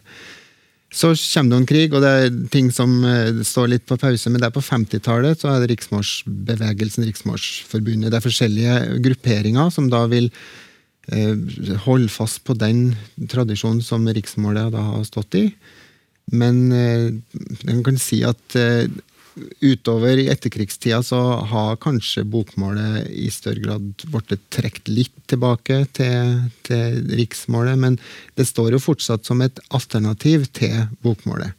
Så 0.92 1.14
kommer 1.16 1.56
det 1.56 1.60
en 1.62 1.70
krig, 1.70 1.94
og 1.96 2.04
det 2.04 2.10
er 2.12 2.34
ting 2.52 2.68
som 2.76 2.98
eh, 3.08 3.44
står 3.48 3.70
litt 3.72 3.86
på 3.88 3.96
pause. 4.02 4.30
Men 4.30 4.42
det 4.42 4.50
er 4.50 4.58
på 4.58 4.66
50-tallet 4.66 5.40
så 5.40 5.54
er 5.54 5.62
det 5.64 5.72
riksmålsbevegelsen, 5.72 7.06
Riksmålsforbundet. 7.08 8.12
Det 8.12 8.20
er 8.20 8.26
forskjellige 8.26 8.76
grupperinger 9.06 9.72
som 9.72 9.88
da 9.92 10.04
vil 10.12 10.28
Eh, 11.10 11.36
holde 11.88 12.12
fast 12.14 12.44
på 12.46 12.54
den 12.54 12.94
tradisjonen 13.30 13.82
som 13.84 14.06
riksmålet 14.06 14.70
da 14.72 14.84
har 14.86 15.06
stått 15.08 15.36
i. 15.40 15.46
Men 16.32 16.72
eh, 16.72 17.10
en 17.72 17.82
kan 17.84 17.98
si 18.00 18.22
at 18.28 18.56
eh, 18.56 18.86
utover 19.60 20.18
i 20.18 20.28
etterkrigstida 20.32 21.02
så 21.04 21.20
har 21.52 21.80
kanskje 21.82 22.24
bokmålet 22.28 23.08
i 23.10 23.30
større 23.32 23.64
grad 23.64 24.06
blitt 24.12 24.44
trukket 24.54 24.92
litt 24.92 25.16
tilbake 25.32 25.86
til, 25.96 26.42
til, 26.68 27.00
riksmålet, 27.16 27.80
men 27.80 28.00
det 28.40 28.48
står 28.50 28.76
jo 28.76 28.84
fortsatt 28.84 29.28
som 29.28 29.42
et 29.44 29.62
alternativ 29.70 30.50
til 30.58 30.88
bokmålet. 31.06 31.56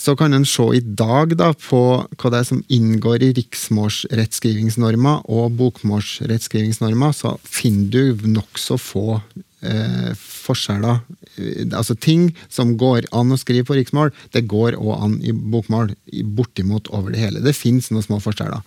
Så 0.00 0.14
kan 0.16 0.32
en 0.32 0.46
se 0.46 0.64
i 0.78 0.80
dag 0.80 1.34
da 1.36 1.50
på 1.58 1.82
hva 2.06 2.30
det 2.32 2.38
er 2.38 2.46
som 2.48 2.62
inngår 2.72 3.26
i 3.26 3.32
riksmålsrettskrivingsnormer 3.40 5.26
og 5.28 5.58
bokmålsrettskrivingsnormer, 5.58 7.12
så 7.12 7.34
finner 7.44 7.90
du 7.90 8.28
nokså 8.30 8.78
få 8.80 9.20
eh, 9.62 10.10
forskjeller. 10.16 11.00
Eh, 11.36 11.66
altså 11.68 11.94
Ting 11.94 12.30
som 12.48 12.76
går 12.80 13.08
an 13.16 13.32
å 13.32 13.40
skrive 13.40 13.68
på 13.68 13.78
riksmål, 13.78 14.12
det 14.34 14.46
går 14.50 14.78
òg 14.80 14.94
an 14.96 15.18
i 15.22 15.32
bokmål. 15.32 15.94
Bortimot 16.36 16.90
over 16.94 17.14
det 17.14 17.24
hele. 17.24 17.44
Det 17.44 17.56
fins 17.56 17.90
noen 17.90 18.06
små 18.06 18.20
forskjeller. 18.22 18.64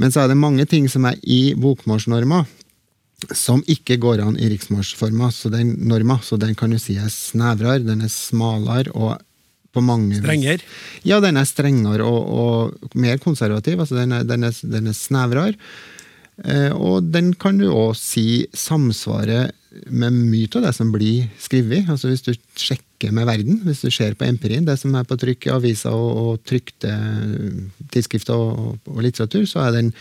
Men 0.00 0.10
så 0.10 0.24
er 0.24 0.32
det 0.32 0.40
mange 0.40 0.66
ting 0.66 0.88
som 0.90 1.06
er 1.06 1.20
i 1.22 1.54
bokmålsnorma, 1.58 2.44
som 3.30 3.62
ikke 3.70 3.96
går 4.02 4.20
an 4.24 4.34
i 4.42 4.48
riksmålsforma, 4.52 5.30
så 5.32 5.48
den 5.52 5.76
norma, 5.88 6.18
så 6.20 6.36
den 6.36 6.56
kan 6.58 6.74
du 6.74 6.80
si 6.82 6.96
er 6.98 7.12
snevrere, 7.12 7.84
den 7.86 8.02
er 8.04 8.10
smalere 8.12 8.92
og 8.92 9.22
på 9.74 9.82
mange 9.82 10.20
Strengere? 10.20 10.62
Ja, 11.06 11.20
den 11.22 11.38
er 11.40 11.48
strengere 11.48 12.06
og, 12.06 12.28
og 12.30 12.94
mer 12.98 13.18
konservativ. 13.22 13.80
altså 13.80 13.98
Den 13.98 14.14
er, 14.14 14.26
den 14.28 14.46
er, 14.46 14.54
den 14.70 14.90
er 14.90 14.94
snevrere. 14.94 15.56
Eh, 16.42 16.70
og 16.74 17.10
den 17.14 17.32
kan 17.38 17.58
du 17.58 17.68
òg 17.70 17.94
si 17.98 18.46
samsvarer 18.54 19.52
med 19.90 20.14
mye 20.14 20.48
av 20.54 20.66
det 20.66 20.72
som 20.76 20.90
blir 20.94 21.28
skrevet. 21.40 21.88
Altså 21.90 22.10
hvis 22.10 22.24
du 22.26 22.32
sjekker 22.60 23.12
med 23.14 23.26
verden, 23.28 23.60
hvis 23.66 23.82
du 23.84 23.90
ser 23.92 24.16
på 24.18 24.26
empirien, 24.28 24.66
det 24.66 24.76
som 24.80 24.94
er 24.94 25.06
på 25.08 25.18
trykk 25.20 25.48
i 25.48 25.54
aviser 25.54 25.94
og, 25.94 26.20
og 26.20 26.44
trykte 26.46 26.92
tidsskrifter 27.92 28.36
og, 28.36 28.78
og, 28.86 29.02
litteratur, 29.04 29.44
så 29.50 29.66
er 29.66 29.76
den 29.78 29.92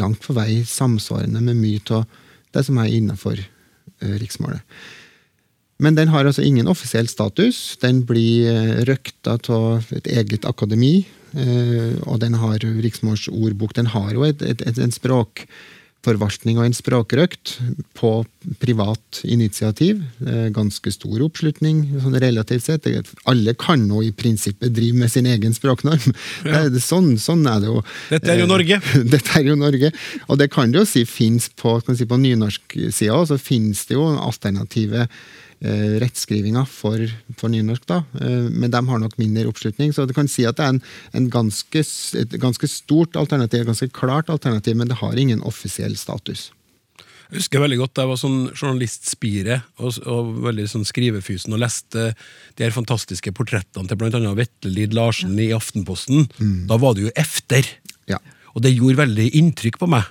langt 0.00 0.24
på 0.24 0.34
vei 0.36 0.62
samsvarende 0.66 1.42
med 1.44 1.60
mye 1.60 1.82
av 1.94 2.08
det 2.56 2.64
som 2.66 2.80
er 2.82 2.90
innafor 2.96 3.38
uh, 3.38 4.16
riksmålet. 4.18 4.64
Men 5.80 5.96
den 5.96 6.10
har 6.12 6.26
altså 6.26 6.44
ingen 6.44 6.68
offisiell 6.68 7.08
status. 7.08 7.78
Den 7.80 8.02
blir 8.04 8.50
eh, 8.50 8.80
røkta 8.84 9.38
av 9.48 9.86
et 9.96 10.10
eget 10.12 10.44
akademi. 10.44 11.06
Eh, 11.32 11.96
og 12.04 12.20
den 12.20 12.36
har 12.36 12.60
riksmålsordbok. 12.60 13.72
Den 13.78 13.88
har 13.94 14.10
jo 14.12 14.26
et, 14.26 14.42
et, 14.44 14.60
et, 14.60 14.76
en 14.76 14.92
språk 14.92 15.46
forvaltning 16.06 16.56
og 16.58 16.64
en 16.64 16.72
språkrøkt 16.76 17.58
på 17.98 18.10
privat 18.62 19.20
initiativ. 19.28 19.98
Ganske 20.56 20.92
stor 20.94 21.20
oppslutning, 21.26 21.82
sånn 22.00 22.16
relativt 22.22 22.64
sett. 22.64 22.88
Alle 23.28 23.52
kan 23.60 23.82
nå 23.88 24.00
i 24.06 24.12
prinsippet 24.16 24.72
drive 24.72 24.96
med 25.02 25.12
sin 25.12 25.26
egen 25.28 25.52
språknorm. 25.56 26.14
Det- 26.44 26.80
Sånn, 26.80 27.12
sånn 27.20 27.44
er 27.46 27.60
det 27.60 27.68
jo. 27.68 27.82
Dette 28.08 28.30
er 28.32 28.38
jo 28.40 28.44
Eh, 28.48 28.48
Norge. 28.48 28.80
Dette 29.12 29.36
er 29.38 29.44
jo 29.44 29.54
Norge. 29.60 29.92
Og 30.28 30.38
det 30.40 30.50
kan 30.50 30.72
du 30.72 30.78
jo 30.80 30.86
si 30.88 31.04
fins 31.04 31.50
på, 31.54 31.76
si, 31.94 32.06
på 32.08 32.16
nynorsksida, 32.18 33.20
så 33.28 33.36
fins 33.38 33.84
det 33.86 33.94
jo 33.98 34.06
alternative 34.16 35.06
eh, 35.64 35.96
rettskrivinga 36.02 36.64
for, 36.68 37.02
for 37.40 37.52
nynorsk, 37.52 37.86
da. 37.90 38.02
Eh, 38.20 38.48
men 38.50 38.72
de 38.72 38.80
har 38.86 39.02
nok 39.02 39.18
mindre 39.20 39.48
oppslutning. 39.50 39.92
Så 39.94 40.06
du 40.08 40.14
kan 40.16 40.30
si 40.30 40.46
at 40.48 40.58
det 40.60 40.66
er 40.66 40.76
en, 40.76 40.80
en 41.16 41.28
ganske, 41.32 41.84
et 42.20 42.38
ganske 42.40 42.70
stort 42.70 43.18
alternativ, 43.20 43.62
et 43.64 43.72
ganske 43.72 43.90
klart 43.96 44.32
alternativ, 44.32 44.78
men 44.80 44.90
det 44.90 45.00
har 45.02 45.20
ingen 45.20 45.44
offisiell 45.46 45.96
status. 46.00 46.50
Jeg 47.30 47.44
husker 47.44 47.62
veldig 47.62 47.76
godt 47.78 47.92
da 47.94 48.02
jeg 48.02 48.10
var 48.10 48.18
sånn 48.18 48.38
journalistspire 48.56 49.60
og, 49.78 50.00
og 50.02 50.32
veldig 50.48 50.64
sånn 50.72 50.86
skrivefysen 50.88 51.54
og 51.54 51.60
leste 51.62 52.08
de 52.58 52.64
her 52.64 52.74
fantastiske 52.74 53.30
portrettene 53.38 53.86
til 53.86 54.16
annet 54.18 54.38
Vetle 54.40 54.72
Lid 54.74 54.96
Larsen 54.98 55.38
i 55.38 55.52
Aftenposten. 55.54 56.26
Da 56.66 56.80
var 56.82 56.96
det 56.98 57.06
jo 57.06 57.12
efter. 57.14 57.68
Ja. 58.10 58.18
Og 58.56 58.64
det 58.64 58.74
gjorde 58.74 59.04
veldig 59.04 59.28
inntrykk 59.38 59.78
på 59.78 59.90
meg. 59.92 60.10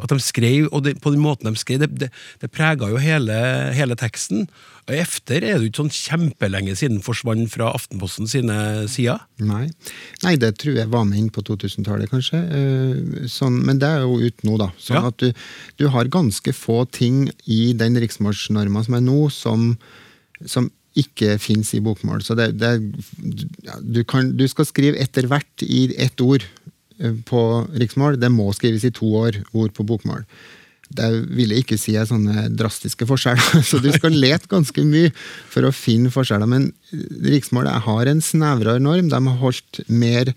At 0.00 0.12
de 0.12 0.20
skrev, 0.22 0.68
og 0.70 0.84
det, 0.86 0.92
på 1.02 1.10
den 1.10 1.20
måten 1.24 1.48
de 1.50 1.58
skrev, 1.58 1.80
det, 1.82 1.88
det, 1.98 2.08
det 2.42 2.50
prega 2.54 2.86
jo 2.92 3.00
hele, 3.02 3.34
hele 3.74 3.96
teksten. 3.98 4.44
Og 4.86 4.94
efter 4.94 5.42
er 5.42 5.56
det 5.58 5.64
jo 5.64 5.70
ikke 5.72 5.80
sånn 5.82 5.90
kjempelenge 5.96 6.76
siden 6.78 7.00
forsvant 7.02 7.50
fra 7.50 7.72
Aftenposten 7.74 8.28
sine 8.30 8.86
sider. 8.92 9.24
Nei. 9.42 9.64
Nei, 10.22 10.36
det 10.38 10.52
tror 10.62 10.78
jeg 10.78 10.92
var 10.92 11.04
med 11.08 11.18
inn 11.18 11.32
på 11.34 11.42
2000-tallet, 11.48 12.12
kanskje. 12.12 12.38
Eh, 12.46 13.26
Sånn, 13.32 13.58
men 13.66 13.80
det 13.82 13.88
er 13.90 14.04
jo 14.06 14.20
ut 14.22 14.46
nå, 14.46 14.54
da. 14.62 14.70
Sånn 14.78 15.00
Ja. 15.00 15.08
at 15.10 15.18
du, 15.18 15.32
du 15.82 15.88
har 15.90 16.06
ganske 16.14 16.54
få 16.54 16.84
ting 16.94 17.24
i 17.50 17.72
den 17.74 17.98
riksmålsnorma 17.98 18.84
som 18.86 18.94
er 19.00 19.02
nå, 19.02 19.18
som, 19.34 19.72
som 20.46 20.70
ikke 20.96 21.34
fins 21.42 21.74
i 21.76 21.82
bokmål. 21.84 22.22
Så 22.24 22.38
det, 22.38 22.52
det 22.56 22.70
du, 23.82 24.00
kan, 24.08 24.30
du 24.38 24.46
skal 24.48 24.64
skrive 24.70 25.02
etter 25.02 25.26
hvert 25.28 25.66
i 25.66 25.88
ett 25.98 26.22
ord 26.24 26.46
på 27.28 27.40
riksmål. 27.76 28.20
Det 28.20 28.30
må 28.32 28.50
skrives 28.56 28.86
i 28.86 28.94
to 28.94 29.08
år, 29.18 29.40
ord 29.52 29.74
på 29.76 29.86
bokmål. 29.86 30.24
Det 30.96 31.08
vil 31.34 31.50
jeg 31.50 31.64
ikke 31.64 31.78
si 31.80 31.96
er 31.98 32.06
sånne 32.06 32.46
drastiske 32.54 33.08
forskjeller, 33.08 33.62
så 33.68 33.80
du 33.82 33.88
skal 33.94 34.14
lete 34.14 34.50
ganske 34.50 34.84
mye 34.86 35.10
for 35.50 35.66
å 35.66 35.74
finne 35.74 36.12
forskjeller. 36.14 36.50
Men 36.50 36.70
riksmålet 37.26 37.86
har 37.88 38.10
en 38.10 38.22
snevrere 38.22 38.82
norm. 38.82 39.10
De 39.10 39.20
har 39.26 39.42
holdt 39.42 39.82
mer 39.90 40.30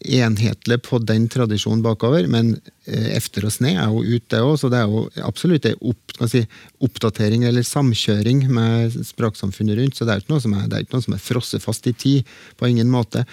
enhetlig 0.00 0.78
på 0.82 0.98
den 1.04 1.26
tradisjonen 1.28 1.82
bakover, 1.84 2.26
men 2.30 2.54
eh, 2.86 3.10
efter 3.16 3.44
og 3.46 3.52
sne 3.54 3.74
er 3.74 3.88
jo 3.90 4.02
ute, 4.04 4.28
det 4.32 4.40
òg, 4.44 4.54
så 4.60 4.70
det 4.72 4.80
er 4.80 4.88
jo 4.88 5.02
absolutt 5.26 5.66
en 5.68 5.82
opp, 5.92 6.14
si, 6.30 6.42
oppdatering 6.84 7.44
eller 7.48 7.66
samkjøring 7.66 8.46
med 8.52 8.96
språksamfunnet 9.08 9.78
rundt. 9.78 9.98
Så 9.98 10.06
det 10.06 10.14
er 10.14 10.22
ikke 10.22 10.34
noe 10.34 10.44
som 10.44 10.56
er, 10.56 10.68
det 10.70 11.20
frosset 11.24 11.64
fast 11.64 11.88
i 11.90 11.92
tid, 11.92 12.28
på 12.56 12.70
ingen 12.70 12.92
måte. 12.92 13.26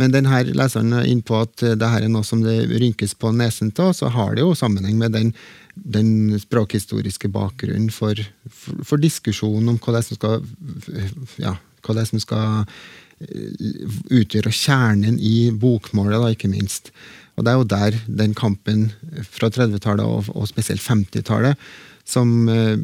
Men 0.00 0.14
denne 0.14 0.42
leseren 0.52 0.94
er 0.96 1.10
inne 1.10 1.26
på 1.26 1.40
at 1.42 1.64
eh, 1.64 1.76
det 1.78 1.92
her 1.92 2.06
er 2.06 2.12
noe 2.12 2.26
som 2.26 2.44
det 2.44 2.56
rynkes 2.72 3.16
på 3.20 3.34
nesen 3.36 3.74
av, 3.78 3.92
så 3.96 4.12
har 4.12 4.34
det 4.36 4.46
jo 4.46 4.56
sammenheng 4.58 4.98
med 5.00 5.16
den 5.16 5.34
den 5.74 6.38
språkhistoriske 6.38 7.28
bakgrunnen 7.34 7.88
for, 7.90 8.14
for, 8.46 8.84
for 8.86 9.02
diskusjonen 9.02 9.72
om 9.72 9.78
hva 9.82 9.96
det 9.96 10.04
er 10.04 10.06
som 10.06 10.18
skal 10.20 10.44
ja, 11.42 11.56
hva 11.82 11.96
det 11.96 12.04
er 12.04 12.10
som 12.12 12.22
skal 12.22 12.68
eh, 13.20 13.84
utgjøre 14.14 14.52
kjernen 14.54 15.18
i 15.20 15.50
bokmålet, 15.50 16.20
da, 16.20 16.32
ikke 16.34 16.52
minst. 16.52 16.92
Og 17.34 17.44
det 17.44 17.52
er 17.52 17.58
jo 17.58 17.70
der 17.70 18.00
den 18.22 18.34
kampen 18.38 18.88
fra 19.26 19.50
30-tallet 19.50 20.04
og, 20.06 20.30
og 20.34 20.48
spesielt 20.50 20.82
50-tallet, 20.84 21.58
som 22.06 22.48
eh, 22.52 22.78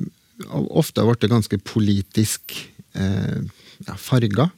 ofte 0.49 1.03
har 1.03 1.11
blitt 1.12 1.31
ganske 1.31 1.61
politisk 1.62 2.57
eh, 2.99 3.43
ja, 3.87 3.95
farga. 3.97 4.51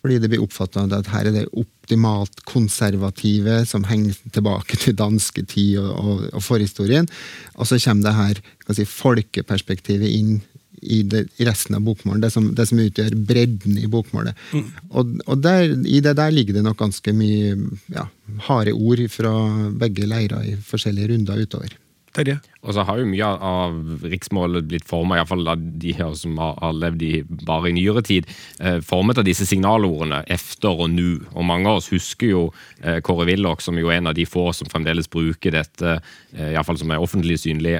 Fordi 0.00 0.16
det 0.16 0.30
blir 0.32 0.40
oppfatta 0.40 0.86
at 0.96 1.10
her 1.12 1.28
er 1.28 1.34
det 1.34 1.48
optimalt 1.60 2.40
konservative 2.48 3.58
som 3.68 3.84
henger 3.84 4.16
tilbake 4.32 4.78
til 4.80 4.96
dansketid 4.96 5.76
og, 5.82 5.90
og, 5.92 6.22
og 6.32 6.44
forhistorien. 6.44 7.08
Og 7.60 7.68
så 7.68 7.78
kommer 7.84 8.08
det 8.08 8.16
her 8.16 8.40
si, 8.72 8.86
folkeperspektivet 8.88 10.08
inn 10.08 10.38
i, 10.80 11.02
det, 11.02 11.26
i 11.36 11.46
resten 11.48 11.76
av 11.76 11.84
bokmålet. 11.86 12.22
Det 12.24 12.30
som, 12.34 12.48
det 12.56 12.66
som 12.70 12.80
utgjør 12.80 13.16
bredden 13.28 13.78
i 13.80 13.88
bokmålet. 13.90 14.38
Og, 14.90 15.14
og 15.26 15.44
der, 15.44 15.76
i 15.84 16.00
det 16.04 16.16
der 16.18 16.32
ligger 16.34 16.56
det 16.56 16.64
nok 16.66 16.80
ganske 16.80 17.14
mye 17.16 17.54
ja, 17.92 18.06
harde 18.48 18.74
ord 18.74 19.04
fra 19.12 19.34
begge 19.80 20.08
leirer 20.08 20.52
i 20.52 20.56
forskjellige 20.56 21.12
runder 21.12 21.44
utover. 21.44 21.76
Terje? 22.10 22.40
Og 22.60 22.74
så 22.76 22.82
har 22.84 22.98
jo 23.00 23.08
mye 23.08 23.26
av 23.26 24.02
riksmålet 24.04 24.66
blitt 24.68 24.86
formet, 24.88 25.20
iallfall 25.20 25.46
av 25.48 25.60
de 25.80 25.92
her 25.96 26.10
som 26.18 26.36
har, 26.42 26.74
levd 26.76 27.04
i, 27.06 27.12
bare 27.46 27.70
i 27.70 27.74
nyere 27.76 28.02
tid, 28.04 28.26
eh, 28.60 28.80
formet 28.84 29.20
av 29.20 29.24
disse 29.24 29.46
signalordene 29.48 30.20
efter 30.28 30.82
og 30.84 30.90
nu. 30.92 31.22
Og 31.32 31.46
mange 31.46 31.70
av 31.70 31.80
oss 31.80 31.88
husker 31.94 32.32
jo 32.32 32.42
eh, 32.82 32.98
Kåre 33.06 33.28
Willoch 33.30 33.62
som 33.64 33.78
jo 33.80 33.88
er 33.88 34.00
en 34.00 34.10
av 34.10 34.18
de 34.18 34.26
få 34.28 34.50
som 34.56 34.68
fremdeles 34.68 35.08
bruker 35.08 35.56
dette, 35.56 35.96
eh, 36.34 36.50
iallfall 36.50 36.80
som 36.82 36.92
er 36.92 37.00
offentlig 37.00 37.38
synlig, 37.40 37.78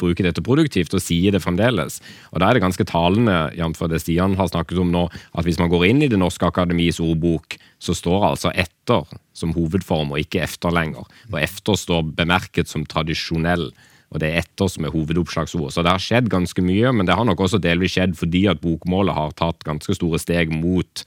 bruker 0.00 0.26
dette 0.26 0.44
produktivt 0.44 0.92
og 0.96 1.04
sier 1.04 1.32
det 1.32 1.42
fremdeles. 1.44 2.00
Og 2.34 2.42
da 2.42 2.50
er 2.50 2.58
det 2.58 2.64
ganske 2.66 2.86
talende, 2.90 3.38
jf. 3.56 3.86
det 3.88 4.02
Stian 4.02 4.36
har 4.36 4.50
snakket 4.50 4.82
om 4.82 4.92
nå, 4.92 5.06
at 5.32 5.46
hvis 5.46 5.60
man 5.62 5.70
går 5.72 5.86
inn 5.88 6.04
i 6.04 6.10
Det 6.10 6.18
norske 6.18 6.44
akademis 6.44 7.00
ordbok, 7.00 7.56
så 7.80 7.94
står 7.96 8.32
altså 8.34 8.52
etter 8.52 9.06
som 9.40 9.54
hovedform, 9.56 10.12
og 10.14 10.22
ikke 10.22 10.44
efter 10.44 10.74
lenger. 10.74 11.08
Og 11.32 11.38
efter 11.40 11.78
står 11.78 12.12
bemerket 12.18 12.70
som 12.70 12.86
tradisjonell. 12.88 13.70
Og 14.10 14.22
det 14.22 14.30
er 14.30 14.42
etter 14.42 14.70
som 14.70 14.86
er 14.86 14.94
hovedoppslagsord. 14.94 15.70
Så 15.72 15.84
det 15.86 15.94
har 15.94 16.02
skjedd 16.02 16.30
ganske 16.32 16.64
mye, 16.66 16.92
men 16.92 17.06
det 17.06 17.16
har 17.16 17.26
nok 17.26 17.44
også 17.46 17.62
delvis 17.62 17.94
skjedd 17.94 18.16
fordi 18.18 18.46
at 18.50 18.62
bokmålet 18.62 19.16
har 19.16 19.36
tatt 19.38 19.66
ganske 19.66 19.94
store 19.96 20.18
steg 20.22 20.50
mot, 20.54 21.04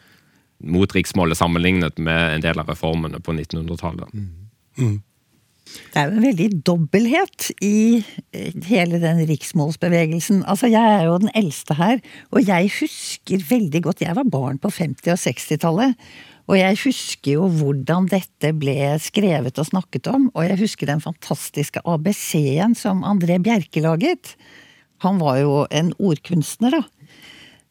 mot 0.63 0.95
riksmålet 0.95 1.39
sammenlignet 1.39 1.99
med 1.99 2.37
en 2.37 2.45
del 2.45 2.63
av 2.63 2.71
reformene 2.71 3.19
på 3.23 3.35
1900-tallet. 3.35 4.13
Det 5.93 5.99
er 5.99 6.09
jo 6.09 6.17
en 6.17 6.25
veldig 6.25 6.47
dobbelthet 6.67 7.49
i 7.63 8.03
eh, 8.35 8.51
hele 8.67 8.99
den 9.01 9.21
riksmålsbevegelsen. 9.29 10.43
Altså, 10.49 10.69
jeg 10.71 10.97
er 10.97 11.07
jo 11.07 11.19
den 11.23 11.31
eldste 11.35 11.77
her, 11.79 12.01
og 12.31 12.43
jeg 12.47 12.71
husker 12.79 13.45
veldig 13.49 13.83
godt 13.87 14.03
Jeg 14.03 14.15
var 14.15 14.27
barn 14.29 14.59
på 14.61 14.71
50- 14.73 15.13
og 15.15 15.21
60-tallet. 15.23 15.95
Og 16.51 16.57
jeg 16.59 16.79
husker 16.81 17.37
jo 17.37 17.47
hvordan 17.47 18.09
dette 18.11 18.51
ble 18.59 18.75
skrevet 19.01 19.59
og 19.61 19.69
snakket 19.69 20.09
om, 20.11 20.27
og 20.33 20.47
jeg 20.49 20.59
husker 20.59 20.89
den 20.89 21.03
fantastiske 21.03 21.83
ABC-en 21.87 22.75
som 22.75 23.05
André 23.07 23.39
Bjerke 23.43 23.83
laget. 23.83 24.35
Han 25.05 25.21
var 25.23 25.39
jo 25.39 25.61
en 25.71 25.93
ordkunstner, 25.99 26.79
da. 26.79 26.83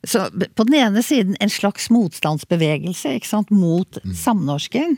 Så 0.03 0.25
på 0.33 0.65
den 0.67 0.81
ene 0.81 1.03
siden 1.05 1.37
en 1.39 1.53
slags 1.53 1.87
motstandsbevegelse 1.93 3.13
ikke 3.19 3.29
sant, 3.29 3.53
mot 3.55 4.01
samnorsken. 4.19 4.97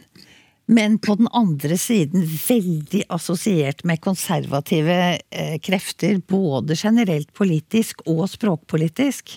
Men 0.64 0.97
på 1.03 1.18
den 1.20 1.29
andre 1.37 1.77
siden 1.77 2.25
veldig 2.25 3.03
assosiert 3.12 3.83
med 3.85 4.01
konservative 4.01 4.97
eh, 5.29 5.59
krefter, 5.61 6.22
både 6.25 6.79
generelt 6.79 7.35
politisk 7.37 8.01
og 8.09 8.25
språkpolitisk. 8.33 9.37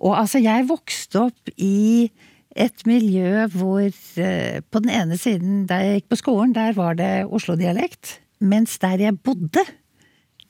Og 0.00 0.16
altså, 0.18 0.40
jeg 0.42 0.66
vokste 0.66 1.28
opp 1.28 1.54
i 1.54 2.10
et 2.56 2.86
miljø 2.86 3.46
hvor 3.54 3.84
eh, 3.84 4.60
på 4.70 4.82
den 4.82 4.90
ene 4.90 5.18
siden, 5.18 5.66
da 5.70 5.80
jeg 5.84 6.00
gikk 6.00 6.10
på 6.10 6.20
skolen, 6.20 6.54
der 6.56 6.74
var 6.74 6.96
det 6.98 7.26
Oslo-dialekt. 7.30 8.18
Mens 8.40 8.78
der 8.82 8.98
jeg 8.98 9.20
bodde, 9.22 9.62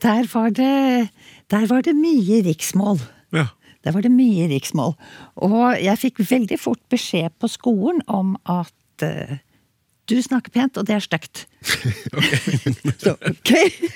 der 0.02 0.28
var 0.32 0.50
det, 0.54 1.10
der 1.50 1.66
var 1.66 1.84
det 1.84 1.96
mye 1.96 2.40
riksmål. 2.46 3.02
Ja. 3.34 3.50
Der 3.84 3.92
var 3.92 4.04
det 4.04 4.12
mye 4.12 4.48
riksmål. 4.48 4.94
Og 5.36 5.76
jeg 5.80 5.98
fikk 5.98 6.20
veldig 6.30 6.58
fort 6.60 6.82
beskjed 6.92 7.36
på 7.40 7.48
skolen 7.48 8.02
om 8.08 8.36
at 8.48 9.04
eh, 9.04 9.40
du 10.10 10.16
snakker 10.22 10.50
pent, 10.50 10.76
og 10.76 10.86
det 10.88 10.96
er 10.96 11.04
stygt. 11.04 11.46
Ok. 13.10 13.50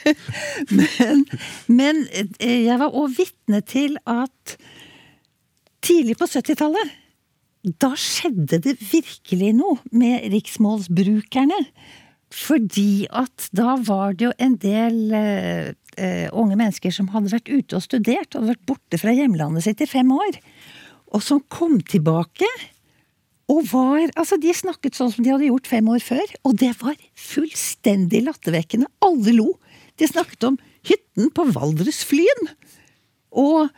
men, 0.76 1.24
men 1.68 2.04
eh, 2.12 2.64
jeg 2.64 2.76
var 2.80 2.92
òg 2.92 3.16
vitne 3.16 3.60
til 3.64 3.96
at 4.04 4.56
tidlig 5.84 6.16
på 6.20 6.28
70-tallet 6.28 6.92
da 7.64 7.94
skjedde 7.96 8.60
det 8.64 8.74
virkelig 8.80 9.54
noe 9.56 9.78
med 9.96 10.26
riksmålsbrukerne. 10.34 11.60
Fordi 12.34 13.06
at 13.14 13.48
da 13.54 13.76
var 13.86 14.16
det 14.18 14.26
jo 14.26 14.32
en 14.42 14.56
del 14.60 15.14
eh, 15.14 15.70
eh, 15.96 16.26
unge 16.34 16.58
mennesker 16.58 16.92
som 16.92 17.08
hadde 17.14 17.32
vært 17.32 17.50
ute 17.50 17.78
og 17.78 17.84
studert, 17.84 18.34
hadde 18.34 18.50
vært 18.50 18.66
borte 18.68 18.98
fra 19.00 19.14
hjemlandet 19.14 19.66
sitt 19.66 19.84
i 19.84 19.88
fem 19.88 20.10
år, 20.12 20.40
og 21.14 21.22
som 21.22 21.42
kom 21.52 21.78
tilbake. 21.86 22.48
Og 23.52 23.60
var, 23.70 24.08
altså 24.16 24.38
De 24.40 24.54
snakket 24.56 24.96
sånn 24.96 25.12
som 25.14 25.24
de 25.24 25.30
hadde 25.30 25.50
gjort 25.50 25.68
fem 25.68 25.88
år 25.92 26.02
før, 26.02 26.36
og 26.48 26.56
det 26.58 26.72
var 26.80 26.96
fullstendig 27.12 28.24
lattervekkende. 28.26 28.88
Alle 29.04 29.36
lo. 29.36 29.50
De 30.00 30.08
snakket 30.10 30.48
om 30.48 30.56
hytten 30.88 31.30
på 31.30 31.46
Valdresflyen. 31.54 32.48
Og 33.36 33.68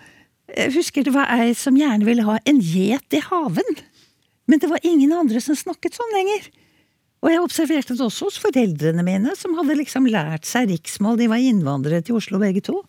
jeg 0.55 0.73
husker 0.77 1.07
det 1.07 1.15
var 1.15 1.31
ei 1.35 1.55
som 1.59 1.77
gjerne 1.79 2.07
ville 2.07 2.25
ha 2.27 2.39
en 2.47 2.61
gjet 2.63 3.17
i 3.17 3.23
haven. 3.25 3.81
Men 4.47 4.63
det 4.63 4.71
var 4.71 4.85
ingen 4.87 5.13
andre 5.17 5.41
som 5.43 5.59
snakket 5.59 5.97
sånn 5.99 6.13
lenger. 6.15 6.51
Og 7.25 7.33
jeg 7.33 7.43
observerte 7.43 7.97
det 7.97 8.05
også 8.05 8.29
hos 8.29 8.37
foreldrene 8.39 9.03
mine, 9.03 9.33
som 9.35 9.57
hadde 9.59 9.79
liksom 9.81 10.07
lært 10.07 10.47
seg 10.47 10.69
riksmål. 10.71 11.17
De 11.19 11.27
var 11.33 11.43
innvandrere 11.43 12.05
til 12.07 12.19
Oslo 12.21 12.39
begge 12.39 12.63
to. 12.63 12.83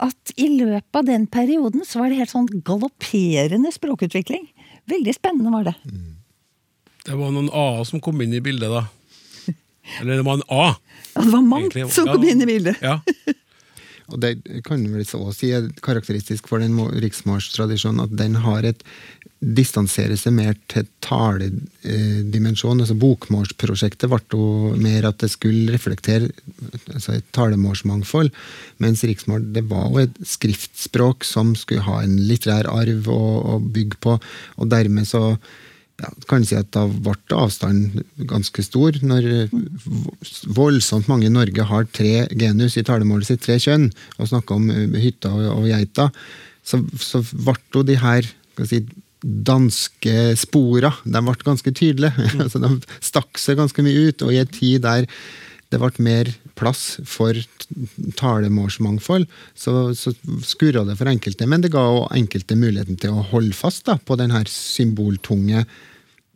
At 0.00 0.32
i 0.40 0.46
løpet 0.54 0.96
av 0.96 1.04
den 1.04 1.26
perioden 1.28 1.84
så 1.84 2.00
var 2.00 2.08
det 2.08 2.22
helt 2.22 2.32
sånn 2.32 2.48
galopperende 2.64 3.72
språkutvikling. 3.74 4.46
Veldig 4.88 5.12
spennende 5.18 5.52
var 5.52 5.68
det. 5.68 5.74
Det 7.04 7.18
var 7.18 7.34
noen 7.34 7.50
A-er 7.52 7.84
som 7.88 8.00
kom 8.00 8.22
inn 8.24 8.32
i 8.36 8.40
bildet, 8.44 8.72
da. 8.72 8.86
Eller 10.00 10.20
det 10.20 10.24
var 10.24 10.38
en 10.38 10.46
A. 10.48 10.70
Ja, 11.12 11.24
det 11.26 11.32
var 11.34 11.44
mangt 11.44 11.76
som 11.92 12.08
kom 12.08 12.24
inn 12.24 12.40
i 12.40 12.48
bildet. 12.48 12.80
Ja. 12.80 13.00
Og 14.10 14.20
det 14.22 14.36
kan 14.66 14.82
vel 14.92 15.04
også 15.04 15.32
si 15.36 15.52
er 15.54 15.70
karakteristisk 15.84 16.48
for 16.50 16.62
den 16.62 16.74
må- 16.76 16.90
riksmålstradisjonen 16.90 18.04
at 18.04 18.16
den 18.18 18.34
har 18.44 18.66
et 18.66 18.84
distanserer 19.40 20.18
seg 20.20 20.34
mer 20.36 20.56
til 20.68 20.84
taledimensjonen. 21.00 22.82
altså 22.84 22.96
Bokmålsprosjektet 23.00 24.10
ble 24.12 24.20
jo 24.34 24.74
mer 24.76 25.08
at 25.08 25.22
det 25.22 25.30
skulle 25.32 25.72
reflektere 25.72 26.28
altså 26.92 27.16
et 27.16 27.24
talemålsmangfold, 27.32 28.28
mens 28.84 29.04
riksmål 29.08 29.48
det 29.54 29.64
var 29.70 29.88
jo 29.88 30.04
et 30.04 30.20
skriftspråk 30.28 31.24
som 31.24 31.54
skulle 31.56 31.86
ha 31.88 32.02
en 32.04 32.18
litterær 32.28 32.68
arv 32.68 33.08
å, 33.08 33.22
å 33.56 33.58
bygge 33.64 34.00
på, 34.04 34.18
og 34.60 34.70
dermed 34.70 35.08
så 35.08 35.38
ja, 36.00 36.10
kan 36.30 36.44
si 36.46 36.56
at 36.58 36.70
da 36.74 36.86
ble 36.88 37.16
avstanden 37.36 38.04
ganske 38.30 38.64
stor. 38.64 38.96
Når 39.04 39.50
voldsomt 40.56 41.10
mange 41.10 41.28
i 41.28 41.34
Norge 41.34 41.66
har 41.68 41.88
tre 41.92 42.24
genus 42.30 42.78
i 42.80 42.84
talemålet 42.86 43.28
sitt, 43.28 43.44
tre 43.44 43.58
kjønn, 43.60 43.90
og 44.18 44.30
snakker 44.32 44.56
om 44.56 44.70
uh, 44.72 44.98
hytta 45.00 45.32
og, 45.34 45.46
og 45.58 45.68
geita, 45.70 46.10
så, 46.66 46.82
så 47.00 47.22
ble 47.32 47.58
jo 47.74 47.84
de 47.86 47.98
her 48.00 48.26
si, 48.68 48.82
danske 49.20 50.32
spora 50.40 50.92
de 51.04 51.22
ble 51.26 51.36
ganske 51.44 51.74
tydelige. 51.76 52.30
altså, 52.44 52.62
de 52.64 52.74
stakk 53.04 53.40
seg 53.40 53.60
ganske 53.60 53.84
mye 53.84 54.10
ut, 54.10 54.26
og 54.26 54.34
i 54.34 54.42
en 54.42 54.52
tid 54.58 54.84
der 54.86 55.08
det 55.70 55.78
ble 55.78 56.02
mer 56.02 56.28
plass 56.58 56.98
for 57.06 57.36
talemålsmangfold, 58.18 59.28
så, 59.54 59.92
så 59.94 60.12
skurra 60.42 60.82
det 60.88 60.96
for 60.98 61.10
enkelte. 61.10 61.46
Men 61.46 61.62
det 61.62 61.70
ga 61.74 61.84
enkelte 62.10 62.58
muligheten 62.58 62.98
til 63.00 63.14
å 63.14 63.26
holde 63.30 63.54
fast 63.54 63.86
da, 63.86 63.94
på 63.94 64.18
den 64.18 64.34
her 64.34 64.50
symboltunge 64.50 65.62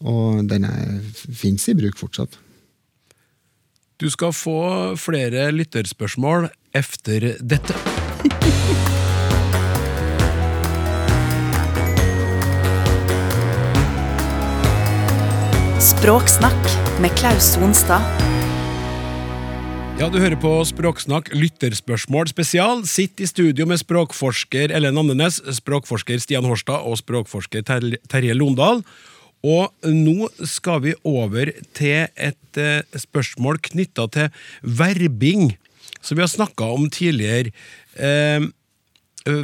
Og 0.00 0.44
den 0.48 0.66
fins 1.12 1.68
i 1.68 1.76
bruk 1.76 1.98
fortsatt. 2.00 2.38
Du 4.00 4.08
skal 4.08 4.32
få 4.32 4.60
flere 4.96 5.50
lytterspørsmål 5.52 6.48
efter 6.72 7.34
dette. 7.44 7.76
Språksnakk 15.80 16.72
med 17.00 17.12
Klaus 17.20 17.54
Sonstad. 17.54 18.39
Ja, 20.00 20.06
du 20.08 20.16
hører 20.16 20.38
på 20.40 20.48
Språksnakk 20.64 21.26
lytterspørsmål 21.36 22.30
spesial. 22.30 22.78
Sitt 22.88 23.20
i 23.20 23.26
studio 23.28 23.66
med 23.68 23.82
språkforsker 23.82 24.72
Ellen 24.72 24.96
Andenes, 24.96 25.42
språkforsker 25.58 26.22
Stian 26.22 26.46
Horstad 26.48 26.86
og 26.88 26.96
språkforsker 26.96 27.66
Ter 27.68 27.84
Terje 28.08 28.32
Londal. 28.32 28.80
Og 29.44 29.68
nå 29.84 30.30
skal 30.48 30.80
vi 30.86 30.94
over 31.04 31.52
til 31.76 32.08
et 32.16 32.60
eh, 32.64 32.96
spørsmål 32.96 33.60
knytta 33.68 34.08
til 34.16 34.32
verbing, 34.64 35.50
som 36.00 36.16
vi 36.16 36.24
har 36.24 36.32
snakka 36.32 36.70
om 36.78 36.88
tidligere. 36.88 37.52
Eh, 38.00 38.48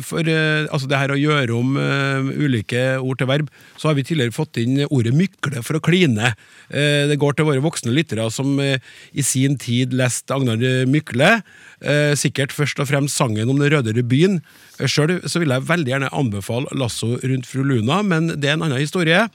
for 0.02 0.24
eh, 0.24 0.64
altså 0.72 0.88
det 0.88 1.00
her 1.00 1.12
å 1.12 1.18
gjøre 1.20 1.52
om 1.52 1.74
uh, 1.76 2.30
ulike 2.40 2.96
ord 2.96 3.20
til 3.20 3.28
verb, 3.28 3.50
så 3.76 3.90
har 3.90 3.98
vi 3.98 4.06
tidligere 4.08 4.32
fått 4.32 4.56
inn 4.62 4.80
ordet 4.88 5.12
mykle 5.16 5.60
for 5.66 5.76
å 5.76 5.82
kline. 5.84 6.32
Uh, 6.72 7.04
det 7.10 7.18
går 7.20 7.36
til 7.36 7.48
våre 7.50 7.64
voksne 7.64 7.92
lyttere 7.92 8.24
som 8.32 8.56
uh, 8.56 8.78
i 9.12 9.24
sin 9.26 9.58
tid 9.60 9.92
leste 9.96 10.32
Agnar 10.32 10.62
Mykle. 10.88 11.36
Eh, 11.84 12.14
sikkert 12.16 12.54
først 12.56 12.78
og 12.80 12.88
fremst 12.88 13.18
sangen 13.18 13.50
om 13.52 13.58
den 13.60 13.68
røde 13.72 13.92
byen. 14.08 14.40
Eh, 14.80 14.88
Sjøl 14.88 15.18
vil 15.20 15.52
jeg 15.52 15.68
veldig 15.68 15.92
gjerne 15.92 16.12
anbefale 16.12 16.72
'Lasso 16.72 17.18
rundt 17.20 17.46
fru 17.46 17.62
Luna', 17.64 18.02
men 18.02 18.28
det 18.40 18.48
er 18.48 18.56
en 18.56 18.62
annen 18.62 18.80
historie. 18.80 19.28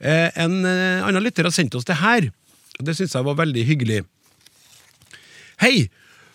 Eh, 0.00 0.30
en 0.36 0.64
eh, 0.64 1.02
annen 1.02 1.22
lytter 1.22 1.44
har 1.44 1.50
sendt 1.50 1.74
oss 1.74 1.84
det 1.84 1.98
her. 1.98 2.30
Det 2.78 2.94
syns 2.96 3.14
jeg 3.14 3.24
var 3.24 3.34
veldig 3.34 3.64
hyggelig. 3.66 4.04
Hei! 5.60 5.90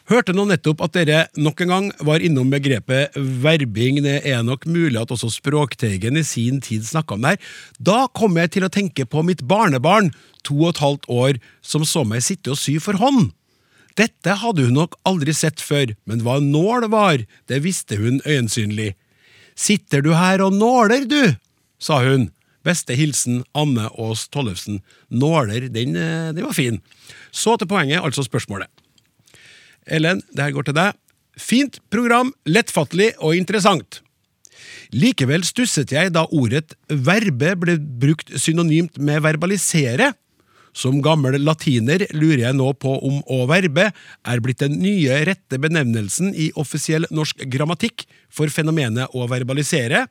Hørte 0.05 0.35
nå 0.37 0.43
nettopp 0.45 0.83
at 0.85 0.93
dere 0.93 1.21
nok 1.33 1.63
en 1.63 1.71
gang 1.71 1.85
var 2.05 2.21
innom 2.21 2.51
begrepet 2.53 3.15
verbing. 3.17 4.03
Det 4.05 4.19
er 4.29 4.43
nok 4.45 4.67
mulig 4.69 4.99
at 5.01 5.09
også 5.15 5.31
Språkteigen 5.33 6.19
i 6.19 6.21
sin 6.21 6.59
tid 6.61 6.85
snakka 6.85 7.15
om 7.15 7.25
det 7.25 7.31
her. 7.33 7.55
Da 7.81 7.97
kom 8.13 8.37
jeg 8.37 8.53
til 8.53 8.67
å 8.67 8.69
tenke 8.69 9.07
på 9.09 9.23
mitt 9.25 9.41
barnebarn, 9.49 10.11
to 10.45 10.59
og 10.59 10.75
et 10.75 10.83
halvt 10.83 11.09
år, 11.09 11.39
som 11.65 11.87
så 11.89 12.05
meg 12.05 12.21
sitte 12.21 12.53
og 12.53 12.61
sy 12.61 12.77
for 12.77 13.01
hånd. 13.01 13.31
Dette 13.97 14.37
hadde 14.43 14.67
hun 14.67 14.77
nok 14.77 14.99
aldri 15.09 15.33
sett 15.33 15.63
før, 15.63 15.95
men 16.05 16.21
hva 16.21 16.37
en 16.37 16.51
nål 16.53 16.85
var, 16.93 17.25
det 17.49 17.63
visste 17.65 17.97
hun 17.97 18.21
øyensynlig. 18.27 18.93
Sitter 19.57 20.05
du 20.05 20.13
her 20.13 20.43
og 20.45 20.53
nåler, 20.53 21.09
du? 21.09 21.33
sa 21.81 22.03
hun. 22.05 22.29
Beste 22.65 22.93
hilsen 22.97 23.43
Anne 23.57 23.89
Aas 23.93 24.27
Tollefsen. 24.29 24.83
Nåler, 25.09 25.69
den, 25.69 25.95
eh, 25.95 26.33
den 26.33 26.45
var 26.45 26.53
fin. 26.53 26.81
Så 27.31 27.57
til 27.57 27.69
poenget, 27.69 28.01
altså 28.01 28.25
spørsmålet. 28.25 28.69
Ellen, 29.86 30.21
det 30.33 30.47
her 30.47 30.55
går 30.55 30.69
til 30.69 30.77
deg. 30.77 30.97
Fint 31.36 31.79
program, 31.91 32.31
lettfattelig 32.47 33.13
og 33.19 33.36
interessant. 33.38 34.01
Likevel 34.95 35.43
stusset 35.45 35.91
jeg 35.91 36.13
da 36.15 36.25
ordet 36.31 36.75
verbe 36.88 37.55
ble 37.59 37.75
brukt 37.79 38.31
synonymt 38.39 38.99
med 39.01 39.23
verbalisere. 39.25 40.13
Som 40.75 40.99
gammel 41.03 41.38
latiner 41.39 42.03
lurer 42.11 42.49
jeg 42.49 42.57
nå 42.57 42.67
på 42.79 42.97
om 43.07 43.21
å 43.31 43.45
verbe 43.47 43.88
er 43.91 44.41
blitt 44.43 44.59
den 44.63 44.75
nye 44.81 45.21
rette 45.27 45.59
benevnelsen 45.61 46.33
i 46.36 46.49
offisiell 46.59 47.07
norsk 47.15 47.45
grammatikk 47.51 48.03
for 48.27 48.51
fenomenet 48.51 49.15
å 49.15 49.27
verbalisere, 49.31 50.05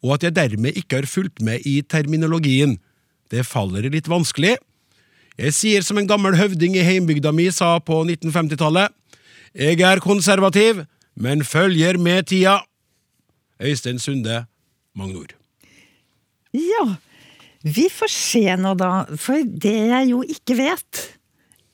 og 0.00 0.16
at 0.16 0.26
jeg 0.26 0.36
dermed 0.36 0.76
ikke 0.76 1.02
har 1.02 1.10
fulgt 1.10 1.42
med 1.44 1.64
i 1.68 1.82
terminologien. 1.84 2.78
Det 3.32 3.44
faller 3.44 3.88
litt 3.92 4.08
vanskelig. 4.08 4.56
Jeg 5.36 5.52
sier 5.52 5.84
som 5.84 5.98
en 6.00 6.08
gammel 6.08 6.36
høvding 6.38 6.78
i 6.78 6.84
heimbygda 6.84 7.32
mi 7.36 7.50
sa 7.52 7.74
på 7.84 8.00
1950-tallet. 8.06 8.92
Jeg 9.56 9.80
er 9.80 10.02
konservativ, 10.04 10.82
men 11.16 11.40
følger 11.44 11.96
med 11.96 12.26
tida. 12.28 12.58
Øystein 13.56 13.98
Sunde, 13.98 14.44
Magnor. 14.94 15.32
Ja, 16.52 16.84
vi 17.62 17.86
får 17.88 18.12
se 18.12 18.42
nå 18.60 18.74
da, 18.76 19.06
for 19.16 19.40
det 19.64 19.72
jeg 19.88 20.10
jo 20.10 20.20
ikke 20.20 20.58
vet, 20.58 21.00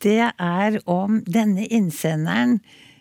det 0.03 0.31
er 0.31 0.79
om 0.87 1.19
denne 1.27 1.67
innsenderen 1.67 2.61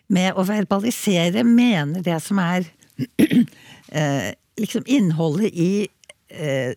med 0.09 0.33
å 0.33 0.47
verbalisere 0.49 1.45
mener 1.45 2.01
det 2.01 2.17
som 2.25 2.41
er 2.41 2.65
eh, 4.01 4.33
liksom 4.57 4.89
innholdet 4.89 5.53
i 5.53 5.71
eh, 6.33 6.73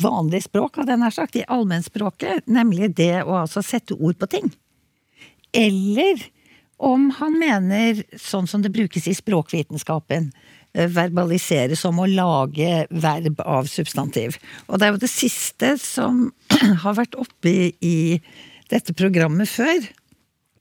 vanlig 0.00 0.46
språk, 0.48 0.80
hadde 0.80 0.96
jeg 0.96 1.04
nær 1.04 1.14
sagt, 1.20 1.36
i 1.36 1.44
allmennspråket, 1.44 2.48
nemlig 2.48 2.94
det 2.96 3.18
å 3.20 3.36
altså 3.44 3.60
sette 3.60 4.00
ord 4.00 4.16
på 4.16 4.32
ting. 4.32 4.48
Eller 5.52 6.24
om 6.82 7.10
han 7.18 7.38
mener, 7.38 8.02
sånn 8.18 8.48
som 8.50 8.62
det 8.64 8.72
brukes 8.74 9.06
i 9.08 9.14
språkvitenskapen, 9.14 10.30
eh, 10.74 10.88
verbalisere 10.90 11.76
som 11.78 12.00
å 12.00 12.08
lage 12.10 12.86
verb 12.90 13.40
av 13.44 13.70
substantiv. 13.70 14.38
Og 14.66 14.78
det 14.78 14.88
er 14.88 14.96
jo 14.96 15.04
det 15.04 15.12
siste 15.12 15.76
som 15.82 16.26
har 16.84 16.98
vært 16.98 17.14
oppe 17.20 17.54
i, 17.78 18.20
dette 18.72 18.94
programmet 18.96 19.48
før. 19.50 19.84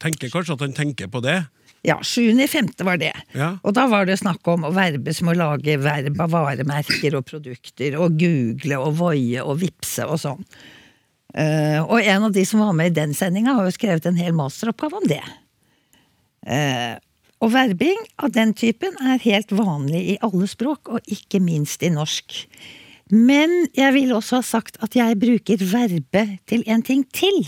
Tenker 0.04 0.30
kanskje 0.30 0.58
at 0.58 0.64
han 0.66 0.74
tenker 0.76 1.08
på 1.10 1.22
det? 1.24 1.38
Ja, 1.84 1.98
7.5. 2.04 2.72
var 2.84 3.00
det. 3.00 3.14
Ja. 3.36 3.58
Og 3.64 3.74
da 3.76 3.88
var 3.92 4.06
det 4.08 4.20
snakk 4.22 4.46
om 4.48 4.68
å 4.68 4.72
verbe 4.76 5.12
som 5.16 5.32
å 5.32 5.36
lage 5.36 5.76
verb 5.82 6.20
av 6.24 6.32
varemerker 6.32 7.18
og 7.18 7.26
produkter, 7.28 7.98
og 8.00 8.16
google 8.20 8.80
og 8.80 8.96
voie 9.00 9.44
og 9.44 9.60
vipse 9.64 10.06
og 10.08 10.20
sånn. 10.22 10.46
Eh, 11.34 11.80
og 11.82 11.98
en 12.00 12.30
av 12.30 12.36
de 12.36 12.44
som 12.46 12.62
var 12.62 12.76
med 12.78 12.92
i 12.92 12.98
den 13.02 13.16
sendinga, 13.18 13.58
har 13.58 13.68
jo 13.68 13.76
skrevet 13.76 14.06
en 14.08 14.20
hel 14.20 14.36
masteroppgave 14.38 15.02
om 15.02 15.10
det. 15.10 15.24
Eh, 16.46 16.96
og 17.44 17.52
verbing 17.52 18.00
av 18.24 18.32
den 18.36 18.54
typen 18.56 18.96
er 19.04 19.20
helt 19.26 19.52
vanlig 19.52 20.04
i 20.14 20.20
alle 20.24 20.48
språk, 20.48 20.88
og 20.88 21.12
ikke 21.12 21.42
minst 21.44 21.84
i 21.84 21.92
norsk. 21.92 22.46
Men 23.12 23.68
jeg 23.76 23.94
vil 23.98 24.14
også 24.16 24.40
ha 24.40 24.46
sagt 24.48 24.80
at 24.84 24.96
jeg 24.96 25.20
bruker 25.20 25.60
verbe 25.60 26.24
til 26.50 26.64
en 26.72 26.82
ting 26.86 27.04
til. 27.12 27.44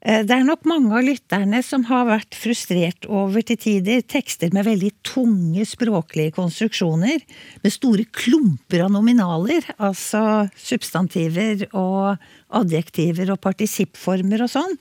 Eh, 0.00 0.22
Det 0.24 0.30
er 0.30 0.46
nok 0.46 0.64
mange 0.64 0.94
av 0.94 1.04
lytterne 1.04 1.60
som 1.62 1.84
har 1.90 2.06
vært 2.06 2.34
frustrert 2.34 3.04
over 3.06 3.42
til 3.42 3.58
tider 3.58 4.00
tekster 4.00 4.52
med 4.54 4.64
veldig 4.64 4.92
tunge 5.02 5.66
språklige 5.66 6.32
konstruksjoner, 6.32 7.20
med 7.62 7.72
store 7.72 8.04
klumper 8.06 8.86
av 8.86 8.90
nominaler, 8.94 9.62
altså 9.78 10.48
substantiver 10.56 11.68
og 11.74 12.16
adjektiver 12.48 13.34
og 13.34 13.42
partisippformer 13.44 14.46
og 14.46 14.50
sånn. 14.54 14.78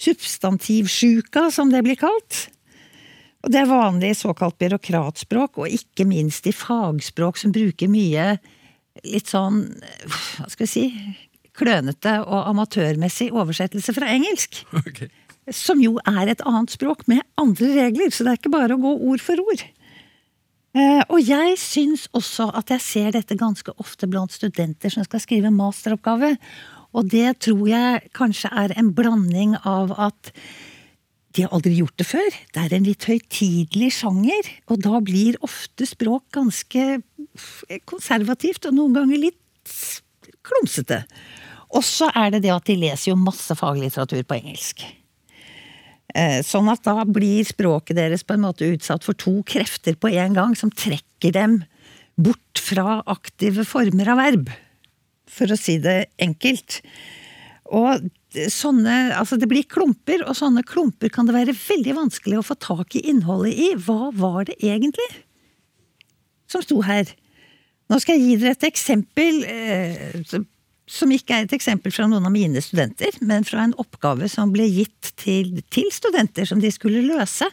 Substantivsjuka, 0.00 1.50
som 1.52 1.72
det 1.72 1.82
blir 1.84 1.98
kalt. 2.00 2.46
Og 3.44 3.52
det 3.52 3.62
er 3.62 3.70
vanlig 3.70 4.12
i 4.12 4.18
såkalt 4.18 4.58
byråkratspråk, 4.60 5.62
og 5.62 5.72
ikke 5.72 6.04
minst 6.08 6.48
i 6.48 6.54
fagspråk 6.56 7.40
som 7.40 7.54
bruker 7.54 7.88
mye 7.92 8.34
litt 9.06 9.30
sånn, 9.30 9.62
hva 10.04 10.48
skal 10.50 10.66
vi 10.66 10.70
si, 10.70 10.84
klønete 11.56 12.18
og 12.24 12.48
amatørmessig 12.50 13.30
oversettelse 13.32 13.94
fra 13.96 14.10
engelsk. 14.12 14.62
Okay. 14.82 15.10
Som 15.56 15.80
jo 15.82 15.96
er 16.06 16.30
et 16.30 16.42
annet 16.46 16.72
språk 16.72 17.06
med 17.10 17.24
andre 17.40 17.70
regler, 17.76 18.12
så 18.12 18.26
det 18.26 18.34
er 18.34 18.40
ikke 18.40 18.52
bare 18.52 18.76
å 18.76 18.82
gå 18.82 18.92
ord 19.12 19.24
for 19.24 19.40
ord. 19.44 19.64
Eh, 20.70 21.00
og 21.10 21.18
jeg 21.26 21.56
syns 21.58 22.04
også 22.14 22.50
at 22.54 22.70
jeg 22.70 22.84
ser 22.84 23.14
dette 23.16 23.38
ganske 23.38 23.72
ofte 23.82 24.06
blant 24.10 24.30
studenter 24.30 24.92
som 24.92 25.06
skal 25.06 25.22
skrive 25.22 25.50
masteroppgave. 25.54 26.36
Og 26.96 27.06
det 27.12 27.38
tror 27.46 27.64
jeg 27.70 28.10
kanskje 28.16 28.50
er 28.50 28.74
en 28.78 28.90
blanding 28.96 29.54
av 29.62 29.94
at 29.94 30.32
de 31.36 31.44
har 31.44 31.52
aldri 31.54 31.76
gjort 31.78 31.98
det 32.00 32.06
før. 32.08 32.38
Det 32.50 32.62
er 32.62 32.72
en 32.74 32.86
litt 32.88 33.06
høytidelig 33.06 33.92
sjanger, 34.00 34.48
og 34.66 34.80
da 34.82 34.98
blir 35.04 35.38
ofte 35.46 35.86
språk 35.86 36.26
ganske 36.34 36.86
konservativt, 37.86 38.66
og 38.66 38.74
noen 38.74 38.96
ganger 38.98 39.22
litt 39.28 39.76
klumsete. 40.46 41.04
Og 41.70 41.84
så 41.86 42.08
er 42.18 42.34
det 42.34 42.42
det 42.46 42.54
at 42.54 42.66
de 42.66 42.74
leser 42.80 43.12
jo 43.12 43.20
masse 43.20 43.54
faglitteratur 43.54 44.24
på 44.26 44.40
engelsk. 44.40 44.82
Eh, 46.10 46.40
Sånn 46.42 46.66
at 46.72 46.82
da 46.82 47.04
blir 47.06 47.46
språket 47.46 47.98
deres 48.00 48.26
på 48.26 48.34
en 48.34 48.42
måte 48.48 48.66
utsatt 48.72 49.06
for 49.06 49.14
to 49.14 49.36
krefter 49.46 49.94
på 49.94 50.10
en 50.10 50.34
gang, 50.34 50.56
som 50.58 50.72
trekker 50.74 51.36
dem 51.36 51.60
bort 52.18 52.58
fra 52.58 53.00
aktive 53.06 53.62
former 53.68 54.10
av 54.10 54.18
verb. 54.18 54.50
For 55.30 55.50
å 55.52 55.58
si 55.58 55.78
det 55.82 56.08
enkelt. 56.22 56.80
Og 57.70 58.08
sånne, 58.50 58.96
altså 59.14 59.38
det 59.38 59.48
blir 59.50 59.66
klumper, 59.70 60.24
og 60.26 60.34
sånne 60.38 60.64
klumper 60.66 61.10
kan 61.14 61.28
det 61.28 61.36
være 61.36 61.54
veldig 61.56 61.94
vanskelig 61.98 62.40
å 62.40 62.46
få 62.46 62.56
tak 62.58 62.96
i 62.98 63.04
innholdet 63.12 63.54
i. 63.54 63.68
Hva 63.78 64.10
var 64.14 64.48
det 64.50 64.58
egentlig 64.58 65.06
som 66.50 66.62
sto 66.66 66.80
her? 66.82 67.10
Nå 67.90 67.98
skal 68.02 68.18
jeg 68.18 68.26
gi 68.26 68.38
dere 68.42 68.56
et 68.56 68.66
eksempel 68.70 69.44
eh, 69.46 70.18
som- 70.90 71.10
ikke 71.14 71.36
er 71.36 71.44
et 71.46 71.54
eksempel 71.54 71.92
fra 71.94 72.08
noen 72.10 72.26
av 72.26 72.32
mine 72.34 72.58
studenter, 72.62 73.14
men 73.22 73.44
fra 73.46 73.62
en 73.62 73.74
oppgave 73.78 74.28
som 74.30 74.50
ble 74.50 74.66
gitt 74.66 75.12
til, 75.16 75.60
til 75.70 75.90
studenter 75.94 76.46
som 76.46 76.58
de 76.62 76.70
skulle 76.74 77.02
løse. 77.06 77.46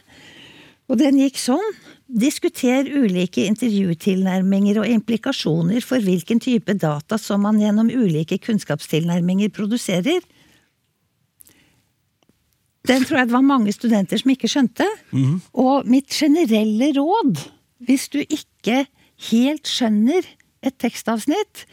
Og 0.90 0.98
den 0.98 1.18
gikk 1.18 1.38
sånn. 1.38 1.74
Diskuter 2.08 2.88
ulike 2.88 3.44
intervjutilnærminger 3.44 4.78
og 4.80 4.88
implikasjoner 4.88 5.84
for 5.84 6.00
hvilken 6.00 6.40
type 6.40 6.72
data 6.80 7.18
som 7.20 7.42
man 7.44 7.60
gjennom 7.60 7.90
ulike 7.92 8.38
kunnskapstilnærminger 8.40 9.52
produserer. 9.52 10.24
Den 12.88 13.04
tror 13.04 13.20
jeg 13.20 13.28
det 13.28 13.36
var 13.36 13.44
mange 13.44 13.74
studenter 13.76 14.16
som 14.16 14.32
ikke 14.32 14.48
skjønte. 14.48 14.88
Og 15.52 15.84
mitt 15.84 16.08
generelle 16.08 16.94
råd, 16.96 17.44
hvis 17.84 18.08
du 18.08 18.22
ikke 18.24 18.86
helt 19.28 19.68
skjønner 19.68 20.24
et 20.64 20.78
tekstavsnitt, 20.80 21.66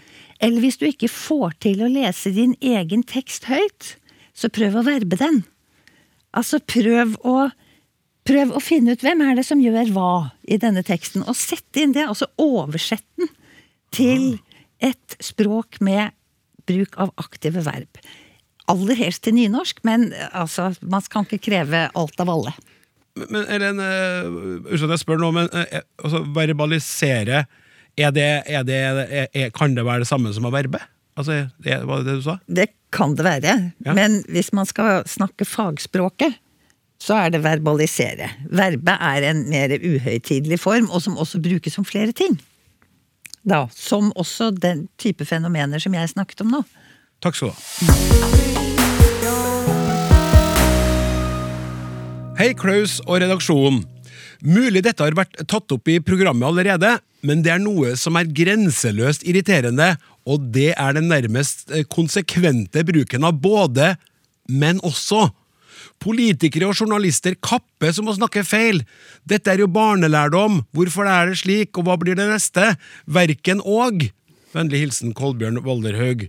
eller 0.44 0.60
hvis 0.60 0.78
du 0.78 0.86
ikke 0.90 1.08
får 1.08 1.56
til 1.64 1.80
å 1.86 1.88
lese 1.88 2.36
din 2.36 2.58
egen 2.60 3.08
tekst 3.08 3.48
høyt, 3.48 3.96
så 4.36 4.52
prøv 4.52 4.76
å 4.76 4.84
verbe 4.84 5.16
den. 5.16 5.46
Altså 6.36 6.60
prøv 6.60 7.16
å 7.24 7.48
Prøv 8.26 8.56
å 8.58 8.62
finne 8.64 8.96
ut 8.96 9.04
hvem 9.06 9.22
er 9.22 9.38
det 9.38 9.46
som 9.46 9.62
gjør 9.62 9.92
hva 9.94 10.12
i 10.50 10.58
denne 10.62 10.82
teksten, 10.86 11.26
og 11.30 11.38
sett 11.38 11.78
inn 11.78 11.94
det. 11.94 12.08
Altså 12.10 12.28
oversett 12.42 13.06
den 13.20 13.30
til 13.94 14.24
et 14.84 15.18
språk 15.24 15.78
med 15.86 16.16
bruk 16.66 16.98
av 17.02 17.12
aktive 17.22 17.62
verb. 17.66 18.00
Aller 18.72 18.98
helst 18.98 19.28
til 19.28 19.36
nynorsk, 19.38 19.84
men 19.86 20.10
altså, 20.34 20.72
man 20.82 21.06
kan 21.12 21.28
ikke 21.28 21.44
kreve 21.52 21.84
alt 21.94 22.24
av 22.24 22.32
alle. 22.34 22.56
Men 23.16 23.46
Ellen, 23.46 23.78
uh, 23.80 24.26
unnskyld 24.66 24.90
at 24.90 24.96
jeg 24.98 25.04
spør 25.06 25.22
nå, 25.22 25.30
men 25.38 25.46
eh, 25.56 25.86
altså, 26.04 26.24
verbalisere 26.36 27.46
er 27.96 28.12
det, 28.12 28.32
er 28.52 28.66
det, 28.68 28.80
er, 29.32 29.54
Kan 29.56 29.78
det 29.78 29.86
være 29.88 30.04
det 30.04 30.10
samme 30.10 30.34
som 30.36 30.50
å 30.50 30.52
verbe? 30.52 30.82
Altså, 31.16 31.46
det, 31.64 31.78
var 31.88 32.02
det 32.02 32.10
det 32.10 32.18
du 32.20 32.26
sa? 32.26 32.40
Det 32.50 32.66
kan 32.96 33.14
det 33.16 33.24
være, 33.28 33.54
Ja. 33.86 33.94
men 33.96 34.18
hvis 34.32 34.52
man 34.56 34.68
skal 34.68 35.06
snakke 35.08 35.48
fagspråket, 35.48 36.36
så 37.02 37.18
er 37.20 37.34
det 37.34 37.44
verbalisere. 37.44 38.30
Verbet 38.50 38.98
er 39.02 39.30
en 39.30 39.44
mer 39.50 39.76
uhøytidelig 39.76 40.60
form, 40.64 40.90
og 40.90 41.04
som 41.04 41.18
også 41.18 41.42
brukes 41.44 41.78
om 41.78 41.86
flere 41.86 42.16
ting. 42.16 42.40
Da, 43.46 43.68
som 43.76 44.12
også 44.16 44.50
den 44.58 44.88
type 44.98 45.26
fenomener 45.26 45.82
som 45.82 45.94
jeg 45.94 46.10
snakket 46.16 46.42
om 46.42 46.56
nå. 46.56 46.64
Takk 47.22 47.38
skal 47.38 47.52
du 47.52 47.54
ha. 47.54 48.26
Hei, 52.36 52.50
Klaus 52.58 52.98
og 53.06 53.22
redaksjonen. 53.24 53.86
Mulig 54.44 54.82
dette 54.84 55.02
har 55.02 55.16
vært 55.16 55.38
tatt 55.48 55.72
opp 55.72 55.88
i 55.88 56.02
programmet 56.04 56.50
allerede, 56.50 56.98
men 57.26 57.40
det 57.46 57.54
er 57.54 57.62
noe 57.64 57.94
som 57.98 58.18
er 58.20 58.28
grenseløst 58.28 59.24
irriterende, 59.26 59.94
og 60.28 60.50
det 60.54 60.74
er 60.76 60.98
den 60.98 61.08
nærmest 61.10 61.72
eh, 61.72 61.86
konsekvente 61.88 62.84
bruken 62.86 63.26
av 63.26 63.40
både, 63.42 63.94
men 64.52 64.82
også. 64.86 65.30
Politikere 66.06 66.70
og 66.70 66.78
journalister 66.78 67.34
kappes 67.42 67.98
om 68.02 68.12
å 68.12 68.18
snakke 68.18 68.46
feil. 68.46 68.84
Dette 69.26 69.50
er 69.50 69.64
jo 69.64 69.72
barnelærdom. 69.74 70.62
Hvorfor 70.76 71.10
er 71.10 71.32
det 71.32 71.40
slik, 71.42 71.74
og 71.80 71.88
hva 71.88 71.98
blir 71.98 72.18
det 72.20 72.28
neste? 72.30 72.76
Verken 73.10 73.64
og. 73.66 74.06
Vennlig 74.54 74.84
hilsen 74.84 75.16
Kolbjørn 75.18 75.64
Walderhaug. 75.66 76.28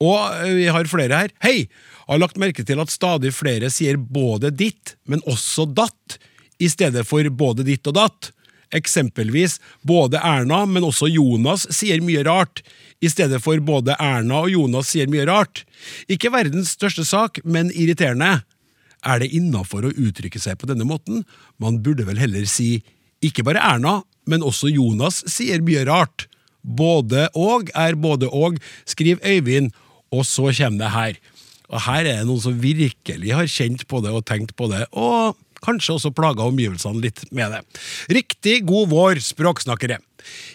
Og 0.00 0.18
eh, 0.46 0.54
vi 0.62 0.68
har 0.72 0.88
flere 0.90 1.24
her. 1.24 1.32
Hei! 1.44 1.66
Har 2.06 2.20
lagt 2.22 2.38
merke 2.40 2.64
til 2.66 2.80
at 2.82 2.90
stadig 2.90 3.32
flere 3.36 3.70
sier 3.70 3.98
både 3.98 4.50
ditt, 4.54 4.96
men 5.06 5.22
også 5.30 5.66
datt, 5.68 6.18
i 6.60 6.68
stedet 6.68 7.06
for 7.08 7.24
både 7.34 7.64
ditt 7.66 7.86
og 7.90 7.96
datt. 7.96 8.30
Eksempelvis 8.76 9.58
både 9.86 10.20
Erna, 10.22 10.62
men 10.66 10.86
også 10.86 11.08
Jonas 11.10 11.66
sier 11.74 12.02
mye 12.04 12.22
rart, 12.26 12.62
i 13.02 13.10
stedet 13.10 13.40
for 13.42 13.58
både 13.64 13.96
Erna 13.98 14.44
og 14.44 14.52
Jonas 14.52 14.92
sier 14.92 15.10
mye 15.10 15.26
rart. 15.26 15.64
Ikke 16.10 16.30
verdens 16.34 16.76
største 16.76 17.06
sak, 17.08 17.42
men 17.44 17.72
irriterende. 17.74 18.42
Er 19.06 19.22
det 19.22 19.30
innafor 19.36 19.86
å 19.86 19.92
uttrykke 19.94 20.40
seg 20.40 20.58
på 20.60 20.68
denne 20.70 20.86
måten? 20.88 21.24
Man 21.62 21.80
burde 21.84 22.06
vel 22.08 22.20
heller 22.20 22.46
si 22.48 22.80
ikke 23.24 23.44
bare 23.44 23.62
Erna, 23.64 24.00
men 24.28 24.44
også 24.44 24.70
Jonas 24.72 25.22
sier 25.28 25.62
mye 25.64 25.84
rart. 25.88 26.26
Både 26.60 27.28
og 27.38 27.70
er 27.76 27.96
både 27.96 28.28
og, 28.28 28.58
skriver 28.88 29.24
Øyvind, 29.24 29.70
og 30.12 30.26
så 30.28 30.50
kommer 30.52 30.82
det 30.82 30.94
her. 30.94 31.20
Og 31.70 31.84
her 31.86 32.02
er 32.02 32.20
det 32.20 32.26
noen 32.28 32.42
som 32.42 32.58
virkelig 32.60 33.32
har 33.36 33.48
kjent 33.48 33.86
på 33.88 34.02
det 34.04 34.12
og 34.12 34.26
tenkt 34.28 34.56
på 34.58 34.68
det, 34.72 34.82
og 34.90 35.38
kanskje 35.64 35.96
også 35.96 36.12
plaga 36.16 36.46
omgivelsene 36.48 37.02
litt 37.04 37.22
med 37.36 37.52
det. 37.54 37.60
Riktig 38.16 38.60
god 38.68 38.90
vår, 38.92 39.20
språksnakkere! 39.24 40.00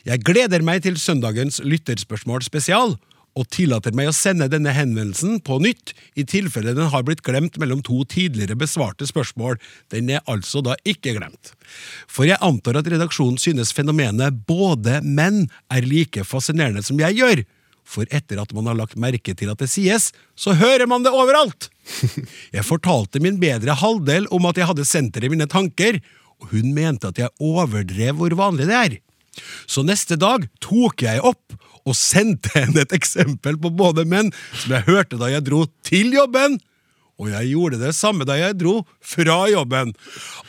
Jeg 0.05 0.21
gleder 0.25 0.65
meg 0.65 0.83
til 0.85 0.97
søndagens 1.01 1.61
lytterspørsmål 1.65 2.43
spesial, 2.45 2.97
og 3.35 3.49
tillater 3.51 3.91
meg 3.95 4.07
å 4.09 4.15
sende 4.15 4.47
denne 4.51 4.71
henvendelsen 4.71 5.41
på 5.43 5.57
nytt, 5.63 5.91
i 6.15 6.23
tilfelle 6.27 6.75
den 6.75 6.87
har 6.93 7.03
blitt 7.03 7.23
glemt 7.25 7.59
mellom 7.59 7.81
to 7.83 8.05
tidligere 8.07 8.55
besvarte 8.59 9.07
spørsmål. 9.09 9.59
Den 9.91 10.09
er 10.15 10.23
altså 10.31 10.63
da 10.63 10.77
ikke 10.87 11.17
glemt. 11.17 11.51
For 12.07 12.27
jeg 12.29 12.39
antar 12.45 12.79
at 12.79 12.87
redaksjonen 12.91 13.39
synes 13.41 13.75
fenomenet 13.75 14.45
både 14.47 15.01
menn 15.03 15.49
er 15.67 15.87
like 15.87 16.23
fascinerende 16.23 16.85
som 16.85 16.99
jeg 17.03 17.19
gjør. 17.19 17.43
For 17.85 18.07
etter 18.15 18.39
at 18.41 18.53
man 18.55 18.71
har 18.71 18.79
lagt 18.79 18.95
merke 18.97 19.35
til 19.37 19.51
at 19.51 19.59
det 19.61 19.69
sies, 19.69 20.09
så 20.33 20.55
hører 20.57 20.87
man 20.89 21.03
det 21.05 21.13
overalt! 21.13 21.69
Jeg 22.55 22.65
fortalte 22.65 23.19
min 23.21 23.35
bedre 23.37 23.75
halvdel 23.77 24.25
om 24.33 24.47
at 24.49 24.57
jeg 24.57 24.65
hadde 24.65 24.87
senteret 24.89 25.27
i 25.27 25.29
mine 25.29 25.45
tanker, 25.45 25.99
og 26.41 26.47
hun 26.55 26.71
mente 26.73 27.11
at 27.11 27.19
jeg 27.21 27.29
overdrev 27.37 28.17
hvor 28.17 28.33
vanlig 28.39 28.65
det 28.71 28.79
er. 28.79 28.95
Så 29.69 29.83
neste 29.85 30.17
dag 30.17 30.47
tok 30.63 31.03
jeg 31.05 31.21
opp 31.21 31.53
og 31.85 31.97
sendte 31.97 32.51
henne 32.55 32.83
et 32.83 32.95
eksempel 32.95 33.57
på 33.61 33.71
både 33.73 34.05
menn 34.09 34.31
som 34.53 34.75
jeg 34.75 34.87
hørte 34.89 35.19
da 35.21 35.29
jeg 35.31 35.45
dro 35.47 35.65
til 35.85 36.15
jobben, 36.15 36.57
og 37.15 37.31
jeg 37.31 37.53
gjorde 37.53 37.79
det 37.79 37.93
samme 37.95 38.27
da 38.27 38.35
jeg 38.35 38.57
dro 38.59 38.81
fra 38.99 39.37
jobben. 39.47 39.93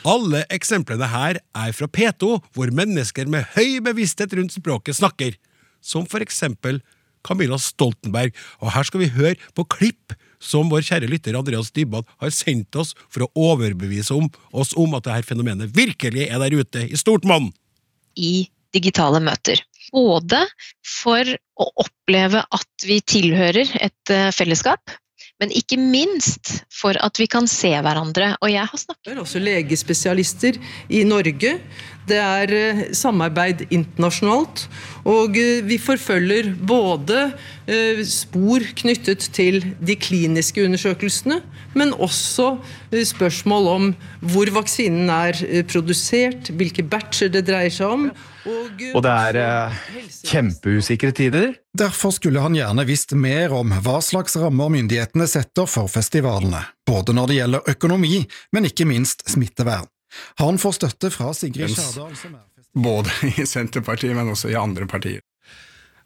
Alle 0.09 0.43
eksemplene 0.55 1.07
her 1.13 1.39
er 1.39 1.75
fra 1.77 1.87
P2, 1.87 2.33
hvor 2.57 2.73
mennesker 2.75 3.31
med 3.31 3.47
høy 3.55 3.79
bevissthet 3.87 4.35
rundt 4.35 4.57
språket 4.57 4.99
snakker, 4.99 5.37
som 5.79 6.09
for 6.11 6.25
eksempel 6.25 6.81
Camilla 7.27 7.59
Stoltenberg, 7.59 8.35
og 8.63 8.73
her 8.75 8.87
skal 8.87 9.03
vi 9.03 9.13
høre 9.15 9.39
på 9.55 9.67
klipp 9.77 10.15
som 10.43 10.69
vår 10.71 10.85
kjære 10.87 11.09
lytter 11.11 11.39
Andreas 11.39 11.73
Dybwad 11.75 12.07
har 12.21 12.33
sendt 12.35 12.77
oss 12.79 12.93
for 13.09 13.25
å 13.25 13.31
overbevise 13.53 14.15
om, 14.15 14.29
oss 14.53 14.75
om 14.79 14.95
at 14.99 15.07
dette 15.09 15.31
fenomenet 15.31 15.73
virkelig 15.75 16.29
er 16.29 16.43
der 16.43 16.59
ute 16.59 16.87
i 16.87 16.99
stort 16.99 17.27
monn. 17.27 17.53
i 18.17 18.49
digitale 18.73 19.21
møter. 19.21 19.61
Både 19.95 20.43
for 20.87 21.29
å 21.61 21.67
oppleve 21.85 22.43
at 22.43 22.87
vi 22.87 23.01
tilhører 23.01 23.77
et 23.81 24.13
eh, 24.15 24.31
fellesskap, 24.35 24.97
men 25.41 25.53
ikke 25.53 25.77
minst 25.81 26.63
for 26.73 26.97
at 27.05 27.19
vi 27.21 27.27
kan 27.29 27.49
se 27.51 27.73
hverandre. 27.75 28.33
Og 28.41 28.53
jeg 28.53 28.65
har 28.71 28.81
snakket 28.81 29.21
også 29.21 29.43
legespesialister 29.43 30.57
i 30.89 31.03
Norge. 31.09 31.59
Det 32.07 32.19
er 32.21 32.53
eh, 32.55 32.83
samarbeid 32.95 33.67
internasjonalt. 33.71 34.67
Og 35.07 35.37
eh, 35.39 35.63
vi 35.67 35.79
forfølger 35.83 36.53
både 36.67 37.31
eh, 37.67 38.03
spor 38.07 38.65
knyttet 38.79 39.29
til 39.37 39.63
de 39.79 39.97
kliniske 39.99 40.65
undersøkelsene, 40.67 41.41
men 41.77 41.93
også 41.93 42.57
spørsmål 43.07 43.67
om 43.69 43.89
hvor 44.25 44.49
vaksinen 44.55 45.11
er 45.13 45.37
produsert, 45.69 46.49
hvilke 46.57 46.87
batcher 46.87 47.29
det 47.33 47.45
dreier 47.49 47.75
seg 47.75 47.93
om. 47.93 48.07
Og, 48.47 48.85
og 48.95 49.03
det 49.03 49.13
er 49.13 49.75
kjempeusikre 50.31 51.11
tider. 51.17 51.51
Derfor 51.77 52.15
skulle 52.15 52.41
han 52.41 52.57
gjerne 52.57 52.87
visst 52.89 53.13
mer 53.19 53.53
om 53.57 53.75
hva 53.85 53.99
slags 54.05 54.39
rammer 54.41 54.71
myndighetene 54.73 55.27
setter 55.29 55.69
for 55.69 55.91
festivalene, 55.93 56.63
både 56.89 57.17
når 57.19 57.29
det 57.29 57.43
gjelder 57.43 57.75
økonomi, 57.75 58.23
men 58.55 58.71
ikke 58.71 58.89
minst 58.89 59.27
smittevern. 59.29 59.91
Han 60.43 60.61
får 60.61 60.79
støtte 60.81 61.13
fra 61.15 61.33
Sigrid 61.37 61.73
Skjærdal, 61.75 62.15
som 62.19 62.37
er 62.37 62.45
Både 62.77 63.13
i 63.41 63.47
Senterpartiet, 63.49 64.13
men 64.17 64.35
også 64.35 64.51
i 64.53 64.59
andre 64.61 64.87
partier. 64.91 65.23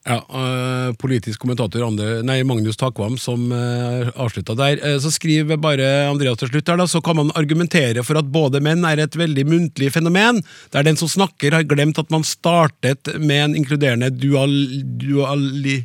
Ja, 0.09 0.17
øh, 0.17 0.95
Politisk 0.97 1.43
kommentator 1.43 1.83
Ander, 1.85 2.23
nei, 2.25 2.39
Magnus 2.49 2.79
Takvam 2.81 3.19
som 3.21 3.51
uh, 3.53 3.59
eh, 4.01 4.13
avslutta 4.17 4.55
der. 4.57 4.81
Uh, 4.81 4.97
så 5.03 5.11
skriver 5.13 5.61
bare 5.61 5.85
Andreas 6.09 6.41
til 6.41 6.49
slutt 6.49 6.73
her, 6.73 6.79
da, 6.81 6.87
så 6.89 7.03
kan 7.05 7.19
man 7.19 7.33
argumentere 7.37 8.01
for 8.07 8.17
at 8.17 8.31
både 8.33 8.63
menn 8.65 8.87
er 8.89 9.03
et 9.05 9.19
veldig 9.21 9.45
muntlig 9.51 9.91
fenomen, 9.93 10.41
der 10.73 10.89
den 10.89 10.97
som 10.97 11.11
snakker 11.11 11.59
har 11.59 11.69
glemt 11.69 12.01
at 12.01 12.09
man 12.15 12.25
startet 12.25 13.13
med 13.21 13.45
en 13.45 13.59
inkluderende 13.61 14.09
dual, 14.17 14.55
duali, 15.03 15.83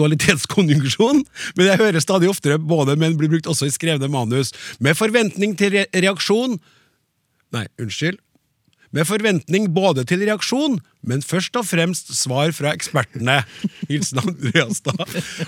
dualitetskonjunksjon, 0.00 1.20
men 1.58 1.68
jeg 1.68 1.80
hører 1.82 2.00
stadig 2.00 2.32
oftere 2.32 2.56
både 2.56 2.96
menn 2.96 3.18
blir 3.20 3.34
brukt 3.34 3.52
også 3.52 3.68
i 3.68 3.74
skrevne 3.74 4.08
manus, 4.08 4.54
med 4.80 4.96
forventning 4.96 5.58
til 5.60 5.76
re 5.76 5.84
reaksjon 5.92 6.56
Nei, 7.52 7.66
unnskyld. 7.80 8.20
Med 8.92 9.08
forventning 9.08 9.70
både 9.72 10.04
til 10.08 10.24
reaksjon, 10.24 10.78
men 11.08 11.22
først 11.24 11.56
og 11.58 11.66
fremst 11.66 12.12
svar 12.14 12.52
fra 12.56 12.72
ekspertene. 12.76 13.40
Hilsen 13.90 14.22
Andreas, 14.22 14.82
da. 14.86 14.94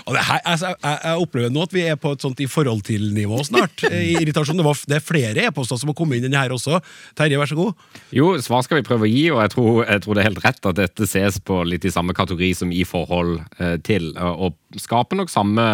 Og 0.03 0.15
det 0.15 0.23
her, 0.27 0.41
altså, 0.43 0.73
jeg, 0.73 0.99
jeg, 1.03 1.23
opplever 1.25 1.53
nå 1.53 1.65
at 1.65 1.75
vi 1.75 1.85
er 1.87 1.99
på 1.99 2.13
et 2.15 2.25
sånt 2.25 2.41
i 2.43 2.49
forhold 2.51 2.83
til-nivå 2.87 3.41
snart. 3.47 3.85
I 3.87 4.17
irritasjon. 4.21 4.59
Det, 4.59 4.67
var, 4.67 4.81
det 4.89 4.99
er 4.99 5.05
flere 5.05 5.47
e-poster 5.47 5.79
som 5.79 5.91
har 5.91 5.97
kommet 5.97 6.23
inn 6.23 6.33
i 6.33 6.39
her 6.39 6.55
også. 6.55 6.81
Terje, 7.17 7.39
vær 7.39 7.51
så 7.51 7.59
god. 7.59 7.87
Jo, 8.15 8.33
svar 8.43 8.65
skal 8.65 8.81
vi 8.81 8.87
prøve 8.87 9.07
å 9.07 9.11
gi, 9.11 9.25
og 9.33 9.41
jeg 9.43 9.55
tror, 9.55 9.71
jeg 9.85 10.05
tror, 10.05 10.17
det 10.17 10.23
er 10.23 10.29
helt 10.29 10.43
rett 10.45 10.71
at 10.71 10.81
dette 10.81 11.09
ses 11.09 11.39
på 11.43 11.61
litt 11.67 11.87
i 11.87 11.93
samme 11.93 12.15
kategori 12.17 12.51
som 12.63 12.75
i 12.75 12.83
forhold 12.87 13.39
eh, 13.59 13.77
til. 13.85 14.11
Og 14.15 14.59
skaper 14.81 15.19
nok 15.19 15.31
samme 15.31 15.65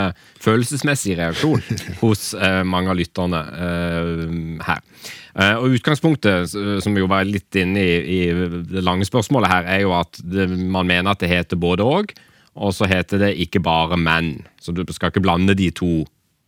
følelsesmessig 0.42 1.18
reaksjon 1.20 1.64
hos 2.04 2.32
eh, 2.38 2.62
mange 2.68 2.94
av 2.94 3.00
lytterne 3.00 3.42
eh, 3.68 4.24
her. 4.68 4.86
Eh, 5.32 5.56
og 5.56 5.78
Utgangspunktet, 5.78 6.52
som 6.84 6.98
jo 6.98 7.08
var 7.12 7.28
litt 7.28 7.56
inne 7.60 7.82
i, 7.82 8.00
i 8.02 8.20
det 8.68 8.84
lange 8.84 9.08
spørsmålet 9.08 9.52
her, 9.52 9.70
er 9.72 9.86
jo 9.86 9.96
at 9.98 10.20
det, 10.22 10.50
man 10.52 10.90
mener 10.90 11.14
at 11.14 11.24
det 11.24 11.32
heter 11.32 11.60
både 11.60 11.86
og, 11.86 12.14
og 12.60 12.74
så 12.76 12.90
heter 12.90 13.22
det 13.22 13.36
ikke 13.40 13.62
bare 13.64 14.00
menn. 14.00 14.42
Så 14.62 14.74
du 14.76 14.84
skal 14.92 15.12
ikke 15.12 15.24
blande 15.24 15.56
de 15.56 15.70
to, 15.76 16.04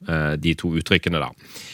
eh, 0.08 0.34
de 0.36 0.56
to 0.60 0.74
uttrykkene, 0.76 1.22
da. 1.24 1.32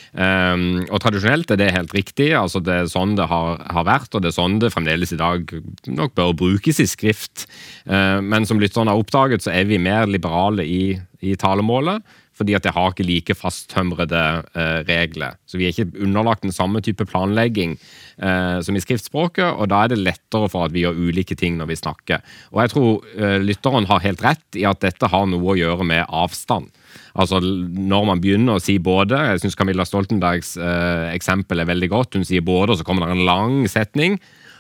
Um, 0.10 0.88
og 0.90 1.04
tradisjonelt 1.04 1.52
er 1.54 1.60
det 1.62 1.74
helt 1.76 1.92
riktig. 1.94 2.32
altså 2.34 2.62
Det 2.66 2.74
er 2.74 2.88
sånn 2.90 3.16
det 3.18 3.28
har, 3.30 3.60
har, 3.62 3.86
vært, 3.86 4.14
og 4.14 4.24
det 4.24 4.32
er 4.32 4.38
sånn 4.38 4.58
det 4.62 4.72
fremdeles 4.74 5.14
i 5.14 5.20
dag 5.20 5.52
nok 5.86 6.16
bør 6.18 6.34
brukes 6.38 6.82
i 6.82 6.88
skrift. 6.90 7.46
Uh, 7.86 8.18
men 8.22 8.48
som 8.50 8.62
lytterne 8.62 8.90
har 8.90 9.02
oppdaget, 9.02 9.46
så 9.46 9.54
er 9.54 9.70
vi 9.70 9.82
mer 9.82 10.10
liberale 10.10 10.66
i, 10.66 10.98
i 11.22 11.36
talemålet 11.38 12.02
fordi 12.40 12.56
at 12.56 12.66
det 12.66 12.74
har 12.76 12.94
ikke 12.94 13.08
like 13.08 13.36
fasttømrede 13.36 14.24
eh, 14.56 14.80
regler. 14.88 15.38
Så 15.50 15.60
vi 15.60 15.68
er 15.68 15.76
ikke 15.76 16.00
underlagt 16.00 16.46
den 16.46 16.56
samme 16.56 16.82
type 16.86 17.06
planlegging 17.10 17.76
eh, 17.76 18.58
som 18.66 18.78
i 18.78 18.84
skriftspråket, 18.84 19.48
og 19.52 19.70
da 19.72 19.84
er 19.84 19.94
det 19.94 20.02
lettere 20.02 20.50
for 20.52 20.68
at 20.68 20.76
vi 20.76 20.86
gjør 20.86 20.98
ulike 21.10 21.36
ting 21.40 21.60
når 21.60 21.74
vi 21.74 21.80
snakker. 21.82 22.24
Og 22.56 22.64
jeg 22.64 22.74
tror 22.74 23.10
eh, 23.20 23.38
lytteren 23.44 23.90
har 23.90 24.06
helt 24.06 24.24
rett 24.26 24.60
i 24.60 24.66
at 24.70 24.82
dette 24.86 25.12
har 25.12 25.28
noe 25.30 25.54
å 25.54 25.60
gjøre 25.60 25.88
med 25.88 26.08
avstand. 26.08 26.72
Altså 27.20 27.40
Når 27.42 28.06
man 28.08 28.22
begynner 28.22 28.58
å 28.58 28.62
si 28.64 28.80
både 28.82 29.18
Jeg 29.32 29.42
syns 29.44 29.58
Camilla 29.58 29.86
Stoltenbergs 29.86 30.56
eh, 30.58 31.10
eksempel 31.14 31.62
er 31.62 31.70
veldig 31.70 31.90
godt. 31.92 32.18
Hun 32.18 32.28
sier 32.28 32.46
både, 32.46 32.74
og 32.74 32.80
så 32.80 32.88
kommer 32.88 33.06
det 33.06 33.18
en 33.18 33.28
lang 33.28 33.60
setning. 33.70 34.18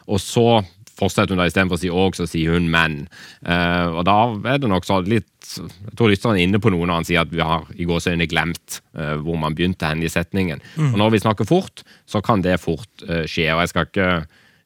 Og 0.09 0.21
så 0.21 0.61
fortsetter 0.99 1.33
hun 1.33 1.41
da 1.41 1.47
istedenfor 1.49 1.79
å 1.79 1.81
si 1.81 1.91
òg, 1.91 2.17
så 2.17 2.27
sier 2.29 2.57
hun 2.57 2.69
men. 2.71 3.01
Uh, 3.45 3.99
og 3.99 4.03
da 4.09 4.17
er 4.53 4.61
det 4.61 4.71
nok 4.71 4.87
så 4.87 5.01
litt 5.05 5.27
Jeg 5.49 5.95
tror 5.97 6.11
lytteren 6.11 6.37
er 6.37 6.45
inne 6.45 6.59
på 6.61 6.69
noe 6.69 6.85
når 6.85 6.99
han 6.99 7.07
sier 7.07 7.23
at 7.23 7.31
vi 7.33 7.41
har 7.41 7.63
i 7.73 7.87
gåseøynene 7.89 8.27
glemt 8.29 8.81
uh, 8.97 9.15
hvor 9.23 9.39
man 9.41 9.55
begynte 9.57 9.87
hen 9.89 10.03
i 10.03 10.11
setningen. 10.11 10.61
Mm. 10.75 10.91
Og 10.91 10.99
når 11.01 11.15
vi 11.15 11.23
snakker 11.23 11.47
fort, 11.49 11.81
så 12.05 12.21
kan 12.25 12.43
det 12.45 12.59
fort 12.61 13.07
uh, 13.07 13.23
skje. 13.25 13.47
og 13.55 13.63
jeg 13.63 13.73
skal 13.73 13.89
ikke 13.89 14.11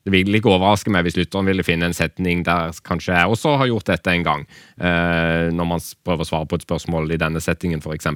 det 0.03 0.11
vil 0.11 0.35
ikke 0.35 0.51
overraske 0.51 0.91
meg 0.91 1.05
hvis 1.05 1.15
lytteren 1.15 1.47
ville 1.47 1.63
finne 1.63 1.87
en 1.87 1.95
setning 1.95 2.41
der 2.43 2.75
kanskje 2.83 3.13
jeg 3.15 3.29
også 3.31 3.53
har 3.61 3.69
gjort 3.69 3.87
dette 3.87 4.11
en 4.11 4.25
gang, 4.25 4.41
når 4.75 5.69
man 5.69 5.83
prøver 6.03 6.25
å 6.25 6.27
svare 6.27 6.49
på 6.51 6.59
et 6.59 6.65
spørsmål 6.65 7.13
i 7.15 7.19
denne 7.21 7.39
settingen, 7.39 7.79
f.eks. 7.79 8.09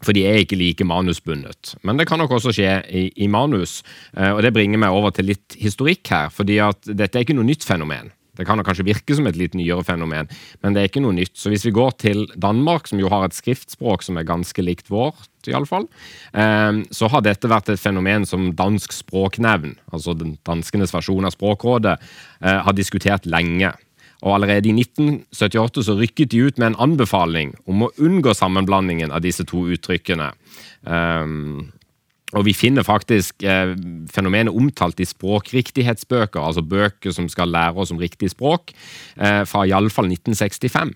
For 0.00 0.16
de 0.16 0.24
er 0.24 0.40
ikke 0.40 0.56
like 0.56 0.84
manusbundet. 0.86 1.74
Men 1.84 2.00
det 2.00 2.08
kan 2.08 2.20
nok 2.22 2.38
også 2.38 2.54
skje 2.56 2.78
i, 2.88 3.02
i 3.20 3.28
manus. 3.28 3.80
Eh, 4.16 4.32
og 4.32 4.40
det 4.44 4.54
bringer 4.56 4.80
meg 4.80 4.96
over 4.96 5.12
til 5.12 5.28
litt 5.32 5.58
historikk 5.60 6.08
her. 6.08 6.32
fordi 6.32 6.58
at 6.64 6.88
dette 6.88 7.18
er 7.18 7.26
ikke 7.26 7.36
noe 7.36 7.48
nytt 7.48 7.66
fenomen. 7.66 8.12
Det 8.40 8.46
kan 8.48 8.62
kanskje 8.64 8.86
virke 8.86 9.12
som 9.16 9.26
et 9.28 9.36
litt 9.36 9.56
nyere 9.58 9.84
fenomen, 9.84 10.30
men 10.62 10.72
det 10.72 10.80
er 10.80 10.88
ikke 10.88 11.02
noe 11.04 11.12
nytt. 11.12 11.34
Så 11.36 11.50
hvis 11.52 11.66
vi 11.66 11.74
går 11.76 11.90
til 12.00 12.22
Danmark, 12.40 12.88
som 12.88 13.00
jo 13.02 13.10
har 13.12 13.26
et 13.26 13.36
skriftspråk 13.36 14.06
som 14.06 14.16
er 14.16 14.28
ganske 14.28 14.64
likt 14.64 14.88
vårt, 14.88 15.28
iallfall, 15.50 15.84
eh, 16.32 16.80
så 16.94 17.10
har 17.12 17.26
dette 17.26 17.50
vært 17.50 17.68
et 17.68 17.82
fenomen 17.82 18.24
som 18.28 18.48
Dansk 18.56 18.96
språknevn, 18.96 19.76
altså 19.92 20.16
den 20.16 20.38
danskenes 20.48 20.94
versjon 20.94 21.28
av 21.28 21.36
Språkrådet, 21.36 21.98
eh, 22.40 22.60
har 22.64 22.76
diskutert 22.76 23.28
lenge. 23.28 23.74
Og 24.20 24.34
allerede 24.36 24.68
i 24.68 24.76
1978 24.76 25.86
så 25.86 25.96
rykket 25.96 26.32
de 26.32 26.44
ut 26.44 26.58
med 26.60 26.72
en 26.72 26.80
anbefaling 26.88 27.54
om 27.70 27.86
å 27.86 27.92
unngå 27.98 28.34
sammenblandingen 28.36 29.12
av 29.14 29.24
disse 29.24 29.46
to 29.48 29.64
uttrykkene. 29.72 30.32
Um, 30.84 31.70
og 32.36 32.44
vi 32.46 32.54
finner 32.54 32.86
faktisk 32.86 33.42
eh, 33.42 33.72
fenomenet 34.12 34.54
omtalt 34.54 35.00
i 35.02 35.08
språkriktighetsbøker, 35.08 36.38
altså 36.38 36.62
bøker 36.62 37.14
som 37.14 37.26
skal 37.30 37.50
lære 37.50 37.82
oss 37.82 37.90
om 37.90 37.98
riktig 37.98 38.30
språk, 38.30 38.70
eh, 39.18 39.42
fra 39.50 39.64
iallfall 39.66 40.06
1965. 40.12 40.94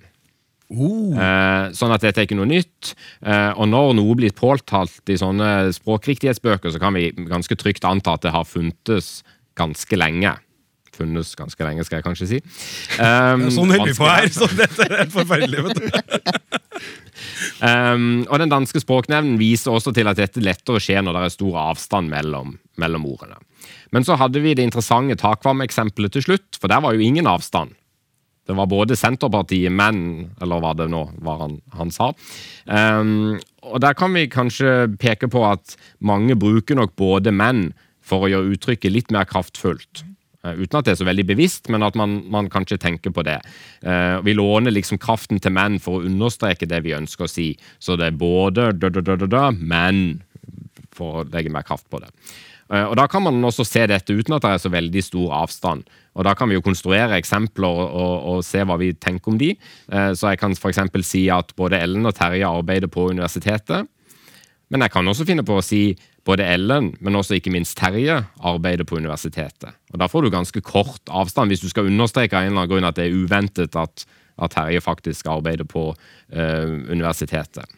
Uh. 0.74 1.10
Eh, 1.12 1.72
sånn 1.76 1.92
at 1.94 2.06
dette 2.06 2.22
er 2.22 2.28
ikke 2.28 2.38
noe 2.38 2.50
nytt. 2.50 2.94
Eh, 3.26 3.50
og 3.50 3.66
når 3.70 3.96
noe 3.98 4.14
blir 4.18 4.34
påtalt 4.36 5.10
i 5.10 5.18
sånne 5.20 5.74
språkriktighetsbøker, 5.74 6.70
så 6.70 6.82
kan 6.82 6.94
vi 6.96 7.10
ganske 7.26 7.58
trygt 7.58 7.86
anta 7.88 8.14
at 8.14 8.24
det 8.26 8.34
har 8.34 8.46
funtes 8.48 9.18
ganske 9.58 9.98
lenge 9.98 10.36
funnes 10.94 11.34
ganske 11.38 11.66
lenge, 11.66 11.84
skal 11.86 12.00
jeg 12.00 12.06
kanskje 12.08 12.30
si. 12.34 12.42
Um, 13.04 13.48
sånn 13.52 13.72
holder 13.74 13.90
vi 13.90 13.96
på 13.98 14.06
her, 14.06 14.28
så 14.32 14.46
dette 14.54 14.86
er 14.86 15.08
forferdelig. 15.10 15.62
vet 15.66 15.80
du. 15.80 15.86
um, 17.60 18.22
og 18.30 18.38
Den 18.40 18.52
danske 18.52 18.80
språknevnen 18.82 19.38
viser 19.40 19.74
også 19.74 19.92
til 19.96 20.08
at 20.10 20.20
dette 20.20 20.42
lettere 20.44 20.82
skjer 20.82 21.02
når 21.04 21.18
det 21.18 21.24
er 21.24 21.34
stor 21.34 21.58
avstand 21.66 22.12
mellom, 22.12 22.54
mellom 22.80 23.08
ordene. 23.10 23.40
Men 23.94 24.06
så 24.06 24.18
hadde 24.20 24.42
vi 24.44 24.54
det 24.56 24.66
interessante 24.66 25.16
Takvam-eksempelet 25.20 26.14
til 26.14 26.28
slutt, 26.28 26.60
for 26.60 26.70
der 26.72 26.82
var 26.84 26.94
jo 26.94 27.04
ingen 27.04 27.28
avstand. 27.30 27.74
Det 28.44 28.56
var 28.56 28.68
både 28.68 28.96
Senterpartiet, 28.96 29.72
men 29.72 30.30
Eller 30.42 30.60
hva 30.60 30.74
det 30.76 30.90
nå 30.92 31.06
var 31.24 31.40
han, 31.46 31.58
han 31.72 31.92
sa. 31.94 32.10
Um, 32.68 33.40
og 33.64 33.80
der 33.80 33.96
kan 33.96 34.12
vi 34.12 34.28
kanskje 34.28 34.94
peke 35.00 35.30
på 35.32 35.44
at 35.48 35.78
mange 36.04 36.36
bruker 36.36 36.76
nok 36.76 36.92
både 37.00 37.32
menn 37.32 37.70
for 38.04 38.26
å 38.26 38.30
gjøre 38.30 38.56
uttrykket 38.56 38.92
litt 38.92 39.14
mer 39.14 39.24
kraftfullt. 39.28 40.04
Eh, 40.44 40.60
uten 40.60 40.78
at 40.78 40.86
det 40.86 40.94
er 40.94 41.00
så 41.00 41.08
veldig 41.08 41.26
bevisst, 41.32 41.70
men 41.72 41.84
at 41.86 41.96
man, 41.98 42.18
man 42.32 42.50
kanskje 42.52 42.80
tenker 42.80 43.14
på 43.14 43.24
det. 43.26 43.38
Uh, 43.84 44.20
vi 44.24 44.36
låner 44.36 44.74
liksom 44.74 45.00
kraften 45.00 45.40
til 45.40 45.54
menn 45.56 45.80
for 45.82 45.98
å 45.98 46.08
understreke 46.08 46.68
det 46.68 46.82
vi 46.84 46.96
ønsker 46.96 47.26
å 47.26 47.30
si. 47.30 47.52
Så 47.80 47.96
det 48.00 48.10
er 48.10 48.18
både 48.18 48.72
da, 48.76 48.90
da, 48.92 49.02
da, 49.14 49.16
da, 49.24 49.44
men 49.54 50.20
for 50.94 51.22
å 51.22 51.28
legge 51.32 51.52
mer 51.52 51.64
kraft 51.66 51.88
på 51.90 52.02
det. 52.02 52.12
Uh, 52.68 52.86
og 52.90 52.96
Da 53.00 53.08
kan 53.08 53.24
man 53.24 53.44
også 53.44 53.64
se 53.66 53.86
dette 53.88 54.12
uten 54.12 54.36
at 54.36 54.44
det 54.44 54.52
er 54.52 54.62
så 54.62 54.72
veldig 54.72 55.04
stor 55.04 55.34
avstand. 55.44 55.88
Og 56.14 56.28
Da 56.28 56.34
kan 56.36 56.50
vi 56.50 56.58
jo 56.58 56.64
konstruere 56.64 57.16
eksempler 57.18 57.68
og, 57.68 57.88
og, 57.88 58.14
og 58.34 58.44
se 58.46 58.62
hva 58.64 58.78
vi 58.80 58.92
tenker 58.94 59.32
om 59.32 59.40
de. 59.40 59.54
Uh, 59.88 60.12
så 60.12 60.32
jeg 60.32 60.42
kan 60.44 60.56
f.eks. 60.56 60.84
si 61.08 61.26
at 61.32 61.56
både 61.56 61.80
Ellen 61.80 62.06
og 62.06 62.16
Terje 62.18 62.48
arbeider 62.48 62.92
på 62.92 63.08
universitetet. 63.10 63.88
Men 64.72 64.84
jeg 64.84 64.92
kan 64.92 65.08
også 65.08 65.26
finne 65.28 65.44
på 65.46 65.58
å 65.60 65.64
si 65.64 65.86
både 66.24 66.46
Ellen, 66.48 66.94
men 67.00 67.16
også 67.18 67.36
ikke 67.36 67.52
minst 67.52 67.76
Terje, 67.78 68.22
arbeider 68.40 68.86
på 68.88 68.96
universitetet. 68.96 69.76
Og 69.92 69.98
Da 70.00 70.08
får 70.08 70.22
du 70.22 70.30
ganske 70.30 70.60
kort 70.60 71.02
avstand, 71.08 71.50
hvis 71.50 71.60
du 71.60 71.68
skal 71.68 71.86
understreke 71.86 72.36
av 72.36 72.44
en 72.44 72.52
eller 72.52 72.64
annen 72.64 72.72
grunn 72.72 72.88
at 72.88 72.96
det 72.96 73.06
er 73.08 73.16
uventet 73.16 73.76
at, 73.76 74.06
at 74.38 74.50
Terje 74.56 74.80
faktisk 74.80 75.26
arbeider 75.26 75.64
på 75.64 75.94
eh, 76.32 76.90
universitetet. 76.90 77.68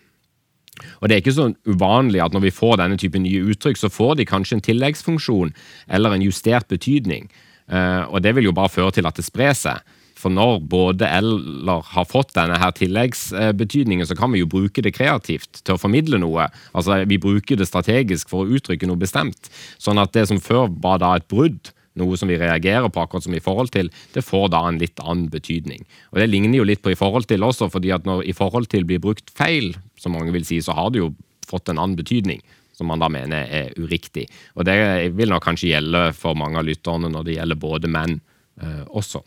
Og 1.01 1.09
Det 1.09 1.15
er 1.15 1.23
ikke 1.23 1.33
så 1.33 1.53
uvanlig 1.67 2.23
at 2.23 2.33
når 2.33 2.47
vi 2.47 2.55
får 2.55 2.77
denne 2.77 2.99
type 3.01 3.19
nye 3.19 3.45
uttrykk, 3.51 3.77
så 3.81 3.89
får 3.93 4.17
de 4.17 4.29
kanskje 4.29 4.59
en 4.59 4.67
tilleggsfunksjon 4.67 5.55
eller 5.89 6.15
en 6.15 6.23
justert 6.23 6.69
betydning. 6.69 7.31
Eh, 7.69 8.05
og 8.09 8.23
Det 8.23 8.35
vil 8.37 8.45
jo 8.45 8.57
bare 8.57 8.69
føre 8.69 8.93
til 8.93 9.07
at 9.07 9.17
det 9.17 9.25
sprer 9.25 9.57
seg. 9.57 9.81
For 10.17 10.33
når 10.33 10.62
både 10.64 11.09
eller 11.12 11.85
har 11.93 12.09
fått 12.09 12.33
denne 12.37 12.57
her 12.61 12.73
tilleggsbetydningen, 12.77 14.09
så 14.09 14.17
kan 14.17 14.33
vi 14.33 14.41
jo 14.41 14.49
bruke 14.49 14.83
det 14.85 14.95
kreativt 14.97 15.61
til 15.61 15.77
å 15.77 15.81
formidle 15.81 16.21
noe. 16.23 16.49
Altså 16.73 17.03
Vi 17.09 17.21
bruker 17.21 17.59
det 17.61 17.69
strategisk 17.69 18.33
for 18.33 18.45
å 18.45 18.57
uttrykke 18.57 18.89
noe 18.89 19.01
bestemt. 19.01 19.51
Sånn 19.77 20.01
at 20.01 20.14
det 20.17 20.27
som 20.31 20.41
før 20.41 20.71
var 20.83 21.03
da 21.05 21.14
et 21.19 21.29
brudd, 21.29 21.73
noe 21.97 22.17
som 22.21 22.29
vi 22.29 22.39
reagerer 22.41 22.89
på, 22.93 23.03
akkurat 23.03 23.25
som 23.25 23.37
i 23.37 23.43
forhold 23.43 23.73
til, 23.77 23.91
det 24.12 24.25
får 24.25 24.51
da 24.53 24.62
en 24.69 24.81
litt 24.81 25.01
annen 25.05 25.29
betydning. 25.33 25.85
Og 26.12 26.21
Det 26.21 26.29
ligner 26.29 26.59
jo 26.61 26.69
litt 26.69 26.85
på 26.85 26.93
i 26.93 26.99
forhold 26.99 27.29
til 27.29 27.45
også, 27.45 27.71
fordi 27.73 27.93
at 27.93 28.09
når 28.09 28.25
i 28.25 28.37
forhold 28.37 28.69
til 28.73 28.85
blir 28.89 29.01
brukt 29.01 29.33
feil, 29.37 29.75
som 30.01 30.17
mange 30.17 30.33
vil 30.33 30.45
si, 30.49 30.61
så 30.61 30.77
har 30.77 30.93
det 30.93 31.05
jo 31.05 31.14
fått 31.49 31.69
en 31.69 31.81
annen 31.81 31.97
betydning. 31.97 32.43
Som 32.77 32.91
man 32.93 33.01
da 33.01 33.09
mener 33.09 33.49
er 33.49 33.73
uriktig. 33.81 34.27
Og 34.55 34.67
Det 34.69 34.77
vil 35.17 35.33
nok 35.33 35.45
kanskje 35.45 35.73
gjelde 35.73 36.11
for 36.12 36.37
mange 36.37 36.61
av 36.61 36.67
lytterne 36.69 37.09
når 37.09 37.25
det 37.25 37.37
gjelder 37.39 37.57
både 37.57 37.89
menn 37.89 38.19
eh, 38.61 38.85
også. 38.93 39.23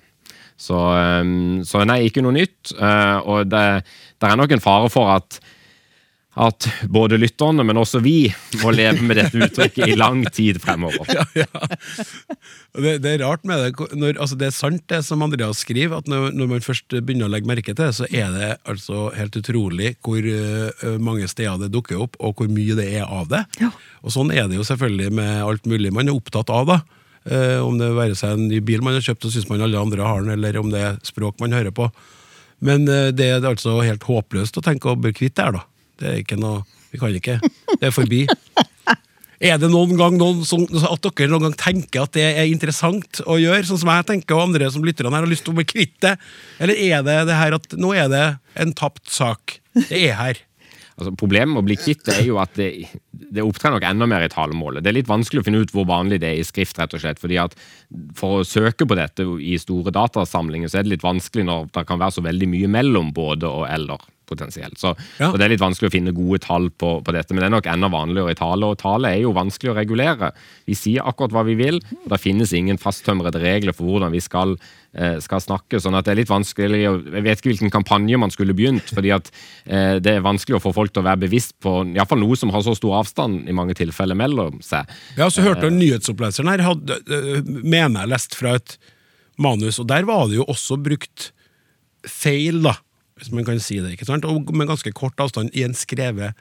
Så, 0.60 0.80
eh, 1.00 1.24
så, 1.68 1.86
nei, 1.88 2.02
ikke 2.10 2.26
noe 2.26 2.36
nytt. 2.36 2.76
Eh, 2.76 3.18
og 3.24 3.48
det, 3.52 3.66
det 4.20 4.30
er 4.30 4.40
nok 4.40 4.58
en 4.58 4.64
fare 4.64 4.92
for 4.94 5.16
at 5.16 5.40
at 6.40 6.68
både 6.88 7.18
lytterne, 7.20 7.64
men 7.68 7.78
også 7.82 8.00
vi, 8.04 8.30
må 8.62 8.72
leve 8.72 9.04
med 9.04 9.18
dette 9.20 9.40
uttrykket 9.42 9.92
i 9.92 9.98
lang 10.00 10.24
tid 10.34 10.62
fremover. 10.64 11.08
Ja, 11.20 11.26
ja. 11.36 11.66
Det, 12.80 13.00
det, 13.04 13.12
er 13.12 13.24
rart 13.26 13.44
med 13.48 13.60
det. 13.60 13.88
Når, 13.98 14.20
altså 14.22 14.38
det 14.40 14.48
er 14.50 14.56
sant, 14.56 14.84
det 14.92 15.02
som 15.04 15.24
Andreas 15.26 15.64
skriver, 15.66 15.98
at 16.00 16.08
når, 16.10 16.30
når, 16.38 16.52
man 16.54 16.64
først 16.64 16.94
begynner 16.94 17.28
å 17.28 17.34
legge 17.34 17.50
merke 17.50 17.74
til 17.74 17.82
det, 17.82 17.96
så 17.98 18.08
er 18.08 18.30
det 18.36 18.50
altså 18.70 19.10
helt 19.18 19.36
utrolig 19.40 19.96
hvor 20.06 20.24
uh, 20.24 20.96
mange 21.02 21.28
steder 21.32 21.58
det 21.66 21.72
dukker 21.74 22.00
opp, 22.06 22.16
og 22.22 22.40
hvor 22.40 22.52
mye 22.52 22.78
det 22.78 22.88
er 23.02 23.10
av 23.10 23.28
det. 23.32 23.44
Ja. 23.60 23.74
Og 24.06 24.16
Sånn 24.16 24.32
er 24.32 24.48
det 24.48 24.60
jo 24.60 24.68
selvfølgelig 24.68 25.12
med 25.20 25.44
alt 25.44 25.68
mulig 25.70 25.92
man 25.96 26.08
er 26.08 26.16
opptatt 26.16 26.54
av. 26.54 26.70
da. 26.70 26.80
Uh, 27.28 27.60
om 27.66 27.76
det 27.80 27.90
være 27.98 28.16
seg 28.18 28.38
en 28.38 28.48
ny 28.48 28.62
bil 28.64 28.84
man 28.86 28.96
har 28.96 29.04
kjøpt 29.04 29.28
og 29.28 29.34
syns 29.34 29.50
man 29.50 29.66
alle 29.66 29.82
andre 29.82 30.06
har 30.08 30.24
den, 30.24 30.32
eller 30.38 30.62
om 30.62 30.72
det 30.72 30.82
er 30.86 31.00
språk 31.06 31.42
man 31.44 31.56
hører 31.56 31.76
på. 31.76 31.90
Men 32.64 32.88
uh, 32.88 33.10
det 33.16 33.28
er 33.28 33.48
altså 33.48 33.80
helt 33.84 34.08
håpløst 34.08 34.60
å 34.60 34.66
tenke 34.66 34.92
å 34.92 35.00
bli 35.00 35.14
kvitt 35.16 35.36
det 35.38 35.50
her, 35.50 35.60
da. 35.60 35.66
Det 36.00 36.10
er 36.10 36.22
ikke 36.24 36.40
noe 36.40 36.64
Vi 36.90 36.98
kan 36.98 37.14
ikke. 37.14 37.36
Det 37.76 37.86
er 37.86 37.94
forbi. 37.94 38.24
Er 39.40 39.60
det 39.62 39.70
noen 39.72 39.94
gang 39.96 40.18
noen 40.20 40.42
som, 40.44 40.66
at 40.68 41.06
dere 41.06 41.32
noen 41.32 41.46
gang 41.46 41.54
tenker 41.60 42.04
at 42.04 42.16
det 42.18 42.26
er 42.28 42.50
interessant 42.50 43.22
å 43.24 43.38
gjøre, 43.40 43.64
sånn 43.70 43.80
som 43.84 43.92
jeg 43.94 44.08
tenker, 44.10 44.36
og 44.36 44.50
andre 44.50 44.68
som 44.74 44.84
lytterne 44.84 45.14
her 45.14 45.24
har 45.24 45.32
lyst 45.32 45.46
til 45.46 45.54
å 45.54 45.60
bli 45.60 45.68
kvitt 45.70 45.96
det? 46.04 46.18
Eller 46.60 46.82
er 46.82 47.06
det 47.06 47.20
det 47.30 47.38
her 47.40 47.56
at 47.56 47.78
nå 47.80 47.94
er 47.96 48.10
det 48.12 48.26
en 48.60 48.74
tapt 48.76 49.06
sak? 49.14 49.60
Det 49.78 50.02
er 50.10 50.18
her. 50.18 50.42
Altså, 51.00 51.14
problemet 51.16 51.54
med 51.54 51.62
å 51.62 51.68
bli 51.70 51.78
kvitt 51.80 52.04
det 52.10 52.18
er 52.20 52.28
jo 52.28 52.42
at 52.44 52.52
det, 52.60 52.90
det 53.20 53.44
opptrer 53.44 53.74
nok 53.76 53.86
enda 53.86 54.08
mer 54.10 54.24
i 54.26 54.32
talemålet. 54.32 54.84
Det 54.84 54.92
er 54.92 55.00
litt 55.00 55.10
vanskelig 55.12 55.44
å 55.44 55.48
finne 55.48 55.64
ut 55.64 55.74
hvor 55.76 55.88
vanlig 55.90 56.22
det 56.24 56.32
er 56.32 56.40
i 56.40 56.48
skrift, 56.48 56.80
rett 56.80 56.94
og 56.96 57.04
slett. 57.04 57.20
fordi 57.20 57.40
at 57.42 57.58
For 58.18 58.40
å 58.40 58.48
søke 58.48 58.88
på 58.88 58.98
dette 58.98 59.26
i 59.44 59.58
store 59.60 59.94
datasamlinger, 59.96 60.72
så 60.72 60.80
er 60.80 60.88
det 60.88 60.96
litt 60.96 61.06
vanskelig 61.06 61.46
når 61.50 61.70
det 61.76 61.86
kan 61.90 62.00
være 62.00 62.18
så 62.18 62.26
veldig 62.26 62.50
mye 62.52 62.72
mellom 62.72 63.14
både 63.16 63.50
og 63.50 63.68
eller 63.70 64.08
potensielt. 64.30 64.78
Så, 64.80 64.94
ja. 65.18 65.32
så, 65.32 65.38
Det 65.38 65.46
er 65.48 65.54
litt 65.56 65.64
vanskelig 65.64 65.90
å 65.90 65.94
finne 65.94 66.16
gode 66.16 66.42
tall 66.44 66.70
på, 66.70 67.00
på, 67.06 67.16
dette, 67.16 67.34
men 67.34 67.44
det 67.44 67.50
er 67.50 67.56
nok 67.58 67.70
enda 67.72 67.90
vanligere 67.94 68.36
i 68.36 68.40
tale. 68.40 68.70
Og 68.70 68.82
tale 68.82 69.14
er 69.14 69.24
jo 69.24 69.36
vanskelig 69.38 69.74
å 69.74 69.78
regulere. 69.80 70.32
Vi 70.70 70.78
sier 70.78 71.08
akkurat 71.10 71.34
hva 71.36 71.46
vi 71.48 71.58
vil, 71.60 71.82
og 72.04 72.14
det 72.14 72.22
finnes 72.22 72.54
ingen 72.56 72.82
fasttømrede 72.82 73.42
regler 73.42 73.76
for 73.76 73.90
hvordan 73.90 74.14
vi 74.14 74.22
skal, 74.24 74.56
skal, 75.22 75.42
snakke. 75.44 75.80
sånn 75.80 75.94
at 75.94 76.08
det 76.08 76.14
er 76.16 76.20
litt 76.22 76.32
vanskelig, 76.32 76.80
Jeg 76.82 77.24
vet 77.24 77.38
ikke 77.38 77.52
hvilken 77.52 77.74
kampanje 77.74 78.18
man 78.18 78.34
skulle 78.34 78.56
begynt, 78.58 78.90
fordi 78.90 79.12
at 79.14 79.30
eh, 79.66 80.00
det 80.02 80.16
er 80.16 80.26
vanskelig 80.26 80.58
å 80.58 80.64
få 80.64 80.74
folk 80.74 80.94
til 80.96 81.04
å 81.04 81.10
være 81.10 81.24
bevisst 81.28 81.54
på 81.62 81.84
i 81.94 82.06
fall 82.10 82.24
noe 82.24 82.38
som 82.40 82.50
har 82.50 82.64
så 82.66 82.74
stor 82.78 82.98
avstand 83.04 83.46
i 83.46 83.54
mange 83.56 83.78
tilfeller 83.78 84.18
mellom 84.18 84.64
seg. 84.66 84.90
Ja, 85.20 85.30
så 85.30 85.46
hørte 85.46 85.68
jeg 85.68 85.76
eh, 85.76 85.80
nyhetsoppleseren 85.84 86.50
her, 86.50 86.66
hadde, 86.66 87.00
eh, 87.06 87.42
mener 87.46 88.02
jeg 88.02 88.14
lest 88.16 88.38
fra 88.40 88.58
et 88.58 88.80
manus, 89.38 89.78
og 89.80 89.88
der 89.92 90.10
var 90.10 90.28
det 90.28 90.42
jo 90.42 90.50
også 90.50 90.80
brukt 90.82 91.32
feil, 92.08 92.64
da 92.66 92.80
hvis 93.20 93.34
man 93.36 93.46
kan 93.48 93.60
si 93.60 93.80
det. 93.84 93.94
ikke 93.94 94.08
sant? 94.08 94.26
Og 94.28 94.50
med 94.56 94.70
ganske 94.70 94.92
kort 94.96 95.20
avstand 95.20 95.52
i 95.58 95.66
en 95.66 95.76
skrevet 95.78 96.38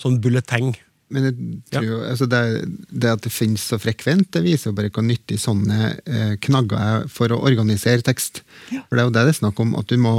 sånn 0.00 0.20
bulleteng. 0.22 0.72
Men 1.10 1.62
tror 1.72 2.04
altså 2.06 2.26
det, 2.30 2.42
det, 2.88 3.10
at 3.10 3.24
det 3.24 3.32
finnes 3.34 3.64
så 3.66 3.80
frekvent, 3.82 4.28
det 4.34 4.44
viser 4.44 4.70
jo 4.70 4.76
bare 4.78 4.92
hvor 4.94 5.02
nyttig 5.02 5.40
sånne 5.42 5.94
eh, 6.06 6.36
knagger 6.46 6.78
er 6.78 7.08
for 7.10 7.34
å 7.34 7.40
organisere 7.48 8.04
tekst. 8.06 8.44
Ja. 8.70 8.84
For 8.86 8.94
Det 8.94 9.02
er 9.02 9.08
jo 9.08 9.14
det 9.16 9.24
det 9.26 9.32
er 9.34 9.38
snakk 9.40 9.62
om. 9.62 9.72
At 9.80 9.90
du, 9.90 9.96
må, 9.98 10.12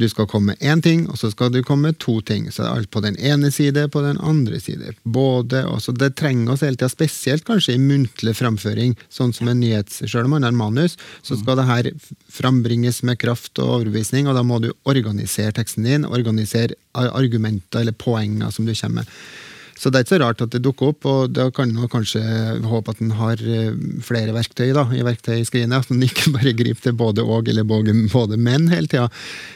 du 0.00 0.06
skal 0.08 0.28
komme 0.30 0.54
med 0.54 0.64
én 0.64 0.80
ting, 0.84 1.04
og 1.12 1.20
så 1.20 1.28
skal 1.32 1.52
du 1.52 1.60
komme 1.66 1.90
med 1.90 1.98
to 2.00 2.16
ting. 2.24 2.48
Så 2.48 2.62
det 2.62 2.70
er 2.70 2.80
alt 2.80 2.90
på 2.94 3.02
den 3.04 3.18
ene 3.20 3.50
side, 3.52 3.84
på 3.92 4.02
den 4.06 4.20
andre 4.24 4.62
side. 4.64 4.94
Både, 5.04 5.66
også, 5.68 5.92
Det 5.92 6.14
trenger 6.16 6.54
oss 6.54 6.64
hele 6.64 6.80
tida, 6.80 6.88
spesielt 6.92 7.44
kanskje 7.48 7.76
i 7.76 7.82
muntlig 7.82 8.34
framføring. 8.40 8.96
Sånn 9.12 9.36
som 9.36 9.52
en 9.52 9.60
nyhets... 9.60 10.00
Selv 10.06 10.24
om 10.24 10.38
man 10.38 10.48
har 10.48 10.56
manus, 10.56 10.96
så 11.20 11.36
skal 11.36 11.60
det 11.60 11.68
her 11.68 11.92
frambringes 12.32 13.02
med 13.04 13.20
kraft 13.20 13.60
og 13.60 13.76
overbevisning, 13.76 14.30
og 14.30 14.40
da 14.40 14.46
må 14.46 14.62
du 14.64 14.72
organisere 14.88 15.52
teksten 15.60 15.84
din, 15.84 16.08
organisere 16.08 16.78
argumenter 16.96 17.84
eller 17.84 17.96
poenger 17.96 18.56
som 18.56 18.64
du 18.64 18.72
kommer 18.72 19.04
med. 19.04 19.14
Så 19.80 19.88
det 19.88 19.96
er 19.96 20.04
ikke 20.04 20.12
så 20.12 20.20
rart 20.20 20.42
at 20.44 20.52
det 20.52 20.60
dukker 20.60 20.90
opp, 20.92 21.06
og 21.08 21.30
da 21.32 21.46
kan 21.56 21.70
man 21.72 21.88
kanskje 21.88 22.20
håpe 22.68 22.92
at 22.92 22.98
en 23.00 23.14
har 23.16 23.40
eh, 23.40 23.70
flere 24.04 24.34
verktøy 24.36 24.74
da, 24.76 24.84
i 24.92 25.04
verktøyskrinet. 25.06 25.86
At 25.86 25.94
en 25.94 26.04
ikke 26.04 26.32
bare 26.36 26.52
griper 26.58 26.84
til 26.84 26.98
både 27.00 27.24
og 27.24 27.48
eller 27.48 27.64
både, 27.64 27.94
både 28.12 28.36
menn 28.36 28.68
hele 28.72 28.90
tida. 28.90 29.06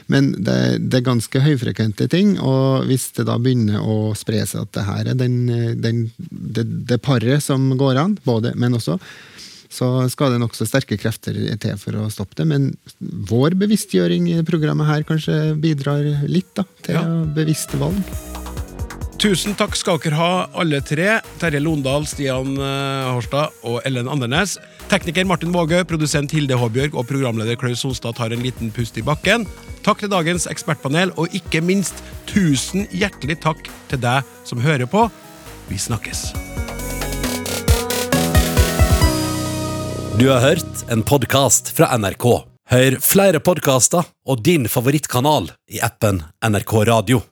Men 0.08 0.32
det, 0.38 0.56
det, 0.86 1.02
er 1.02 1.10
ganske 1.10 1.44
høyfrekvente 1.44 2.08
ting, 2.12 2.38
og 2.40 2.88
hvis 2.88 3.10
det 3.18 3.26
da 3.28 3.36
begynner 3.36 3.84
å 3.84 4.14
spre 4.16 4.40
seg 4.48 4.64
at 4.64 4.72
det 4.78 4.86
her 4.88 5.12
er 5.12 5.20
den, 5.20 5.36
den, 5.84 6.06
det, 6.16 6.64
det 6.88 7.02
paret 7.04 7.44
som 7.44 7.68
går 7.76 8.00
an, 8.00 8.16
både 8.24 8.54
menn 8.56 8.78
også, 8.78 8.96
så 9.74 9.88
skal 10.08 10.32
det 10.32 10.40
nokså 10.40 10.64
sterke 10.68 10.96
krefter 11.00 11.36
til 11.60 11.80
for 11.80 11.98
å 12.00 12.06
stoppe 12.12 12.38
det. 12.40 12.46
Men 12.48 12.70
vår 13.28 13.58
bevisstgjøring 13.60 14.30
i 14.32 14.38
programmet 14.46 14.88
her 14.88 15.04
kanskje 15.08 15.52
bidrar 15.60 16.06
litt 16.30 16.54
da, 16.56 16.64
til 16.86 16.96
ja. 16.96 17.04
bevisste 17.36 17.82
valg. 17.82 18.33
Tusen 19.24 19.54
takk 19.56 19.72
skal 19.72 19.96
dere 20.04 20.18
ha, 20.18 20.32
alle 20.60 20.82
tre. 20.84 21.14
Terje 21.40 21.56
Londal, 21.64 22.04
Stian 22.04 22.58
eh, 22.60 23.06
Horstad 23.08 23.54
og 23.64 23.78
Ellen 23.88 24.10
Andernes. 24.12 24.58
Tekniker 24.90 25.24
Martin 25.24 25.54
Vågø, 25.54 25.78
produsent 25.88 26.34
Hilde 26.36 26.58
Håbjørg 26.60 26.92
og 26.92 27.06
programleder 27.08 27.56
Klaus 27.56 27.80
Sonstad 27.80 28.18
tar 28.18 28.36
en 28.36 28.44
liten 28.44 28.68
pust 28.68 29.00
i 29.00 29.06
bakken. 29.06 29.48
Takk 29.80 30.04
til 30.04 30.12
dagens 30.12 30.44
ekspertpanel, 30.52 31.14
og 31.16 31.32
ikke 31.32 31.64
minst 31.64 32.04
tusen 32.28 32.84
hjertelig 32.92 33.38
takk 33.46 33.64
til 33.88 34.04
deg 34.04 34.28
som 34.44 34.60
hører 34.60 34.84
på. 34.92 35.08
Vi 35.72 35.80
snakkes. 35.80 36.34
Du 40.20 40.28
har 40.28 40.44
hørt 40.44 40.88
en 40.92 41.00
podkast 41.00 41.72
fra 41.72 41.94
NRK. 41.96 42.28
Hør 42.76 43.00
flere 43.00 43.40
podkaster 43.40 44.04
og 44.28 44.44
din 44.44 44.68
favorittkanal 44.68 45.54
i 45.72 45.80
appen 45.80 46.26
NRK 46.44 46.82
Radio. 46.92 47.24